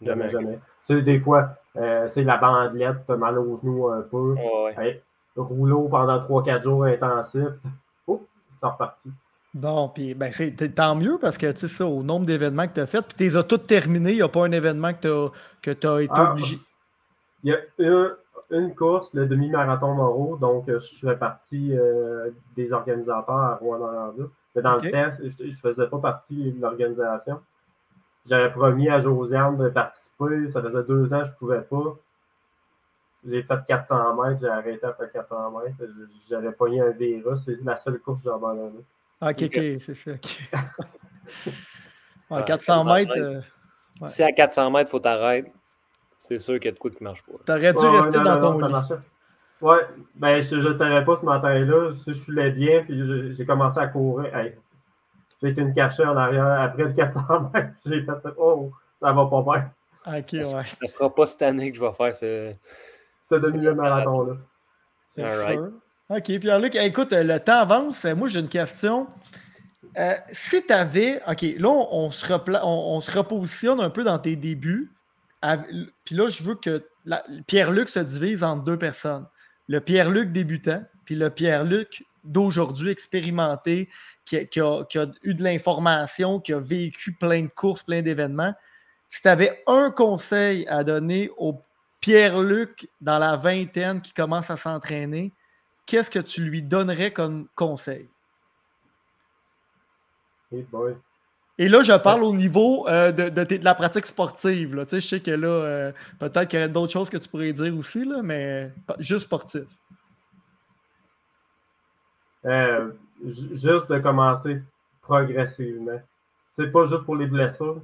Jamais, 0.00 0.28
jamais. 0.28 0.58
C'est 0.82 1.02
des 1.02 1.18
fois, 1.18 1.56
euh, 1.76 2.06
c'est 2.08 2.22
la 2.22 2.36
bandelette, 2.36 3.06
tu 3.06 3.12
as 3.12 3.16
mal 3.16 3.38
aux 3.38 3.56
genoux 3.56 3.88
un 3.88 4.02
peu. 4.02 4.36
rouleau 5.36 5.88
pendant 5.88 6.18
3-4 6.18 6.62
jours 6.62 6.84
intensif. 6.84 7.48
Oh, 8.06 8.24
c'est 8.60 8.66
reparti. 8.66 9.10
Bon, 9.54 9.88
puis 9.88 10.14
ben, 10.14 10.32
c'est 10.32 10.74
tant 10.74 10.96
mieux 10.96 11.16
parce 11.20 11.38
que 11.38 11.50
tu 11.52 11.60
sais 11.60 11.68
ça, 11.68 11.86
au 11.86 12.02
nombre 12.02 12.26
d'événements 12.26 12.66
que 12.66 12.74
tu 12.74 12.80
as 12.80 12.86
fait, 12.86 13.02
puis 13.02 13.14
tu 13.16 13.24
les 13.24 13.36
as 13.36 13.44
tous 13.44 13.58
terminés, 13.58 14.10
il 14.10 14.16
n'y 14.16 14.22
a 14.22 14.28
pas 14.28 14.44
un 14.44 14.50
événement 14.50 14.92
que 14.92 15.30
tu 15.62 15.86
as, 15.86 16.02
été 16.02 16.12
ah, 16.14 16.32
obligé. 16.32 16.58
Il 17.44 17.50
y 17.78 17.86
a 17.86 18.16
une, 18.50 18.74
course, 18.74 19.12
le 19.12 19.26
demi-marathon 19.26 19.94
Moreau, 19.94 20.36
donc 20.36 20.68
euh, 20.68 20.78
je 20.78 21.06
fais 21.06 21.16
partie 21.16 21.76
euh, 21.76 22.30
des 22.56 22.72
organisateurs 22.72 23.36
à 23.36 23.56
rouen 23.56 23.78
Mais 24.54 24.62
dans 24.62 24.76
le 24.76 24.90
test, 24.90 25.20
je 25.22 25.44
ne 25.44 25.50
faisais 25.52 25.86
pas 25.86 25.98
partie 25.98 26.52
de 26.52 26.60
l'organisation. 26.60 27.40
J'avais 28.26 28.50
promis 28.50 28.88
à 28.88 28.98
Josiane 28.98 29.58
de 29.58 29.68
participer, 29.68 30.48
ça 30.48 30.62
faisait 30.62 30.82
deux 30.84 31.12
ans 31.12 31.20
que 31.20 31.26
je 31.26 31.30
ne 31.30 31.36
pouvais 31.36 31.60
pas. 31.60 31.96
J'ai 33.26 33.42
fait 33.42 33.58
400 33.68 34.22
mètres, 34.22 34.40
j'ai 34.40 34.48
arrêté 34.48 34.86
après 34.86 35.10
400 35.10 35.50
mètres. 35.50 35.76
J'avais 36.28 36.52
pogné 36.52 36.80
un 36.80 36.90
virus, 36.90 37.44
c'est 37.44 37.62
la 37.62 37.76
seule 37.76 37.98
course 38.00 38.22
que 38.22 38.28
j'ai 38.28 38.34
abandonnée. 38.34 38.84
Ah, 39.20 39.30
ok, 39.30 39.42
ok, 39.42 39.60
c'est 39.80 39.94
ça. 39.94 40.12
400 42.42 42.84
mètres. 42.94 43.12
Euh, 43.16 43.40
si 44.06 44.22
à 44.22 44.32
400 44.32 44.70
mètres, 44.70 44.88
il 44.88 44.90
faut 44.90 44.98
t'arrêter, 44.98 45.52
c'est 46.26 46.38
sûr 46.38 46.54
qu'il 46.54 46.64
y 46.64 46.68
a 46.68 46.72
de 46.72 46.78
quoi 46.78 46.90
qui 46.90 47.02
ne 47.02 47.08
marche 47.08 47.22
pas. 47.22 47.32
T'aurais 47.44 47.74
dû 47.74 47.86
rester 47.86 48.20
dans 48.20 48.40
ton 48.40 48.66
lit? 48.66 48.74
Ouais, 49.60 49.86
ben 50.14 50.40
je 50.40 50.56
ne 50.56 50.72
savais 50.72 51.04
pas 51.04 51.16
ce 51.16 51.24
matin-là. 51.24 51.90
Je, 51.90 52.12
je 52.12 52.18
filais 52.18 52.50
bien, 52.50 52.82
puis 52.82 53.34
j'ai 53.34 53.46
commencé 53.46 53.78
à 53.78 53.86
courir. 53.88 54.30
j'ai 55.42 55.50
été 55.50 55.60
une 55.60 55.74
cachée 55.74 56.04
en 56.04 56.16
arrière. 56.16 56.60
Après 56.62 56.84
le 56.84 56.92
400 56.94 57.50
mètres, 57.54 57.68
j'ai 57.84 58.02
fait 58.02 58.12
Oh, 58.38 58.72
ça 59.00 59.12
va 59.12 59.26
pas 59.26 59.42
bien. 59.42 59.70
Ok, 60.18 60.32
ouais. 60.32 60.44
Ça 60.44 60.64
ne 60.82 60.88
sera 60.88 61.14
pas 61.14 61.26
cette 61.26 61.42
année 61.42 61.70
que 61.70 61.76
je 61.76 61.82
vais 61.82 61.92
faire 61.92 62.14
ce, 62.14 62.52
ce 63.28 63.34
demi-marathon-là. 63.34 64.36
All 65.18 65.72
OK, 66.10 66.38
Pierre-Luc, 66.38 66.74
écoute, 66.76 67.12
le 67.12 67.38
temps 67.38 67.60
avance. 67.60 68.04
Moi, 68.04 68.28
j'ai 68.28 68.40
une 68.40 68.48
question. 68.48 69.06
Euh, 69.98 70.14
si 70.30 70.64
tu 70.66 70.72
avais. 70.72 71.20
OK, 71.26 71.42
là, 71.58 71.68
on, 71.68 72.10
se 72.10 72.26
on, 72.62 73.00
se 73.00 73.16
repositionne 73.16 73.80
un 73.80 73.90
peu 73.90 74.04
dans 74.04 74.18
tes 74.18 74.36
débuts. 74.36 74.90
Puis 76.04 76.14
là, 76.14 76.28
je 76.28 76.42
veux 76.42 76.54
que 76.54 76.86
Pierre-Luc 77.46 77.88
se 77.88 78.00
divise 78.00 78.42
en 78.42 78.56
deux 78.56 78.78
personnes. 78.78 79.26
Le 79.68 79.80
Pierre-Luc 79.80 80.32
débutant, 80.32 80.82
puis 81.04 81.14
le 81.14 81.30
Pierre-Luc 81.30 82.04
d'aujourd'hui 82.22 82.90
expérimenté, 82.90 83.88
qui, 84.24 84.36
a, 84.38 84.44
qui, 84.44 84.98
a, 84.98 85.06
eu 85.22 85.34
de 85.34 85.42
l'information, 85.42 86.40
qui 86.40 86.52
a 86.54 86.58
vécu 86.58 87.12
plein 87.12 87.42
de 87.42 87.48
courses, 87.48 87.82
plein 87.82 88.00
d'événements. 88.00 88.54
Si 89.10 89.20
tu 89.20 89.28
avais 89.28 89.62
un 89.66 89.90
conseil 89.90 90.66
à 90.68 90.82
donner 90.82 91.30
au 91.36 91.60
Pierre-Luc 92.00 92.88
dans 93.00 93.18
la 93.18 93.36
vingtaine 93.36 94.00
qui 94.00 94.12
commence 94.12 94.50
à 94.50 94.56
s'entraîner, 94.56 95.32
qu'est-ce 95.86 96.10
que 96.10 96.18
tu 96.18 96.42
lui 96.42 96.62
donnerais 96.62 97.12
comme 97.12 97.48
conseil? 97.54 98.08
Et 101.56 101.68
là, 101.68 101.82
je 101.82 101.92
parle 101.92 102.24
au 102.24 102.34
niveau 102.34 102.88
euh, 102.88 103.12
de, 103.12 103.62
la 103.62 103.74
pratique 103.74 104.06
sportive. 104.06 104.74
Là. 104.74 104.84
Tu 104.86 104.90
sais, 104.90 105.00
je 105.00 105.06
sais 105.06 105.20
que 105.20 105.30
là, 105.30 105.48
euh, 105.48 105.92
peut-être 106.18 106.48
qu'il 106.48 106.58
y 106.58 106.62
aurait 106.62 106.72
d'autres 106.72 106.92
choses 106.92 107.08
que 107.08 107.16
tu 107.16 107.28
pourrais 107.28 107.52
dire 107.52 107.76
aussi, 107.76 108.04
là, 108.04 108.22
mais 108.22 108.72
juste 108.98 109.26
sportif. 109.26 109.62
Euh, 112.44 112.90
juste 113.24 113.88
de 113.88 113.98
commencer 114.00 114.62
progressivement. 115.00 116.00
C'est 116.56 116.72
pas 116.72 116.84
juste 116.84 117.04
pour 117.04 117.16
les 117.16 117.26
blessures, 117.26 117.80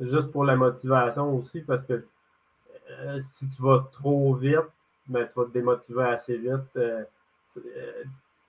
juste 0.00 0.30
pour 0.32 0.44
la 0.44 0.56
motivation 0.56 1.34
aussi, 1.36 1.60
parce 1.60 1.84
que 1.84 2.04
si 3.22 3.48
tu 3.48 3.62
vas 3.62 3.88
trop 3.92 4.34
vite, 4.34 4.58
ben, 5.08 5.26
tu 5.26 5.38
vas 5.38 5.46
te 5.46 5.52
démotiver 5.52 6.04
assez 6.04 6.36
vite 6.36 6.78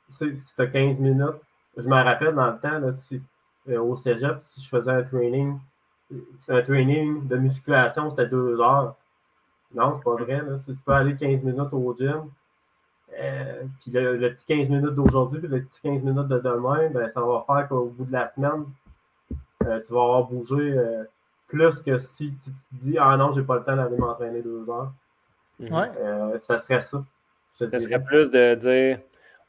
c'était 0.09 0.69
15 0.71 0.99
minutes. 0.99 1.41
Je 1.77 1.87
me 1.87 1.95
rappelle 1.95 2.35
dans 2.35 2.51
le 2.51 2.59
temps, 2.59 2.79
là, 2.79 2.91
si, 2.91 3.15
euh, 3.15 3.19
au 3.67 3.95
cégep, 3.95 4.37
si 4.41 4.61
je 4.61 4.69
faisais 4.69 4.91
un 4.91 5.03
training, 5.03 5.57
un 6.49 6.61
training 6.61 7.27
de 7.27 7.37
musculation, 7.37 8.09
c'était 8.09 8.27
deux 8.27 8.59
heures. 8.59 8.95
Non, 9.73 9.93
c'est 9.95 10.03
pas 10.03 10.15
vrai. 10.15 10.41
Si 10.59 10.73
tu 10.73 10.79
peux 10.85 10.91
aller 10.91 11.15
15 11.15 11.41
minutes 11.43 11.71
au 11.71 11.95
gym, 11.97 12.29
euh, 13.19 13.63
puis 13.81 13.91
le, 13.91 14.29
petit 14.29 14.45
15 14.45 14.69
minutes 14.69 14.95
d'aujourd'hui, 14.95 15.39
puis 15.39 15.47
le 15.47 15.63
petit 15.63 15.81
15 15.81 16.03
minutes 16.03 16.27
de 16.27 16.39
demain, 16.39 16.89
ben, 16.89 17.07
ça 17.07 17.21
va 17.21 17.43
faire 17.47 17.67
qu'au 17.67 17.85
bout 17.85 18.05
de 18.05 18.11
la 18.11 18.27
semaine, 18.27 18.65
euh, 19.65 19.79
tu 19.85 19.93
vas 19.93 20.01
avoir 20.01 20.23
bougé 20.25 20.75
plus 21.47 21.81
que 21.81 21.97
si 21.97 22.33
tu 22.43 22.51
te 22.51 22.55
dis 22.71 22.97
Ah 22.99 23.15
non, 23.17 23.31
j'ai 23.31 23.43
pas 23.43 23.55
le 23.55 23.63
temps 23.63 23.75
d'aller 23.75 23.97
m'entraîner 23.97 24.41
deux 24.41 24.67
heures. 24.69 24.91
Euh, 25.61 26.39
ça 26.39 26.57
serait 26.57 26.81
ça. 26.81 27.03
Ça 27.53 27.79
serait 27.79 28.03
plus 28.03 28.31
de 28.31 28.55
dire 28.55 28.99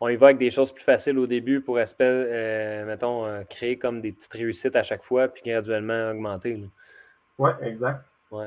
on 0.00 0.08
y 0.08 0.16
va 0.16 0.26
avec 0.26 0.38
des 0.38 0.50
choses 0.50 0.72
plus 0.72 0.84
faciles 0.84 1.18
au 1.18 1.26
début 1.26 1.60
pour, 1.60 1.78
aspect, 1.78 2.04
euh, 2.04 2.86
mettons, 2.86 3.26
euh, 3.26 3.42
créer 3.48 3.78
comme 3.78 4.00
des 4.00 4.12
petites 4.12 4.32
réussites 4.32 4.76
à 4.76 4.82
chaque 4.82 5.02
fois, 5.02 5.28
puis 5.28 5.42
graduellement 5.44 6.10
augmenter. 6.10 6.62
Oui, 7.38 7.50
exact. 7.62 8.00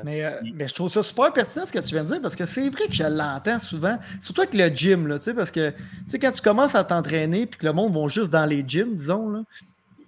Mais, 0.04 0.22
mais, 0.54 0.68
je 0.68 0.74
trouve 0.74 0.92
ça 0.92 1.02
super 1.02 1.32
pertinent 1.32 1.64
ce 1.64 1.72
que 1.72 1.78
tu 1.78 1.94
viens 1.94 2.02
de 2.04 2.08
dire 2.08 2.20
parce 2.20 2.36
que 2.36 2.44
c'est 2.44 2.68
vrai 2.68 2.88
que 2.88 2.92
je 2.92 3.04
l'entends 3.04 3.58
souvent, 3.58 3.98
surtout 4.20 4.42
avec 4.42 4.52
le 4.52 4.68
gym, 4.68 5.06
là, 5.06 5.18
parce 5.34 5.50
que 5.50 5.72
quand 6.20 6.30
tu 6.30 6.42
commences 6.42 6.74
à 6.74 6.84
t'entraîner 6.84 7.46
puis 7.46 7.58
que 7.58 7.66
le 7.66 7.72
monde 7.72 7.94
va 7.94 8.06
juste 8.08 8.30
dans 8.30 8.44
les 8.44 8.62
gyms, 8.66 8.96
disons, 8.96 9.30
là, 9.30 9.44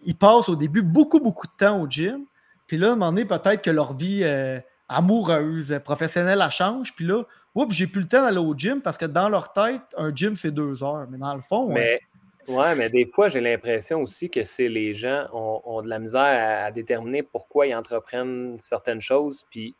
ils 0.05 0.15
passent 0.15 0.49
au 0.49 0.57
début 0.57 0.83
beaucoup, 0.83 1.21
beaucoup 1.21 1.47
de 1.47 1.53
temps 1.53 1.81
au 1.81 1.89
gym. 1.89 2.25
Puis 2.67 2.77
là, 2.77 2.91
à 2.91 2.93
un 2.93 2.97
moment 2.97 3.13
donné, 3.13 3.25
peut-être 3.25 3.63
que 3.63 3.71
leur 3.71 3.95
vie 3.95 4.21
euh, 4.23 4.61
amoureuse, 4.89 5.79
professionnelle, 5.85 6.41
a 6.41 6.51
change. 6.51 6.95
Puis 6.95 7.07
là, 7.07 7.25
oups, 7.55 7.75
j'ai 7.75 7.87
plus 7.87 8.03
le 8.03 8.09
temps 8.09 8.23
d'aller 8.23 8.39
au 8.39 8.55
gym 8.55 8.81
parce 8.81 8.97
que 8.97 9.07
dans 9.07 9.29
leur 9.29 9.53
tête, 9.53 9.83
un 9.97 10.15
gym, 10.15 10.37
c'est 10.37 10.51
deux 10.51 10.83
heures. 10.83 11.07
Mais 11.11 11.19
dans 11.19 11.35
le 11.35 11.43
fond. 11.43 11.69
Mais, 11.69 12.01
ouais, 12.49 12.75
mais 12.75 12.89
des 12.89 13.07
fois, 13.07 13.29
j'ai 13.29 13.41
l'impression 13.41 14.01
aussi 14.01 14.31
que 14.31 14.45
c'est 14.45 14.69
les 14.69 14.95
gens 14.95 15.27
ont, 15.33 15.83
de 15.83 15.89
la 15.89 15.99
misère 15.99 16.65
à, 16.67 16.71
déterminer 16.71 17.23
pourquoi 17.23 17.67
ils 17.67 17.75
entreprennent 17.75 18.57
certaines 18.59 19.01
choses. 19.01 19.47
Puis 19.51 19.75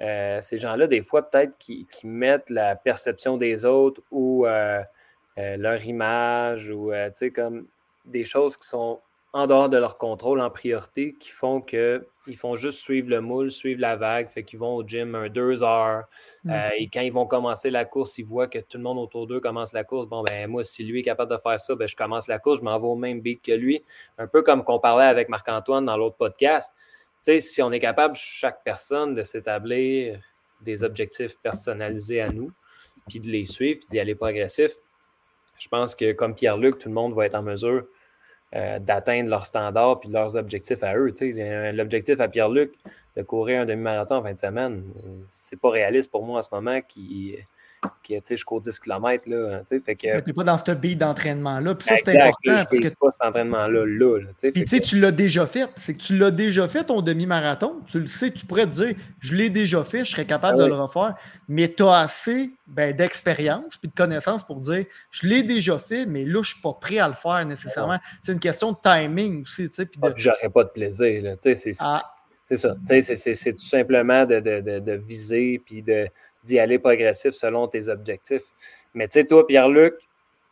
euh, 0.00 0.40
ces 0.42 0.58
gens-là, 0.58 0.86
des 0.86 1.02
fois, 1.02 1.28
peut-être 1.28 1.56
qui, 1.58 1.86
mettent 2.04 2.50
la 2.50 2.76
perception 2.76 3.36
des 3.36 3.64
autres 3.64 4.00
ou 4.10 4.46
euh, 4.46 4.82
leur 5.36 5.84
image 5.84 6.70
ou, 6.70 6.90
tu 6.92 7.10
sais, 7.14 7.30
comme 7.30 7.66
des 8.04 8.24
choses 8.24 8.56
qui 8.56 8.68
sont 8.68 9.00
en 9.34 9.48
dehors 9.48 9.68
de 9.68 9.76
leur 9.76 9.98
contrôle 9.98 10.40
en 10.40 10.48
priorité 10.48 11.16
qui 11.18 11.28
font 11.30 11.60
qu'ils 11.60 12.36
font 12.36 12.54
juste 12.54 12.78
suivre 12.78 13.10
le 13.10 13.20
moule, 13.20 13.50
suivre 13.50 13.80
la 13.80 13.96
vague, 13.96 14.28
fait 14.28 14.44
qu'ils 14.44 14.60
vont 14.60 14.76
au 14.76 14.86
gym 14.86 15.16
un 15.16 15.28
deux 15.28 15.64
heures. 15.64 16.04
Mm. 16.44 16.50
Euh, 16.50 16.70
et 16.78 16.88
quand 16.88 17.00
ils 17.00 17.12
vont 17.12 17.26
commencer 17.26 17.68
la 17.68 17.84
course, 17.84 18.16
ils 18.18 18.24
voient 18.24 18.46
que 18.46 18.60
tout 18.60 18.78
le 18.78 18.84
monde 18.84 18.96
autour 18.96 19.26
d'eux 19.26 19.40
commence 19.40 19.72
la 19.72 19.82
course. 19.82 20.06
Bon, 20.06 20.22
ben 20.22 20.48
moi, 20.48 20.62
si 20.62 20.84
lui 20.84 21.00
est 21.00 21.02
capable 21.02 21.32
de 21.32 21.36
faire 21.36 21.58
ça, 21.58 21.74
ben, 21.74 21.88
je 21.88 21.96
commence 21.96 22.28
la 22.28 22.38
course, 22.38 22.60
je 22.60 22.64
m'en 22.64 22.78
vais 22.78 22.86
au 22.86 22.94
même 22.94 23.20
beat 23.20 23.42
que 23.42 23.50
lui. 23.50 23.82
Un 24.18 24.28
peu 24.28 24.42
comme 24.42 24.62
qu'on 24.62 24.78
parlait 24.78 25.06
avec 25.06 25.28
Marc-Antoine 25.28 25.84
dans 25.84 25.96
l'autre 25.96 26.16
podcast. 26.16 26.72
Tu 27.24 27.32
sais, 27.32 27.40
si 27.40 27.60
on 27.60 27.72
est 27.72 27.80
capable, 27.80 28.14
chaque 28.14 28.62
personne, 28.62 29.16
de 29.16 29.24
s'établir 29.24 30.20
des 30.60 30.84
objectifs 30.84 31.36
personnalisés 31.40 32.20
à 32.20 32.28
nous, 32.28 32.52
puis 33.08 33.18
de 33.18 33.26
les 33.26 33.46
suivre, 33.46 33.80
puis 33.80 33.88
d'y 33.88 33.98
aller 33.98 34.14
progressif, 34.14 34.70
je 35.58 35.68
pense 35.68 35.96
que 35.96 36.12
comme 36.12 36.36
Pierre-Luc, 36.36 36.78
tout 36.78 36.88
le 36.88 36.94
monde 36.94 37.14
va 37.14 37.26
être 37.26 37.34
en 37.34 37.42
mesure 37.42 37.84
d'atteindre 38.54 39.28
leurs 39.28 39.46
standards 39.46 40.00
puis 40.00 40.08
leurs 40.10 40.36
objectifs 40.36 40.82
à 40.82 40.96
eux. 40.96 41.12
L'objectif 41.72 42.20
à 42.20 42.28
Pierre-Luc 42.28 42.72
de 43.16 43.22
courir 43.22 43.62
un 43.62 43.64
demi-marathon 43.66 44.16
en 44.16 44.22
fin 44.22 44.32
de 44.32 44.38
semaine, 44.38 44.84
c'est 45.28 45.58
pas 45.58 45.70
réaliste 45.70 46.10
pour 46.10 46.24
moi 46.24 46.38
en 46.38 46.42
ce 46.42 46.48
moment 46.52 46.80
qui, 46.80 47.36
qui 48.02 48.20
je 48.30 48.44
cours 48.44 48.60
10 48.60 48.78
km. 48.78 49.28
Là, 49.28 49.62
fait 49.66 49.94
que, 49.94 50.20
tu 50.20 50.26
n'es 50.26 50.32
pas 50.32 50.44
dans 50.44 50.58
ce 50.58 50.70
beat 50.72 50.98
d'entraînement-là. 50.98 51.74
Puis 51.74 51.88
ça, 51.88 51.96
c'est 51.96 52.20
important. 52.20 52.64
parce 52.68 52.68
que... 52.68 52.88
pas 52.88 53.10
cet 53.10 53.22
entraînement-là. 53.22 53.84
Là, 53.86 54.20
puis 54.40 54.52
tu 54.52 54.66
sais, 54.66 54.80
tu 54.80 54.98
l'as 54.98 55.12
déjà 55.12 55.46
fait. 55.46 55.70
C'est 55.76 55.94
que 55.94 56.02
tu 56.02 56.16
l'as 56.16 56.30
déjà 56.30 56.68
fait 56.68 56.84
ton 56.84 57.00
demi-marathon. 57.02 57.80
Tu 57.86 58.00
le 58.00 58.06
sais, 58.06 58.30
tu 58.30 58.46
pourrais 58.46 58.66
te 58.66 58.72
dire, 58.72 58.94
je 59.20 59.34
l'ai 59.34 59.50
déjà 59.50 59.84
fait, 59.84 60.04
je 60.04 60.10
serais 60.12 60.24
capable 60.24 60.60
ah 60.60 60.64
de 60.64 60.68
le 60.68 60.74
refaire. 60.74 61.14
Mais 61.48 61.68
tu 61.68 61.82
as 61.84 61.98
assez 61.98 62.50
ben, 62.66 62.94
d'expérience 62.94 63.76
puis 63.76 63.88
de 63.88 63.94
connaissances 63.94 64.44
pour 64.44 64.60
dire, 64.60 64.84
je 65.10 65.26
l'ai 65.26 65.42
déjà 65.42 65.78
fait, 65.78 66.06
mais 66.06 66.24
là, 66.24 66.34
je 66.34 66.38
ne 66.38 66.44
suis 66.44 66.62
pas 66.62 66.72
prêt 66.72 66.98
à 66.98 67.08
le 67.08 67.14
faire 67.14 67.44
nécessairement. 67.44 67.98
C'est 68.22 68.32
une 68.32 68.40
question 68.40 68.72
de 68.72 68.78
timing 68.82 69.42
aussi. 69.42 69.68
Puis 69.68 69.86
de... 69.86 70.06
ah, 70.06 70.12
j'aurais 70.16 70.50
pas 70.50 70.64
de 70.64 70.70
plaisir. 70.70 71.36
C'est 71.40 71.72
ah. 71.80 72.13
Ça. 72.50 72.76
C'est 72.84 73.52
tout 73.52 73.64
simplement 73.64 74.26
de, 74.26 74.92
viser 74.96 75.60
puis 75.64 75.82
d'y 76.44 76.58
aller 76.58 76.78
progressif 76.78 77.32
selon 77.32 77.68
tes 77.68 77.88
objectifs. 77.88 78.44
Mais 78.94 79.08
tu 79.08 79.14
sais, 79.14 79.24
toi, 79.26 79.46
Pierre-Luc, 79.46 79.94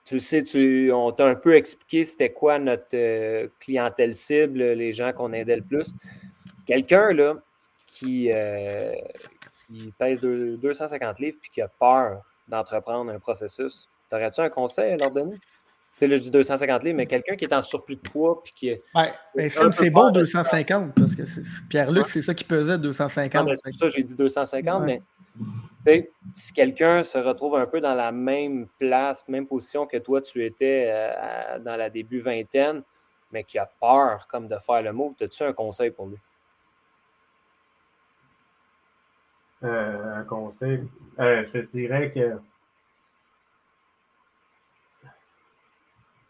tu 0.05 0.18
sais, 0.18 0.43
tu, 0.43 0.90
on 0.93 1.12
t'a 1.12 1.26
un 1.26 1.34
peu 1.34 1.55
expliqué 1.55 2.05
c'était 2.05 2.32
quoi 2.32 2.59
notre 2.59 2.95
euh, 2.95 3.49
clientèle 3.61 4.14
cible, 4.14 4.59
les 4.59 4.93
gens 4.93 5.12
qu'on 5.12 5.32
aidait 5.32 5.57
le 5.57 5.62
plus. 5.62 5.95
Quelqu'un 6.66 7.12
là 7.12 7.36
qui, 7.86 8.32
euh, 8.32 8.95
qui 9.66 9.93
pèse 9.99 10.20
250 10.20 11.20
livres 11.20 11.38
puis 11.40 11.51
qui 11.51 11.62
a 11.62 11.68
peur 11.68 12.22
d'entreprendre 12.49 13.12
un 13.12 13.20
processus, 13.20 13.88
t'aurais-tu 14.11 14.40
un 14.40 14.51
conseil 14.51 14.93
à 14.93 14.97
leur 14.97 15.12
donner? 15.12 15.36
Tu 16.03 16.09
sais, 16.09 16.11
là, 16.11 16.17
je 16.17 16.23
dis 16.23 16.31
250 16.33 16.83
livres, 16.83 16.97
mais 16.97 17.07
quelqu'un 17.07 17.37
qui 17.37 17.45
est 17.45 17.55
en 17.55 17.63
surplus 17.63 17.95
de 17.95 18.01
poids 18.01 18.43
puis 18.43 18.53
qui. 18.57 18.71
Ouais, 18.93 19.13
c'est 19.71 19.91
bon 19.91 20.11
250 20.11 20.95
parce 20.97 21.15
que 21.15 21.23
Pierre-Luc, 21.69 22.09
c'est 22.09 22.23
ça 22.23 22.35
qui 22.35 22.43
pesait 22.43 22.77
250. 22.77 23.49
c'est 23.63 23.71
ça 23.71 23.89
j'ai 23.89 24.03
dit 24.03 24.17
250, 24.17 24.83
mais 24.85 26.11
si 26.33 26.53
quelqu'un 26.53 27.05
se 27.05 27.19
retrouve 27.19 27.55
un 27.55 27.67
peu 27.67 27.81
dans 27.81 27.95
la 27.95 28.11
même 28.11 28.67
place, 28.81 29.27
même 29.29 29.47
position 29.47 29.87
que 29.87 29.99
toi, 29.99 30.21
tu 30.21 30.45
étais 30.45 30.87
euh, 30.89 31.61
dans 31.61 31.77
la 31.77 31.89
début 31.89 32.19
vingtaine, 32.19 32.83
mais 33.31 33.45
qui 33.45 33.59
a 33.59 33.71
peur 33.81 34.27
comme 34.27 34.49
de 34.49 34.57
faire 34.59 34.83
le 34.83 34.93
move, 34.93 35.15
as-tu 35.21 35.45
un 35.45 35.53
conseil 35.53 35.93
pour 35.93 36.09
lui? 36.09 36.19
Euh, 39.63 40.17
un 40.17 40.25
conseil. 40.25 40.83
Euh, 41.21 41.45
je 41.55 41.61
dirais 41.73 42.11
que. 42.11 42.39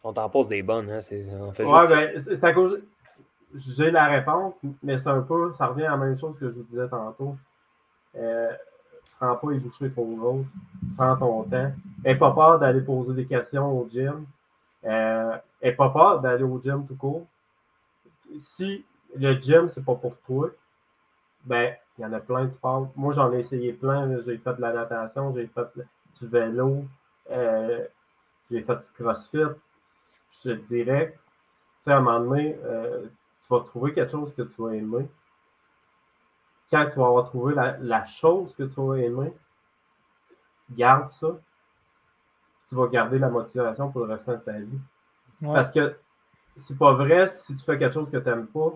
On 0.05 0.13
t'en 0.13 0.29
pose 0.29 0.49
des 0.49 0.63
bonnes, 0.63 0.91
hein? 0.91 1.01
C'est, 1.01 1.23
ouais, 1.29 1.89
ben, 1.89 2.25
c'est 2.25 2.45
à 2.45 2.53
cause. 2.53 2.81
J'ai 3.55 3.91
la 3.91 4.07
réponse, 4.07 4.55
mais 4.83 4.99
c'est 4.99 5.09
un 5.09 5.21
peu. 5.21 5.53
Ça 5.53 5.67
revient 5.67 5.85
à 5.85 5.91
la 5.93 5.97
même 5.99 6.17
chose 6.17 6.35
que 6.39 6.49
je 6.49 6.55
vous 6.55 6.63
disais 6.65 6.89
tantôt. 6.89 7.37
Euh, 8.17 8.51
prends 9.19 9.37
pas 9.37 9.51
les 9.53 9.59
boucheries 9.59 9.91
trop 9.93 10.07
grosses, 10.17 10.47
prends 10.97 11.17
ton 11.17 11.43
temps. 11.45 11.71
N'aie 12.05 12.17
pas 12.17 12.33
peur 12.33 12.59
d'aller 12.59 12.81
poser 12.81 13.13
des 13.15 13.27
questions 13.27 13.79
au 13.79 13.89
gym. 13.89 14.25
Euh, 14.85 15.37
N'aie 15.63 15.73
pas 15.73 15.91
peur 15.91 16.21
d'aller 16.21 16.43
au 16.43 16.61
gym 16.61 16.85
tout 16.87 16.97
court. 16.97 17.27
Si 18.41 18.85
le 19.15 19.35
gym, 19.35 19.69
c'est 19.69 19.85
pas 19.85 19.95
pour 19.95 20.17
toi, 20.27 20.49
ben, 21.45 21.75
il 21.99 22.03
y 22.03 22.05
en 22.07 22.13
a 22.13 22.21
plein 22.21 22.47
de 22.47 22.51
sports. 22.51 22.91
Moi, 22.97 23.13
j'en 23.13 23.33
ai 23.33 23.39
essayé 23.41 23.73
plein. 23.73 24.21
J'ai 24.23 24.39
fait 24.39 24.55
de 24.55 24.61
la 24.61 24.73
natation, 24.73 25.33
j'ai 25.35 25.47
fait 25.47 25.69
du 26.21 26.27
vélo, 26.27 26.85
euh, 27.31 27.85
j'ai 28.51 28.63
fait 28.63 28.77
du 28.77 29.03
crossfit. 29.03 29.39
Je 30.33 30.51
te 30.51 30.55
dirais, 30.67 31.19
à 31.87 31.97
un 31.97 32.01
moment 32.01 32.21
donné, 32.21 32.59
euh, 32.65 33.07
tu 33.41 33.47
vas 33.51 33.61
trouver 33.61 33.93
quelque 33.93 34.11
chose 34.11 34.35
que 34.35 34.43
tu 34.43 34.63
vas 34.63 34.75
aimer 34.75 35.09
quand 36.73 36.89
tu 36.89 36.99
vas 36.99 37.07
avoir 37.07 37.25
trouvé 37.27 37.55
la, 37.55 38.05
chose 38.07 38.57
que 38.57 38.63
tu 38.63 38.81
vas 38.81 38.95
aimer, 38.97 39.33
garde 40.71 41.09
ça. 41.11 41.39
Tu 42.67 42.75
vas 42.75 42.87
garder 42.87 43.19
la 43.19 43.29
motivation 43.29 43.93
pour 43.93 44.07
le 44.07 44.15
restant 44.15 44.33
de 44.33 44.39
ta 44.39 44.53
vie. 44.53 44.81
Parce 45.43 45.71
que 45.71 45.95
c'est 46.57 46.79
pas 46.79 46.95
vrai, 46.95 47.27
si 47.27 47.55
tu 47.55 47.63
fais 47.63 47.79
quelque 47.79 47.93
chose 47.93 48.11
que 48.11 48.17
tu 48.17 48.25
n'aimes 48.25 48.47
pas, 48.47 48.73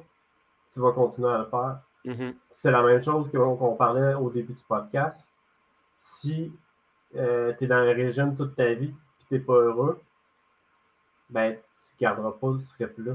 tu 0.75 0.81
vas 0.81 0.93
continuer 0.93 1.31
à 1.31 1.39
le 1.39 1.47
faire. 1.47 1.79
Mm-hmm. 2.05 2.35
C'est 2.53 2.71
la 2.71 2.83
même 2.83 3.01
chose 3.01 3.31
qu'on 3.31 3.77
parlait 3.77 4.13
au 4.15 4.29
début 4.29 4.53
du 4.53 4.63
podcast. 4.69 5.27
Si 5.99 6.53
euh, 7.15 7.55
tu 7.57 7.65
es 7.65 7.67
dans 7.67 7.77
un 7.77 7.95
régime 7.95 8.37
toute 8.37 8.55
ta 8.57 8.75
vie 8.75 8.93
et 9.21 9.25
tu 9.27 9.35
n'es 9.35 9.41
pas 9.41 9.55
heureux, 9.55 10.03
ben, 11.31 11.53
tu 11.55 12.05
ne 12.05 12.09
garderas 12.09 12.33
pas 12.33 12.49
ce 12.59 12.85
rythme-là. 12.85 13.15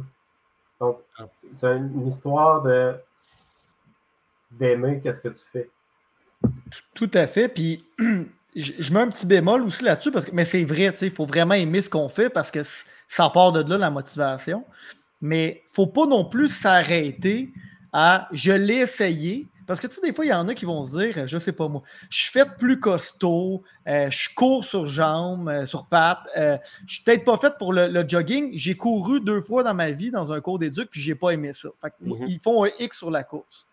Donc, 0.80 1.00
ah. 1.18 1.28
c'est 1.54 1.78
une 1.78 2.08
histoire 2.08 2.62
de 2.64 2.96
d'aimer 4.52 5.00
qu'est-ce 5.02 5.22
que 5.22 5.30
tu 5.30 5.44
fais. 5.52 5.70
Tout 6.94 7.12
à 7.14 7.28
fait. 7.28 7.48
Puis 7.48 7.86
je, 8.56 8.94
mets 8.94 9.00
un 9.00 9.10
petit 9.10 9.26
bémol 9.26 9.62
aussi 9.64 9.84
là-dessus, 9.84 10.12
parce 10.12 10.26
que, 10.26 10.32
mais 10.32 10.46
c'est 10.46 10.64
vrai, 10.64 10.94
il 11.02 11.12
faut 11.12 11.26
vraiment 11.26 11.54
aimer 11.54 11.82
ce 11.82 11.90
qu'on 11.90 12.10
fait 12.10 12.30
parce 12.30 12.52
que 12.52 12.62
ça 13.08 13.30
part 13.30 13.52
de 13.52 13.68
là 13.70 13.78
la 13.78 13.90
motivation. 13.90 14.66
Mais 15.22 15.62
il 15.64 15.70
ne 15.70 15.74
faut 15.74 15.88
pas 15.88 16.06
non 16.06 16.26
plus 16.26 16.48
s'arrêter 16.48 17.54
à 17.94 18.28
je 18.32 18.52
l'ai 18.52 18.78
essayé. 18.78 19.48
Parce 19.72 19.80
que 19.80 19.88
tu 19.88 19.94
sais, 19.94 20.02
des 20.02 20.14
fois, 20.14 20.26
il 20.26 20.32
y 20.32 20.34
en 20.34 20.50
a 20.50 20.54
qui 20.54 20.66
vont 20.66 20.86
se 20.86 20.98
dire, 20.98 21.26
je 21.28 21.38
sais 21.38 21.54
pas 21.54 21.70
moi, 21.70 21.82
je 22.10 22.24
suis 22.24 22.32
fait 22.34 22.58
plus 22.58 22.78
costaud, 22.78 23.64
euh, 23.88 24.10
je 24.10 24.28
cours 24.36 24.66
sur 24.66 24.86
jambes, 24.86 25.48
euh, 25.48 25.66
sur 25.66 25.86
pattes, 25.86 26.28
euh, 26.36 26.58
je 26.86 26.96
suis 26.96 27.04
peut-être 27.06 27.24
pas 27.24 27.38
fait 27.38 27.58
pour 27.58 27.72
le, 27.72 28.06
jogging. 28.06 28.52
J'ai 28.54 28.76
couru 28.76 29.22
deux 29.22 29.40
fois 29.40 29.64
dans 29.64 29.74
ma 29.74 29.92
vie 29.92 30.12
dans 30.12 30.34
un 30.34 30.42
cours 30.42 30.60
d'éduc, 30.60 30.90
puis 30.92 31.00
j'ai 31.00 31.16
pas 31.16 31.30
aimé 31.30 31.54
ça. 31.54 31.70
Mm-hmm. 31.84 32.26
Ils 32.28 32.40
font 32.42 32.66
un 32.66 32.70
X 32.80 32.98
sur 32.98 33.12
la 33.12 33.24
course. 33.24 33.66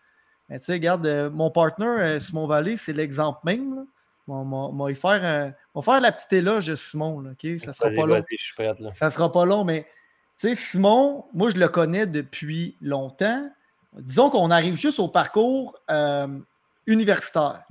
Mais 0.47 0.57
tu 0.59 0.67
sais, 0.67 0.71
regarde, 0.71 1.05
euh, 1.05 1.29
mon 1.29 1.51
partner, 1.51 1.85
euh, 1.85 2.19
Simon 2.21 2.47
Vallée, 2.47 2.77
c'est 2.77 2.93
l'exemple 2.93 3.39
même. 3.43 3.85
On 4.25 4.71
va 4.71 4.95
faire, 4.95 5.53
faire 5.83 5.99
la 5.99 6.11
petite 6.13 6.31
éloge 6.31 6.67
de 6.67 6.77
Simon. 6.77 7.19
Là, 7.19 7.31
Ça 7.59 7.73
sera 7.73 7.89
pas 7.89 8.05
long. 8.05 8.19
Je 8.19 8.93
Ça 8.93 9.09
sera 9.09 9.31
pas 9.33 9.43
long, 9.43 9.65
mais 9.65 9.85
tu 10.39 10.47
sais, 10.47 10.55
Simon, 10.55 11.25
moi, 11.33 11.49
je 11.49 11.57
le 11.57 11.67
connais 11.67 12.05
depuis 12.05 12.77
longtemps. 12.79 13.51
Disons 13.93 14.29
qu'on 14.29 14.51
arrive 14.51 14.75
juste 14.75 14.99
au 14.99 15.07
parcours 15.07 15.75
euh, 15.89 16.27
universitaire. 16.85 17.63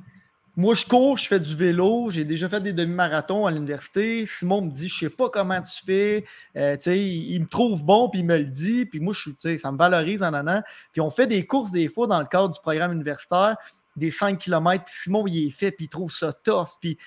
moi, 0.56 0.74
je 0.74 0.84
cours, 0.84 1.16
je 1.16 1.26
fais 1.26 1.38
du 1.38 1.54
vélo, 1.54 2.10
j'ai 2.10 2.24
déjà 2.24 2.48
fait 2.48 2.60
des 2.60 2.72
demi-marathons 2.72 3.46
à 3.46 3.52
l'université. 3.52 4.26
Simon 4.26 4.62
me 4.62 4.70
dit, 4.70 4.88
je 4.88 4.98
sais 4.98 5.10
pas 5.10 5.28
comment 5.28 5.62
tu 5.62 5.84
fais. 5.84 6.24
Euh, 6.56 6.76
il, 6.86 7.40
me 7.40 7.46
trouve 7.46 7.84
bon, 7.84 8.08
puis 8.08 8.20
il 8.20 8.26
me 8.26 8.36
le 8.36 8.46
dit. 8.46 8.84
Puis 8.84 8.98
moi, 8.98 9.14
je, 9.14 9.30
ça 9.58 9.70
me 9.70 9.78
valorise 9.78 10.22
en 10.22 10.34
an. 10.34 10.62
Puis 10.90 11.00
on 11.00 11.10
fait 11.10 11.28
des 11.28 11.46
courses 11.46 11.70
des 11.70 11.88
fois 11.88 12.08
dans 12.08 12.18
le 12.18 12.26
cadre 12.26 12.52
du 12.52 12.60
programme 12.60 12.92
universitaire, 12.92 13.56
des 13.94 14.10
5 14.10 14.38
km. 14.38 14.84
Simon, 14.88 15.26
il 15.28 15.46
est 15.46 15.50
fait, 15.50 15.70
puis 15.70 15.84
il 15.84 15.88
trouve 15.88 16.12
ça 16.12 16.32
tough. 16.32 16.70
Puis 16.80 16.98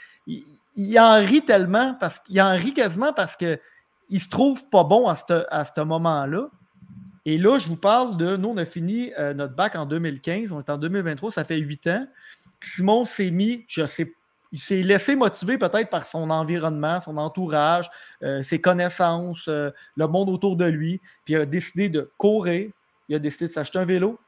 il, 0.77 0.99
en 0.99 1.15
rit 1.15 1.43
tellement, 1.43 1.95
parce 1.99 2.19
qu'il 2.19 2.41
en 2.41 2.55
rit 2.55 2.73
quasiment 2.73 3.11
parce 3.11 3.35
qu'il 3.35 4.21
se 4.21 4.29
trouve 4.29 4.69
pas 4.69 4.85
bon 4.85 5.09
à 5.09 5.15
ce 5.17 5.81
moment-là. 5.81 6.49
Et 7.25 7.37
là, 7.37 7.59
je 7.59 7.67
vous 7.67 7.77
parle 7.77 8.17
de, 8.17 8.35
nous, 8.35 8.49
on 8.49 8.57
a 8.57 8.65
fini 8.65 9.11
euh, 9.19 9.33
notre 9.33 9.55
bac 9.55 9.75
en 9.75 9.85
2015, 9.85 10.51
on 10.51 10.59
est 10.59 10.69
en 10.69 10.77
2023, 10.77 11.31
ça 11.31 11.43
fait 11.43 11.57
8 11.57 11.87
ans. 11.87 12.07
Simon 12.59 13.05
s'est 13.05 13.31
mis, 13.31 13.63
je 13.67 13.85
sais, 13.85 14.11
il 14.51 14.59
s'est 14.59 14.81
laissé 14.81 15.15
motiver 15.15 15.57
peut-être 15.57 15.89
par 15.89 16.05
son 16.05 16.29
environnement, 16.29 16.99
son 16.99 17.17
entourage, 17.17 17.89
euh, 18.23 18.41
ses 18.41 18.59
connaissances, 18.59 19.47
euh, 19.47 19.69
le 19.95 20.07
monde 20.07 20.29
autour 20.29 20.55
de 20.55 20.65
lui. 20.65 20.99
Puis 21.23 21.35
il 21.35 21.37
a 21.37 21.45
décidé 21.45 21.89
de 21.89 22.11
courir, 22.17 22.69
il 23.07 23.15
a 23.15 23.19
décidé 23.19 23.47
de 23.47 23.53
s'acheter 23.53 23.79
un 23.79 23.85
vélo. 23.85 24.19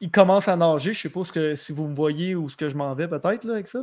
Il 0.00 0.10
commence 0.10 0.48
à 0.48 0.56
nager. 0.56 0.92
Je 0.92 0.98
ne 0.98 1.02
sais 1.02 1.08
pas 1.08 1.32
que, 1.32 1.56
si 1.56 1.72
vous 1.72 1.86
me 1.86 1.94
voyez 1.94 2.34
ou 2.34 2.48
ce 2.48 2.56
que 2.56 2.68
je 2.68 2.76
m'en 2.76 2.92
vais 2.94 3.06
peut-être 3.06 3.48
avec 3.48 3.68
ça. 3.68 3.80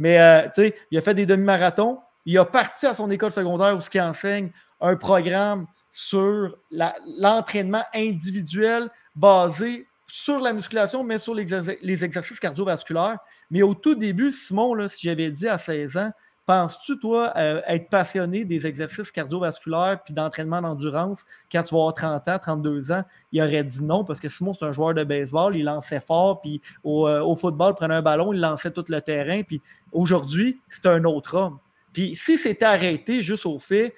Mais 0.00 0.18
sais, 0.52 0.74
il 0.90 0.98
a 0.98 1.00
fait 1.00 1.14
des 1.14 1.26
demi-marathons. 1.26 2.00
Il 2.26 2.36
a 2.38 2.44
parti 2.44 2.86
à 2.86 2.94
son 2.94 3.08
école 3.10 3.30
secondaire 3.30 3.76
où 3.76 3.80
ce 3.80 3.88
qui 3.88 4.00
enseigne 4.00 4.50
un 4.80 4.96
programme 4.96 5.66
sur 5.90 6.56
l'entraînement 6.70 7.82
individuel 7.94 8.90
basé 9.14 9.86
sur 10.06 10.40
la 10.40 10.52
musculation, 10.52 11.04
mais 11.04 11.18
sur 11.18 11.34
les, 11.34 12.04
exercices 12.04 12.40
cardiovasculaires. 12.40 13.18
Mais 13.50 13.62
au 13.62 13.74
tout 13.74 13.94
début, 13.94 14.32
Simon, 14.32 14.88
si 14.88 15.06
j'avais 15.06 15.30
dit 15.30 15.48
à 15.48 15.56
16 15.56 15.96
ans, 15.96 16.10
penses-tu, 16.46 16.98
toi, 16.98 17.32
euh, 17.36 17.62
être 17.66 17.88
passionné 17.88 18.44
des 18.44 18.66
exercices 18.66 19.12
cardiovasculaires 19.12 20.02
puis 20.04 20.12
d'entraînement 20.12 20.60
d'endurance 20.60 21.24
quand 21.50 21.62
tu 21.62 21.74
vas 21.74 21.80
avoir 21.80 21.94
30 21.94 22.28
ans, 22.28 22.38
32 22.40 22.90
ans? 22.90 23.04
Il 23.30 23.40
aurait 23.40 23.62
dit 23.62 23.84
non 23.84 24.04
parce 24.04 24.18
que 24.18 24.28
Simon, 24.28 24.52
c'est 24.52 24.64
un 24.64 24.72
joueur 24.72 24.94
de 24.94 25.04
baseball, 25.04 25.56
il 25.56 25.64
lançait 25.64 26.00
fort, 26.00 26.40
puis 26.40 26.60
au, 26.82 27.06
euh, 27.06 27.22
au 27.22 27.36
football, 27.36 27.74
il 27.74 27.76
prenait 27.76 27.94
un 27.94 28.02
ballon, 28.02 28.32
il 28.32 28.40
lançait 28.40 28.72
tout 28.72 28.84
le 28.88 29.00
terrain, 29.00 29.42
puis 29.44 29.62
aujourd'hui, 29.92 30.60
c'est 30.68 30.86
un 30.86 31.04
autre 31.04 31.36
homme. 31.36 31.58
Puis 31.92 32.16
si 32.16 32.36
c'était 32.36 32.64
arrêté 32.64 33.22
juste 33.22 33.46
au 33.46 33.60
fait, 33.60 33.94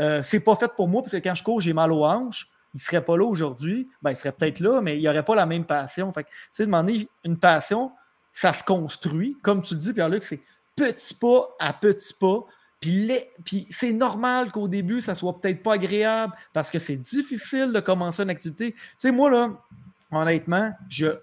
euh, 0.00 0.22
c'est 0.22 0.40
pas 0.40 0.56
fait 0.56 0.70
pour 0.74 0.88
moi 0.88 1.02
parce 1.02 1.12
que 1.12 1.18
quand 1.18 1.34
je 1.34 1.42
cours, 1.42 1.60
j'ai 1.60 1.72
mal 1.72 1.92
aux 1.92 2.04
hanches 2.04 2.50
il 2.76 2.80
serait 2.80 3.02
pas 3.02 3.16
là 3.16 3.24
aujourd'hui. 3.24 3.88
Ben, 4.02 4.10
il 4.10 4.16
serait 4.16 4.32
peut-être 4.32 4.60
là, 4.60 4.82
mais 4.82 4.96
il 4.96 5.00
n'y 5.00 5.08
aurait 5.08 5.24
pas 5.24 5.34
la 5.34 5.46
même 5.46 5.64
passion. 5.64 6.12
Fait 6.12 6.24
tu 6.24 6.30
sais, 6.50 6.66
demander 6.66 7.08
une 7.24 7.38
passion, 7.38 7.90
ça 8.34 8.52
se 8.52 8.62
construit. 8.62 9.36
Comme 9.42 9.62
tu 9.62 9.74
le 9.74 9.80
dis, 9.80 9.94
Pierre-Luc, 9.94 10.22
c'est 10.22 10.42
petit 10.76 11.14
pas 11.14 11.48
à 11.58 11.72
petit 11.72 12.12
pas. 12.12 12.44
Puis, 12.80 13.10
puis 13.46 13.66
c'est 13.70 13.94
normal 13.94 14.52
qu'au 14.52 14.68
début, 14.68 15.00
ça 15.00 15.14
soit 15.14 15.40
peut-être 15.40 15.62
pas 15.62 15.72
agréable 15.72 16.34
parce 16.52 16.70
que 16.70 16.78
c'est 16.78 16.96
difficile 16.96 17.72
de 17.72 17.80
commencer 17.80 18.22
une 18.22 18.30
activité. 18.30 18.72
Tu 18.72 18.80
sais, 18.98 19.10
moi, 19.10 19.30
là, 19.30 19.52
honnêtement, 20.12 20.70
je, 20.90 21.16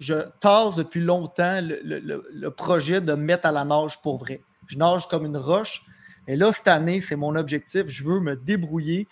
je 0.00 0.14
tasse 0.40 0.76
depuis 0.76 1.02
longtemps 1.02 1.60
le, 1.60 1.80
le, 1.84 2.50
projet 2.50 3.02
de 3.02 3.12
me 3.12 3.22
mettre 3.22 3.46
à 3.46 3.52
la 3.52 3.64
nage 3.64 4.00
pour 4.00 4.16
vrai. 4.16 4.42
Je 4.68 4.78
nage 4.78 5.06
comme 5.06 5.26
une 5.26 5.36
roche. 5.36 5.84
Et 6.26 6.36
là, 6.36 6.52
cette 6.52 6.68
année, 6.68 7.00
c'est 7.00 7.16
mon 7.16 7.36
objectif. 7.36 7.86
Je 7.88 8.04
veux 8.04 8.20
me 8.20 8.36
débrouiller 8.36 9.06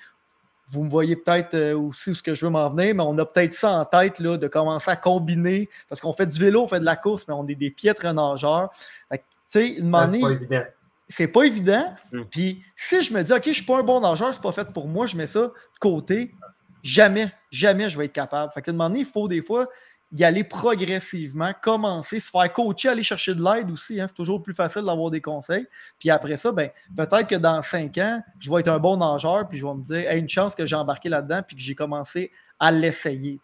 vous 0.72 0.84
me 0.84 0.90
voyez 0.90 1.16
peut-être 1.16 1.54
euh, 1.54 1.76
aussi 1.76 2.14
ce 2.14 2.22
que 2.22 2.34
je 2.34 2.46
veux 2.46 2.50
m'en 2.50 2.70
venir, 2.70 2.94
mais 2.94 3.02
on 3.02 3.16
a 3.18 3.26
peut-être 3.26 3.54
ça 3.54 3.72
en 3.72 3.84
tête 3.84 4.18
là, 4.18 4.38
de 4.38 4.48
commencer 4.48 4.90
à 4.90 4.96
combiner, 4.96 5.68
parce 5.88 6.00
qu'on 6.00 6.14
fait 6.14 6.26
du 6.26 6.38
vélo, 6.40 6.62
on 6.62 6.68
fait 6.68 6.80
de 6.80 6.84
la 6.84 6.96
course, 6.96 7.28
mais 7.28 7.34
on 7.34 7.46
est 7.46 7.54
des 7.54 7.70
piètres 7.70 8.10
nageurs. 8.10 8.70
Tu 9.10 9.18
sais, 9.48 9.68
une 9.68 9.94
ah, 9.94 10.08
c'est 10.10 10.20
pas 10.20 10.30
évident. 10.30 10.62
C'est 11.08 11.28
pas 11.28 11.42
évident. 11.44 11.94
Hmm. 12.10 12.22
Puis 12.30 12.64
si 12.74 13.02
je 13.02 13.12
me 13.12 13.22
dis, 13.22 13.32
OK, 13.32 13.42
je 13.44 13.50
ne 13.50 13.54
suis 13.54 13.64
pas 13.64 13.78
un 13.78 13.82
bon 13.82 14.00
nageur, 14.00 14.34
c'est 14.34 14.42
pas 14.42 14.52
fait 14.52 14.72
pour 14.72 14.88
moi, 14.88 15.04
je 15.06 15.14
mets 15.16 15.26
ça 15.26 15.40
de 15.40 15.52
côté, 15.78 16.34
jamais, 16.82 17.30
jamais 17.50 17.90
je 17.90 17.98
vais 17.98 18.06
être 18.06 18.12
capable. 18.12 18.50
Fait 18.54 18.62
que 18.62 18.70
de 18.70 18.96
il 18.96 19.04
faut 19.04 19.28
des 19.28 19.42
fois 19.42 19.68
y 20.14 20.24
aller 20.24 20.44
progressivement, 20.44 21.52
commencer, 21.62 22.20
se 22.20 22.30
faire 22.30 22.52
coacher, 22.52 22.90
aller 22.90 23.02
chercher 23.02 23.34
de 23.34 23.42
l'aide 23.42 23.70
aussi. 23.70 24.00
Hein. 24.00 24.06
c'est 24.06 24.14
toujours 24.14 24.42
plus 24.42 24.52
facile 24.52 24.82
d'avoir 24.82 25.10
des 25.10 25.22
conseils. 25.22 25.66
Puis 25.98 26.10
après 26.10 26.36
ça, 26.36 26.52
ben, 26.52 26.70
peut-être 26.94 27.28
que 27.28 27.36
dans 27.36 27.62
cinq 27.62 27.96
ans, 27.98 28.22
je 28.38 28.50
vais 28.50 28.60
être 28.60 28.68
un 28.68 28.78
bon 28.78 28.98
nageur, 28.98 29.48
puis 29.48 29.58
je 29.58 29.66
vais 29.66 29.74
me 29.74 29.82
dire, 29.82 30.10
hey, 30.10 30.18
une 30.18 30.28
chance 30.28 30.54
que 30.54 30.66
j'ai 30.66 30.76
embarqué 30.76 31.08
là-dedans, 31.08 31.42
puis 31.46 31.56
que 31.56 31.62
j'ai 31.62 31.74
commencé 31.74 32.30
à 32.60 32.70
l'essayer. 32.70 33.40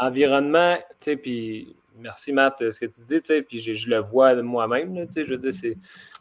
L'environnement, 0.00 0.76
tu 0.76 0.82
sais, 1.00 1.16
puis 1.16 1.74
merci 1.98 2.32
Matt, 2.32 2.58
ce 2.58 2.78
que 2.78 2.86
tu 2.86 3.00
dis, 3.02 3.20
tu 3.20 3.26
sais, 3.26 3.42
puis 3.42 3.58
je, 3.58 3.88
le 3.88 3.98
vois 3.98 4.34
moi-même, 4.42 5.06
tu 5.06 5.12
sais, 5.12 5.24
je 5.24 5.30
veux 5.30 5.38
dire, 5.38 5.54
c'est 5.54 5.76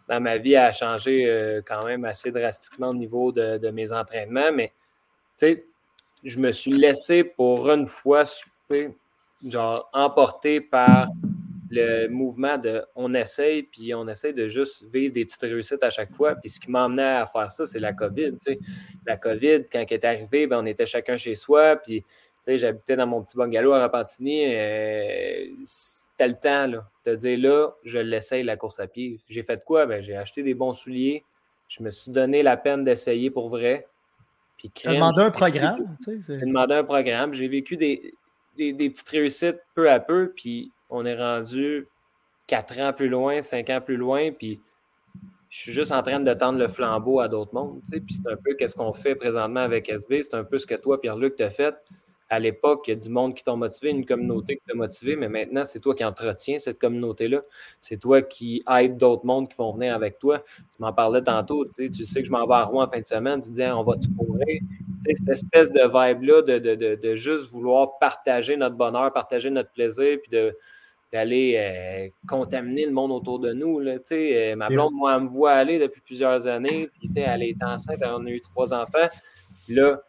dans 0.08 0.22
ma 0.22 0.38
vie 0.38 0.56
a 0.56 0.72
changé 0.72 1.26
euh, 1.28 1.62
quand 1.64 1.86
même 1.86 2.04
assez 2.04 2.32
drastiquement 2.32 2.90
au 2.90 2.96
niveau 2.96 3.32
de, 3.32 3.58
de 3.58 3.70
mes 3.70 3.92
entraînements, 3.92 4.52
mais 4.52 4.72
tu 5.38 5.48
sais, 5.48 5.66
je 6.24 6.40
me 6.40 6.52
suis 6.52 6.74
laissé 6.74 7.24
pour 7.24 7.70
une 7.70 7.86
fois 7.86 8.26
genre 9.46 9.90
emporté 9.94 10.62
par 10.62 11.08
le 11.72 12.08
mouvement 12.08 12.58
de 12.58 12.84
on 12.96 13.14
essaye, 13.14 13.64
puis 13.64 13.94
on 13.94 14.08
essaye 14.08 14.34
de 14.34 14.48
juste 14.48 14.86
vivre 14.92 15.14
des 15.14 15.26
petites 15.26 15.42
réussites 15.42 15.84
à 15.84 15.90
chaque 15.90 16.14
fois. 16.14 16.36
Puis 16.36 16.50
ce 16.50 16.60
qui 16.60 16.72
m'emmenait 16.72 17.04
à 17.04 17.28
faire 17.28 17.52
ça, 17.52 17.66
c'est 17.66 17.80
la 17.80 17.94
COVID. 17.94 18.38
La 19.06 19.18
COVID, 19.18 19.66
quand 19.72 19.80
elle 19.88 19.94
est 19.94 20.06
arrivée, 20.06 20.48
ben, 20.48 20.62
on 20.62 20.66
était 20.66 20.86
chacun 20.86 21.18
chez 21.18 21.36
soi, 21.36 21.76
puis 21.76 22.04
j'habitais 22.48 22.96
dans 22.96 23.06
mon 23.06 23.22
petit 23.22 23.38
bungalow 23.38 23.74
à 23.74 23.80
Rapantini. 23.80 24.46
Euh, 24.46 25.46
c'était 25.66 26.28
le 26.28 26.36
temps 26.36 26.68
là, 26.68 26.90
de 27.06 27.16
dire 27.16 27.38
là, 27.40 27.70
je 27.84 28.00
l'essaye 28.00 28.44
la 28.44 28.58
course 28.58 28.80
à 28.80 28.88
pied. 28.88 29.20
J'ai 29.30 29.44
fait 29.44 29.64
quoi? 29.64 29.86
Ben, 29.86 30.02
j'ai 30.02 30.18
acheté 30.18 30.42
des 30.42 30.56
bons 30.56 30.74
souliers. 30.74 31.24
Je 31.68 31.84
me 31.84 31.92
suis 31.92 32.12
donné 32.12 32.42
la 32.42 32.58
peine 32.58 32.84
d'essayer 32.84 33.30
pour 33.30 33.50
vrai. 33.50 33.88
Puis 34.58 34.72
demandé 34.84 35.22
un 35.22 35.32
programme. 35.32 35.96
J'ai 36.06 36.38
demandé 36.40 36.74
un 36.74 36.84
programme. 36.84 37.34
J'ai 37.34 37.48
vécu 37.48 37.78
des, 37.78 38.14
des, 38.60 38.90
petites 38.90 39.10
réussites 39.10 39.60
peu 39.74 39.90
à 39.90 40.00
peu, 40.00 40.34
puis 40.36 40.72
on 40.90 41.06
est 41.06 41.16
rendu 41.16 41.88
quatre 42.48 42.80
ans 42.80 42.94
plus 42.94 43.10
loin, 43.10 43.42
cinq 43.42 43.70
ans 43.70 43.82
plus 43.82 43.98
loin, 43.98 44.32
puis 44.32 44.60
je 45.50 45.58
suis 45.58 45.72
juste 45.72 45.92
en 45.92 46.04
train 46.04 46.20
de 46.20 46.34
tendre 46.34 46.60
le 46.60 46.68
flambeau 46.68 47.20
à 47.20 47.28
d'autres 47.28 47.54
mondes. 47.54 47.82
Puis 47.90 48.16
c'est 48.16 48.32
un 48.32 48.36
peu 48.36 48.56
ce 48.68 48.76
qu'on 48.76 48.94
fait 48.94 49.16
présentement 49.16 49.62
avec 49.62 49.90
SB, 49.90 50.24
c'est 50.24 50.36
un 50.36 50.44
peu 50.44 50.60
ce 50.60 50.68
que 50.68 50.76
toi, 50.76 51.00
Pierre-Luc, 51.00 51.36
t'as 51.36 51.50
fait. 51.50 51.76
À 52.32 52.40
l'époque, 52.40 52.84
il 52.86 52.92
y 52.92 52.94
a 52.94 52.96
du 52.96 53.10
monde 53.10 53.34
qui 53.34 53.44
t'a 53.44 53.56
motivé, 53.56 53.90
une 53.90 54.06
communauté 54.06 54.58
qui 54.58 54.64
t'a 54.68 54.76
motivé, 54.76 55.16
mais 55.16 55.30
maintenant, 55.30 55.66
c'est 55.66 55.80
toi 55.80 55.96
qui 55.96 56.06
entretiens 56.06 56.60
cette 56.60 56.78
communauté-là. 56.78 57.42
C'est 57.80 57.98
toi 57.98 58.22
qui 58.22 58.64
aide 58.70 58.98
d'autres 58.98 59.26
mondes 59.26 59.50
qui 59.50 59.56
vont 59.58 59.74
venir 59.74 59.96
avec 59.96 60.20
toi. 60.20 60.44
Tu 60.58 60.80
m'en 60.80 60.94
parlais 60.94 61.24
tantôt, 61.24 61.66
tu 61.66 61.72
sais, 61.72 61.90
tu 61.90 62.04
sais 62.06 62.22
que 62.22 62.28
je 62.28 62.32
m'en 62.32 62.46
vais 62.46 62.54
à 62.54 62.66
Rouen 62.66 62.84
en 62.86 62.92
fin 62.92 63.00
de 63.00 63.08
semaine, 63.08 63.42
tu 63.42 63.50
dis 63.50 63.64
on 63.64 63.84
va 63.84 63.96
te 63.96 64.06
courir? 64.16 64.62
Cette 65.02 65.30
espèce 65.30 65.72
de 65.72 65.82
vibe-là 65.82 66.42
de, 66.42 67.16
juste 67.16 67.50
vouloir 67.52 67.98
partager 68.00 68.58
notre 68.58 68.76
bonheur, 68.76 69.12
partager 69.14 69.50
notre 69.50 69.72
plaisir, 69.72 70.18
puis 70.22 70.40
d'aller 71.12 71.56
euh, 71.58 72.08
contaminer 72.28 72.86
le 72.86 72.92
monde 72.92 73.12
autour 73.12 73.40
de 73.40 73.54
nous. 73.54 73.80
Là, 73.80 73.96
euh, 74.12 74.56
ma 74.56 74.70
blonde, 74.70 74.94
moi, 74.94 75.16
elle 75.16 75.24
me 75.24 75.28
voit 75.28 75.54
aller 75.54 75.80
depuis 75.80 76.02
plusieurs 76.02 76.48
années, 76.48 76.90
puis 77.00 77.10
elle 77.16 77.44
est 77.44 77.64
enceinte, 77.64 77.98
elle 78.02 78.10
en 78.10 78.26
a 78.26 78.30
eu 78.30 78.42
trois 78.42 78.74
enfants. 78.74 79.10
là, 79.68 80.02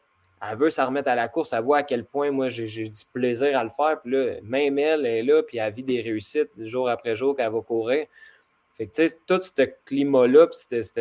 elle 0.43 0.57
veut 0.57 0.71
s'en 0.71 0.87
remettre 0.87 1.09
à 1.09 1.15
la 1.15 1.29
course, 1.29 1.53
elle 1.53 1.63
voit 1.63 1.79
à 1.79 1.83
quel 1.83 2.05
point 2.05 2.31
moi 2.31 2.49
j'ai 2.49 2.67
du 2.67 3.05
plaisir 3.13 3.59
à 3.59 3.65
le 3.65 3.71
faire. 3.71 4.01
Puis 4.01 4.13
là, 4.13 4.37
même 4.43 4.79
elle 4.79 5.05
est 5.05 5.23
là, 5.23 5.43
puis 5.43 5.59
elle 5.59 5.73
vit 5.73 5.83
des 5.83 6.01
réussites 6.01 6.51
jour 6.59 6.89
après 6.89 7.15
jour 7.15 7.37
qu'elle 7.37 7.53
va 7.53 7.61
courir. 7.61 8.07
Fait 8.75 8.87
que, 8.87 8.95
tu 8.95 9.07
sais, 9.07 9.19
tout 9.27 9.41
ce 9.43 9.63
climat-là, 9.85 10.47
puis 10.47 10.57
cette 10.59 10.97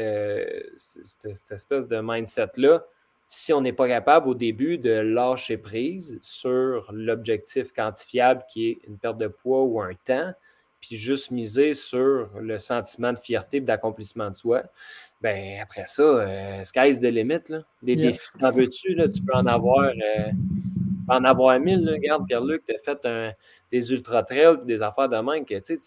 espèce 1.51 1.87
de 1.87 2.01
mindset-là, 2.01 2.83
si 3.31 3.53
on 3.53 3.61
n'est 3.61 3.73
pas 3.73 3.87
capable 3.87 4.27
au 4.27 4.33
début 4.33 4.79
de 4.79 4.89
lâcher 4.89 5.57
prise 5.57 6.17
sur 6.23 6.89
l'objectif 6.91 7.71
quantifiable 7.73 8.43
qui 8.51 8.69
est 8.69 8.79
une 8.87 8.97
perte 8.97 9.19
de 9.19 9.27
poids 9.27 9.61
ou 9.61 9.79
un 9.79 9.93
temps, 9.93 10.33
puis 10.81 10.95
juste 10.95 11.29
miser 11.29 11.75
sur 11.75 12.31
le 12.39 12.57
sentiment 12.57 13.13
de 13.13 13.19
fierté 13.19 13.57
et 13.57 13.61
d'accomplissement 13.61 14.31
de 14.31 14.35
soi, 14.35 14.63
ben 15.21 15.59
après 15.61 15.85
ça, 15.85 16.01
euh, 16.01 16.63
sky's 16.63 16.99
the 16.99 17.03
limit. 17.03 17.41
Là. 17.49 17.59
Des 17.83 17.95
défis, 17.95 18.29
en 18.41 18.51
veux-tu? 18.51 18.95
Tu 19.13 19.21
peux 19.21 19.35
en 19.35 19.45
avoir, 19.45 19.89
euh, 19.89 20.31
en 21.07 21.23
avoir 21.23 21.59
mille. 21.59 21.87
Regarde, 21.87 22.25
Pierre-Luc, 22.25 22.63
tu 22.65 22.75
as 22.75 22.79
fait 22.79 23.35
des 23.69 23.93
ultra-trails 23.93 24.65
des 24.65 24.81
affaires 24.81 25.07
de 25.09 25.17
même 25.17 25.45
que 25.45 25.59
tu 25.59 25.79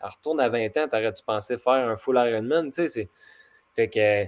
retournes 0.00 0.38
à 0.38 0.48
20 0.48 0.76
ans, 0.76 0.88
t'aurais-tu 0.88 1.24
pensé 1.24 1.58
faire 1.58 1.90
un 1.90 1.96
full 1.96 2.16
Ironman? 2.24 2.70
Fait 2.72 3.88
que 3.88 4.26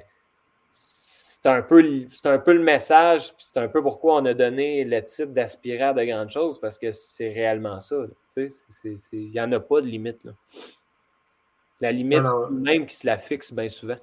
c'est 1.43 1.49
un, 1.49 1.63
peu, 1.63 1.83
un 2.25 2.39
peu 2.39 2.53
le 2.53 2.63
message, 2.63 3.29
puis 3.35 3.47
c'est 3.51 3.59
un 3.59 3.69
peu 3.69 3.83
pourquoi 3.83 4.17
on 4.17 4.27
a 4.27 4.35
donné 4.35 4.85
le 4.85 5.03
titre 5.03 5.33
d'aspirer 5.33 5.83
à 5.83 5.93
de 5.95 6.05
grandes 6.05 6.31
choses, 6.31 6.61
parce 6.61 6.79
que 6.79 6.93
c'est 6.93 7.33
réellement 7.33 7.81
ça. 7.81 7.97
Il 8.37 9.31
n'y 9.31 9.41
en 9.41 9.51
a 9.53 9.61
pas 9.61 9.81
de 9.81 9.87
limite. 9.87 10.23
Là. 10.25 10.33
La 11.81 11.93
limite, 11.93 12.27
c'est 12.27 12.53
même 12.53 12.85
qui 12.85 12.95
se 12.95 13.07
la 13.07 13.17
fixe 13.17 13.55
bien 13.55 13.69
souvent. 13.69 13.97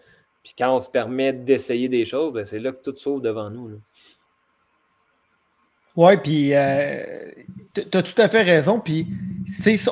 Puis 0.43 0.55
quand 0.57 0.75
on 0.75 0.79
se 0.79 0.89
permet 0.89 1.31
d'essayer 1.31 1.89
des 1.89 2.05
choses, 2.05 2.33
ben, 2.33 2.43
c'est 2.43 2.59
là 2.59 2.71
que 2.71 2.81
tout 2.81 2.95
s'ouvre 2.95 3.21
devant 3.21 3.49
nous. 3.49 3.79
Oui, 5.95 6.17
puis 6.17 6.55
euh, 6.55 7.31
tu 7.73 7.97
as 7.97 8.03
tout 8.03 8.19
à 8.19 8.29
fait 8.29 8.43
raison. 8.43 8.79
Puis 8.79 9.07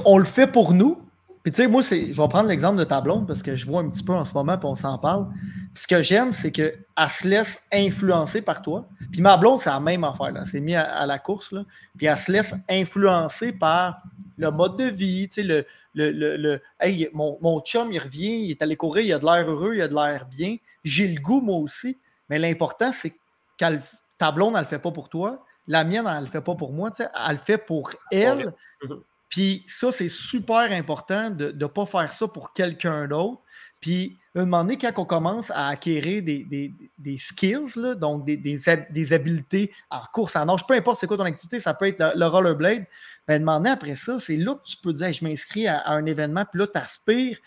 on 0.05 0.17
le 0.17 0.23
fait 0.23 0.47
pour 0.47 0.73
nous, 0.73 0.97
Puis 1.43 1.51
tu 1.51 1.61
sais, 1.61 1.67
moi, 1.67 1.81
je 1.83 1.95
vais 1.95 2.27
prendre 2.27 2.47
l'exemple 2.47 2.79
de 2.79 2.83
ta 2.85 3.01
blonde 3.01 3.27
parce 3.27 3.43
que 3.43 3.55
je 3.55 3.67
vois 3.67 3.81
un 3.81 3.89
petit 3.89 4.03
peu 4.03 4.13
en 4.13 4.25
ce 4.25 4.33
moment, 4.33 4.57
puis 4.57 4.67
on 4.67 4.75
s'en 4.75 4.97
parle. 4.97 5.27
Ce 5.76 5.88
que 5.88 6.01
j'aime, 6.01 6.32
c'est 6.32 6.51
qu'elle 6.51 6.86
se 6.97 7.28
laisse 7.28 7.59
influencer 7.71 8.41
par 8.41 8.61
toi. 8.61 8.88
Puis 9.11 9.21
ma 9.21 9.36
blonde, 9.36 9.59
c'est 9.59 9.69
la 9.69 9.80
même 9.80 10.03
affaire. 10.05 10.32
Là. 10.32 10.41
Elle 10.43 10.49
s'est 10.49 10.59
mise 10.61 10.76
à, 10.78 11.05
la 11.05 11.19
course. 11.19 11.51
Là. 11.51 11.63
Puis 11.97 12.07
elle 12.07 12.17
se 12.17 12.32
laisse 12.32 12.55
influencer 12.69 13.51
par 13.51 14.01
le 14.38 14.51
mode 14.51 14.78
de 14.78 14.86
vie. 14.86 15.28
Tu 15.28 15.41
sais, 15.41 15.43
le, 15.43 15.65
le, 15.93 16.38
le, 16.38 16.61
hey, 16.80 17.09
mon, 17.13 17.38
mon, 17.41 17.59
chum, 17.59 17.91
il 17.91 17.99
revient, 17.99 18.45
il 18.45 18.51
est 18.51 18.61
allé 18.61 18.78
courir, 18.78 19.03
il 19.03 19.13
a 19.13 19.19
de 19.19 19.26
l'air 19.26 19.49
heureux, 19.49 19.76
il 19.76 19.82
a 19.82 19.88
de 19.88 19.93
l'air 19.93 20.26
bien. 20.26 20.55
J'ai 20.84 21.07
le 21.07 21.19
goût, 21.19 21.41
moi 21.41 21.57
aussi. 21.57 21.97
Mais 22.30 22.39
l'important, 22.39 22.91
c'est 22.93 23.11
que 23.57 23.80
ta 24.17 24.32
blonde, 24.32 24.53
elle 24.53 24.59
ne 24.59 24.63
le 24.63 24.69
fait 24.69 24.80
pas 24.80 24.91
pour 24.91 25.09
toi. 25.09 25.43
La 25.67 25.84
mienne, 25.84 26.05
elle 26.07 26.15
ne 26.15 26.21
le 26.21 26.32
fait 26.32 26.41
pas 26.41 26.55
pour 26.55 26.71
moi. 26.71 26.89
Tu 26.91 27.03
sais, 27.03 27.09
elle 27.28 27.34
le 27.34 27.38
fait 27.38 27.57
pour 27.57 27.89
elle. 28.11 28.53
Puis 29.28 29.65
ça, 29.67 29.91
c'est 29.91 30.09
super 30.09 30.71
important 30.71 31.30
de 31.30 31.51
ne 31.51 31.65
pas 31.65 31.86
faire 31.86 32.13
ça 32.13 32.28
pour 32.28 32.53
quelqu'un 32.53 33.07
d'autre. 33.07 33.41
Puis, 33.80 34.17
à 34.36 34.39
un 34.39 34.45
moment 34.45 34.63
donné, 34.63 34.78
quand 34.78 34.91
on 34.97 35.05
commence 35.05 35.51
à 35.51 35.67
acquérir 35.67 36.23
des, 36.23 37.17
skills, 37.17 37.95
donc 37.97 38.26
des, 38.26 38.38
des, 38.38 39.13
habiletés 39.13 39.71
en 39.89 40.01
course, 40.11 40.36
en 40.36 40.45
nage, 40.45 40.65
peu 40.67 40.73
importe 40.73 40.99
c'est 40.99 41.07
quoi 41.07 41.17
ton 41.17 41.23
activité, 41.23 41.59
ça 41.59 41.73
peut 41.73 41.88
être 41.88 42.13
le, 42.15 42.26
rollerblade, 42.26 42.86
ben, 43.28 43.39
demander 43.39 43.69
après 43.69 43.95
ça, 43.95 44.19
c'est 44.19 44.38
là 44.38 44.55
que 44.55 44.63
tu 44.63 44.78
peux 44.78 44.93
dire 44.93 45.11
je 45.13 45.23
m'inscris 45.23 45.67
à, 45.67 45.88
un 45.88 46.05
événement, 46.05 46.45
puis 46.45 46.59
là, 46.59 46.67
tu 46.67 46.80
aspires. 46.80 47.38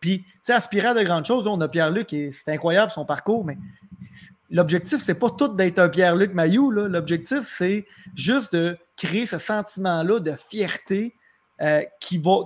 Puis, 0.00 0.20
tu 0.20 0.30
sais, 0.44 0.52
aspirer 0.52 0.88
à 0.88 0.94
de 0.94 1.02
grandes 1.02 1.26
choses, 1.26 1.46
on 1.46 1.60
a 1.60 1.68
Pierre-Luc, 1.68 2.08
c'est 2.10 2.52
incroyable 2.52 2.92
son 2.92 3.04
parcours, 3.04 3.44
mais 3.44 3.58
l'objectif, 4.50 5.02
c'est 5.02 5.18
pas 5.18 5.30
tout 5.30 5.48
d'être 5.48 5.78
un 5.78 5.88
Pierre-Luc 5.88 6.32
Mailloux. 6.32 6.70
L'objectif, 6.70 7.40
c'est 7.42 7.86
juste 8.14 8.54
de 8.54 8.78
créer 8.96 9.26
ce 9.26 9.38
sentiment-là 9.38 10.20
de 10.20 10.32
fierté 10.32 11.14
euh, 11.60 11.82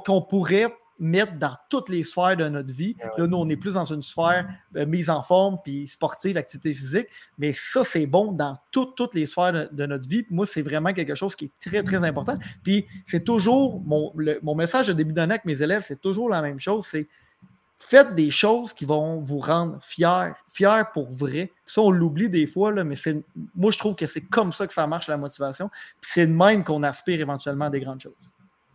qu'on 0.06 0.22
pourrait 0.22 0.74
mettre 1.02 1.36
dans 1.36 1.54
toutes 1.68 1.88
les 1.88 2.04
sphères 2.04 2.36
de 2.36 2.48
notre 2.48 2.72
vie. 2.72 2.96
Ah 3.02 3.08
là, 3.18 3.26
nous, 3.26 3.36
on 3.36 3.48
est 3.48 3.56
plus 3.56 3.74
dans 3.74 3.84
une 3.84 4.02
sphère 4.02 4.48
euh, 4.76 4.86
mise 4.86 5.10
en 5.10 5.22
forme, 5.22 5.58
puis 5.62 5.88
sportive, 5.88 6.36
activité 6.36 6.72
physique, 6.72 7.08
mais 7.38 7.52
ça, 7.52 7.82
c'est 7.84 8.06
bon 8.06 8.32
dans 8.32 8.56
toutes 8.70 9.14
les 9.14 9.26
sphères 9.26 9.68
de, 9.70 9.86
notre 9.86 10.08
vie. 10.08 10.24
moi, 10.30 10.46
c'est 10.46 10.62
vraiment 10.62 10.94
quelque 10.94 11.14
chose 11.14 11.34
qui 11.34 11.46
est 11.46 11.70
très, 11.70 11.82
très 11.82 11.96
important. 11.96 12.38
Puis 12.62 12.86
c'est 13.06 13.24
toujours, 13.24 13.82
mon, 13.84 14.14
mon 14.42 14.54
message 14.54 14.86
de 14.86 14.92
début 14.92 15.12
d'année 15.12 15.34
avec 15.34 15.44
mes 15.44 15.60
élèves, 15.60 15.82
c'est 15.86 16.00
toujours 16.00 16.28
la 16.28 16.40
même 16.40 16.60
chose, 16.60 16.86
c'est 16.88 17.08
faites 17.82 18.14
des 18.14 18.30
choses 18.30 18.72
qui 18.72 18.84
vont 18.84 19.20
vous 19.20 19.40
rendre 19.40 19.78
fiers, 19.82 20.32
fiers 20.48 20.84
pour 20.94 21.10
vrai. 21.10 21.50
Ça, 21.66 21.80
on 21.82 21.90
l'oublie 21.90 22.30
des 22.30 22.46
fois, 22.46 22.70
là, 22.70 22.84
mais 22.84 22.94
moi, 23.56 23.72
je 23.72 23.78
trouve 23.78 23.96
que 23.96 24.06
c'est 24.06 24.20
comme 24.20 24.52
ça 24.52 24.68
que 24.68 24.72
ça 24.72 24.86
marche, 24.86 25.08
la 25.08 25.16
motivation. 25.16 25.68
c'est 26.00 26.26
de 26.28 26.32
même 26.32 26.62
qu'on 26.62 26.84
aspire 26.84 27.20
éventuellement 27.20 27.66
à 27.66 27.70
des 27.70 27.80
grandes 27.80 28.00
choses. 28.00 28.14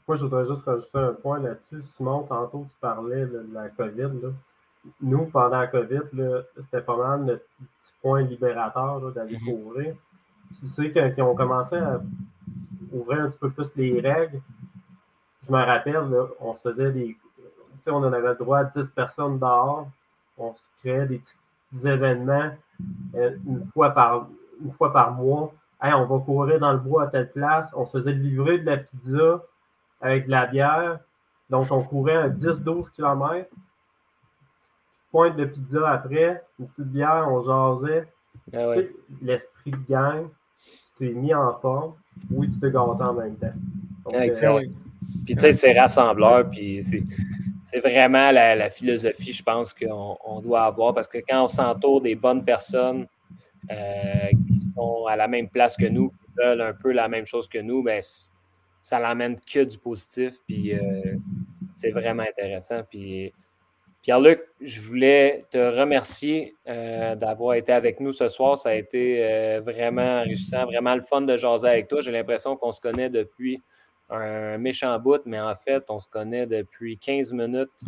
Moi, 0.08 0.16
je 0.16 0.24
voudrais 0.24 0.46
juste 0.46 0.64
rajouter 0.64 0.98
un 1.00 1.14
point 1.14 1.40
là-dessus. 1.40 1.82
Simon, 1.84 2.24
tantôt, 2.24 2.66
tu 2.70 2.76
parlais 2.80 3.26
de 3.26 3.46
la 3.52 3.68
COVID. 3.68 4.32
Nous, 5.02 5.26
pendant 5.26 5.60
la 5.60 5.68
COVID, 5.68 6.00
c'était 6.56 6.82
pas 6.82 6.96
mal 6.96 7.26
notre 7.26 7.44
petit 7.60 7.94
point 8.02 8.22
libérateur 8.22 9.12
d'aller 9.12 9.38
mhm. 9.38 9.46
courir. 9.46 9.96
Puis 10.48 10.68
ceux 10.70 10.88
qui, 10.88 11.22
ont 11.22 11.36
commencé 11.36 11.76
à 11.76 12.00
ouvrir 12.94 13.24
un 13.24 13.30
petit 13.30 13.38
peu 13.38 13.50
plus 13.50 13.70
les 13.76 14.00
règles, 14.00 14.40
je 15.46 15.52
me 15.52 15.58
rappelle, 15.58 16.02
on 16.40 16.54
se 16.56 16.62
faisait 16.62 16.92
des. 16.92 17.18
on 17.88 17.96
en 17.96 18.14
avait 18.14 18.30
le 18.30 18.36
droit 18.36 18.60
à 18.60 18.64
10 18.64 18.90
personnes 18.92 19.40
dehors. 19.40 19.90
On 20.38 20.54
se 20.56 20.64
créait 20.80 21.06
des 21.06 21.20
petits 21.20 21.86
événements 21.86 22.52
euh, 23.16 23.36
une, 23.46 23.62
fois 23.62 23.90
par, 23.90 24.28
une 24.64 24.72
fois 24.72 24.94
par 24.94 25.12
mois. 25.12 25.52
on 25.82 26.06
va 26.06 26.20
courir 26.20 26.60
dans 26.60 26.72
le 26.72 26.80
bois 26.80 27.04
à 27.04 27.08
telle 27.08 27.30
place. 27.30 27.70
On 27.76 27.86
se 27.86 27.98
faisait 27.98 28.14
livrer 28.14 28.60
de 28.60 28.66
la 28.66 28.78
pizza 28.78 29.42
avec 30.02 30.26
de 30.26 30.32
la 30.32 30.46
bière. 30.46 31.00
Donc, 31.50 31.72
on 31.72 31.82
courait 31.82 32.16
un 32.16 32.30
10-12 32.30 32.92
km. 32.92 33.50
Pointe 35.12 35.36
de 35.38 35.46
pizza 35.46 35.90
après, 35.90 36.44
une 36.60 36.68
petite 36.68 36.92
bière, 36.92 37.28
on 37.30 37.42
jasait. 37.42 38.08
Ah 38.54 38.76
l'esprit 39.22 39.72
de 39.72 39.90
gang, 39.90 40.28
tu 40.98 41.08
t'es 41.08 41.14
mis 41.14 41.34
en 41.34 41.58
forme. 41.60 41.96
Oui, 42.32 42.50
tu 42.50 42.60
te 42.60 42.68
gâté 42.68 43.04
en 43.04 43.14
même 43.14 43.36
temps. 43.36 43.54
Euh, 44.14 44.62
puis, 45.26 45.36
tu 45.36 45.42
sais, 45.42 45.52
c'est 45.52 45.74
rassembleur, 45.74 46.50
puis 46.50 46.82
c'est 46.84 47.80
vraiment 47.80 48.32
la, 48.32 48.70
philosophie, 48.70 49.34
je 49.34 49.44
pense, 49.44 49.74
qu'on 49.74 50.40
doit 50.42 50.64
avoir, 50.64 50.94
parce 50.94 51.08
que 51.08 51.18
quand 51.28 51.44
on 51.44 51.48
s'entoure 51.48 52.02
des 52.02 52.16
bonnes 52.16 52.44
personnes 52.46 53.08
euh, 53.70 54.30
qui 54.48 54.60
sont 54.74 55.06
à 55.08 55.16
la 55.16 55.28
même 55.28 55.50
place 55.50 55.76
que 55.76 55.86
nous, 55.86 56.10
qui 56.10 56.32
veulent 56.38 56.62
un 56.62 56.74
peu 56.74 56.92
la 56.92 57.10
même 57.10 57.26
chose 57.26 57.48
que 57.48 57.60
nous, 57.60 57.84
ben, 57.84 58.02
ça 58.88 59.02
l'amène 59.02 59.38
que 59.42 59.66
du 59.66 59.78
positif. 59.78 60.36
Puis 60.48 60.74
euh, 60.74 60.80
c'est 61.74 61.92
vraiment 61.92 62.24
intéressant. 62.24 62.84
Puis 62.90 63.34
Pierre-Luc, 64.02 64.40
je 64.62 64.80
voulais 64.80 65.44
te 65.52 65.58
remercier 65.58 66.56
euh, 66.70 67.14
d'avoir 67.16 67.56
été 67.56 67.74
avec 67.74 68.00
nous 68.00 68.14
ce 68.14 68.30
soir. 68.30 68.58
Ça 68.58 68.70
a 68.70 68.76
été 68.76 69.26
euh, 69.26 69.60
vraiment 69.60 70.22
enrichissant, 70.22 70.64
vraiment 70.64 70.96
le 70.96 71.02
fun 71.02 71.20
de 71.20 71.36
jaser 71.36 71.68
avec 71.68 71.90
toi. 71.90 72.00
J'ai 72.00 72.14
l'impression 72.14 72.56
qu'on 72.56 72.72
se 72.72 72.80
connaît 72.80 73.10
depuis 73.10 73.62
un 74.10 74.58
méchant 74.58 74.98
bout, 75.00 75.22
mais 75.26 75.42
en 75.42 75.54
fait, 75.54 75.84
on 75.90 76.00
se 76.00 76.08
connaît 76.08 76.46
depuis 76.46 76.98
15 76.98 77.34
minutes 77.34 77.82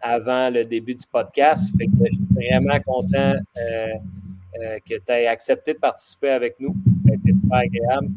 avant 0.00 0.50
le 0.50 0.64
début 0.64 0.94
du 0.94 1.06
podcast. 1.08 1.68
Fait 1.76 1.86
que 1.86 1.92
je 2.12 2.14
suis 2.14 2.48
vraiment 2.48 2.78
content 2.86 3.34
que 3.56 4.94
tu 4.94 5.02
aies 5.08 5.26
accepté 5.26 5.74
de 5.74 5.80
participer 5.80 6.30
avec 6.30 6.60
nous. 6.60 6.76
Ça 7.02 7.10
a 7.10 7.14
été 7.16 7.32
super 7.32 7.58
agréable. 7.58 8.08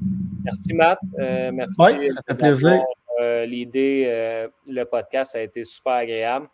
Merci, 0.44 0.74
Matt. 0.74 1.00
Euh, 1.20 1.52
merci. 1.52 1.76
Oui, 1.80 2.10
ça 2.10 2.22
fait 2.28 2.36
plaisir. 2.36 2.84
Euh, 3.20 3.46
l'idée, 3.46 4.06
euh, 4.08 4.48
le 4.68 4.84
podcast, 4.84 5.36
a 5.36 5.42
été 5.42 5.64
super 5.64 5.94
agréable. 5.94 6.48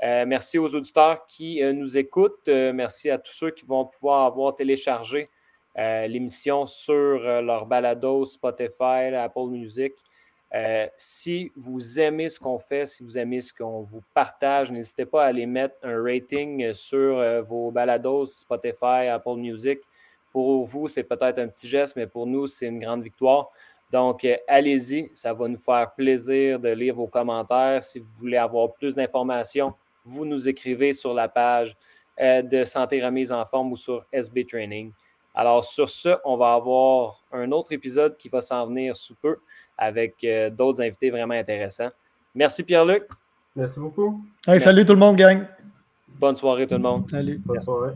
merci 0.00 0.58
aux 0.58 0.74
auditeurs 0.74 1.26
qui 1.26 1.60
nous 1.72 1.98
écoutent. 1.98 2.48
merci 2.48 3.10
à 3.10 3.18
tous 3.18 3.32
ceux 3.32 3.50
qui 3.50 3.64
vont 3.64 3.84
pouvoir 3.84 4.26
avoir 4.26 4.54
téléchargé 4.54 5.28
l'émission 5.76 6.66
sur 6.66 7.18
leur 7.42 7.66
balado 7.66 8.24
Spotify, 8.24 9.14
Apple 9.14 9.48
Music. 9.50 9.94
si 10.96 11.50
vous 11.56 12.00
aimez 12.00 12.28
ce 12.28 12.38
qu'on 12.38 12.58
fait, 12.58 12.86
si 12.86 13.02
vous 13.02 13.18
aimez 13.18 13.40
ce 13.40 13.52
qu'on 13.52 13.82
vous 13.82 14.02
partage, 14.14 14.70
n'hésitez 14.70 15.04
pas 15.04 15.24
à 15.24 15.28
aller 15.28 15.46
mettre 15.46 15.76
un 15.82 16.00
rating 16.00 16.72
sur 16.74 17.42
vos 17.44 17.70
balados 17.70 18.26
Spotify, 18.26 19.08
Apple 19.08 19.36
Music. 19.36 19.80
Pour 20.32 20.64
vous, 20.64 20.88
c'est 20.88 21.04
peut-être 21.04 21.38
un 21.38 21.48
petit 21.48 21.68
geste, 21.68 21.96
mais 21.96 22.06
pour 22.06 22.26
nous, 22.26 22.46
c'est 22.46 22.66
une 22.66 22.80
grande 22.80 23.02
victoire. 23.02 23.50
Donc, 23.90 24.24
euh, 24.24 24.36
allez-y, 24.46 25.10
ça 25.14 25.32
va 25.32 25.48
nous 25.48 25.58
faire 25.58 25.92
plaisir 25.94 26.60
de 26.60 26.68
lire 26.68 26.94
vos 26.94 27.06
commentaires. 27.06 27.82
Si 27.82 27.98
vous 27.98 28.10
voulez 28.18 28.36
avoir 28.36 28.72
plus 28.74 28.94
d'informations, 28.94 29.72
vous 30.04 30.24
nous 30.24 30.48
écrivez 30.48 30.92
sur 30.92 31.14
la 31.14 31.28
page 31.28 31.76
euh, 32.20 32.42
de 32.42 32.64
Santé 32.64 33.04
Remise 33.04 33.32
en 33.32 33.44
Forme 33.44 33.72
ou 33.72 33.76
sur 33.76 34.04
SB 34.12 34.44
Training. 34.44 34.92
Alors, 35.34 35.64
sur 35.64 35.88
ce, 35.88 36.16
on 36.24 36.36
va 36.36 36.54
avoir 36.54 37.22
un 37.32 37.50
autre 37.52 37.72
épisode 37.72 38.16
qui 38.16 38.28
va 38.28 38.40
s'en 38.40 38.66
venir 38.66 38.96
sous 38.96 39.14
peu 39.14 39.36
avec 39.76 40.16
euh, 40.24 40.50
d'autres 40.50 40.82
invités 40.82 41.10
vraiment 41.10 41.34
intéressants. 41.34 41.90
Merci 42.34 42.64
Pierre-Luc. 42.64 43.04
Merci 43.54 43.80
beaucoup. 43.80 44.22
salut 44.44 44.84
tout 44.84 44.92
le 44.92 44.98
monde, 44.98 45.16
gang. 45.16 45.46
Bonne 46.08 46.36
soirée 46.36 46.66
tout 46.66 46.74
le 46.74 46.80
monde. 46.80 47.08
Salut. 47.10 47.40
Bonne 47.44 47.62
soirée. 47.62 47.94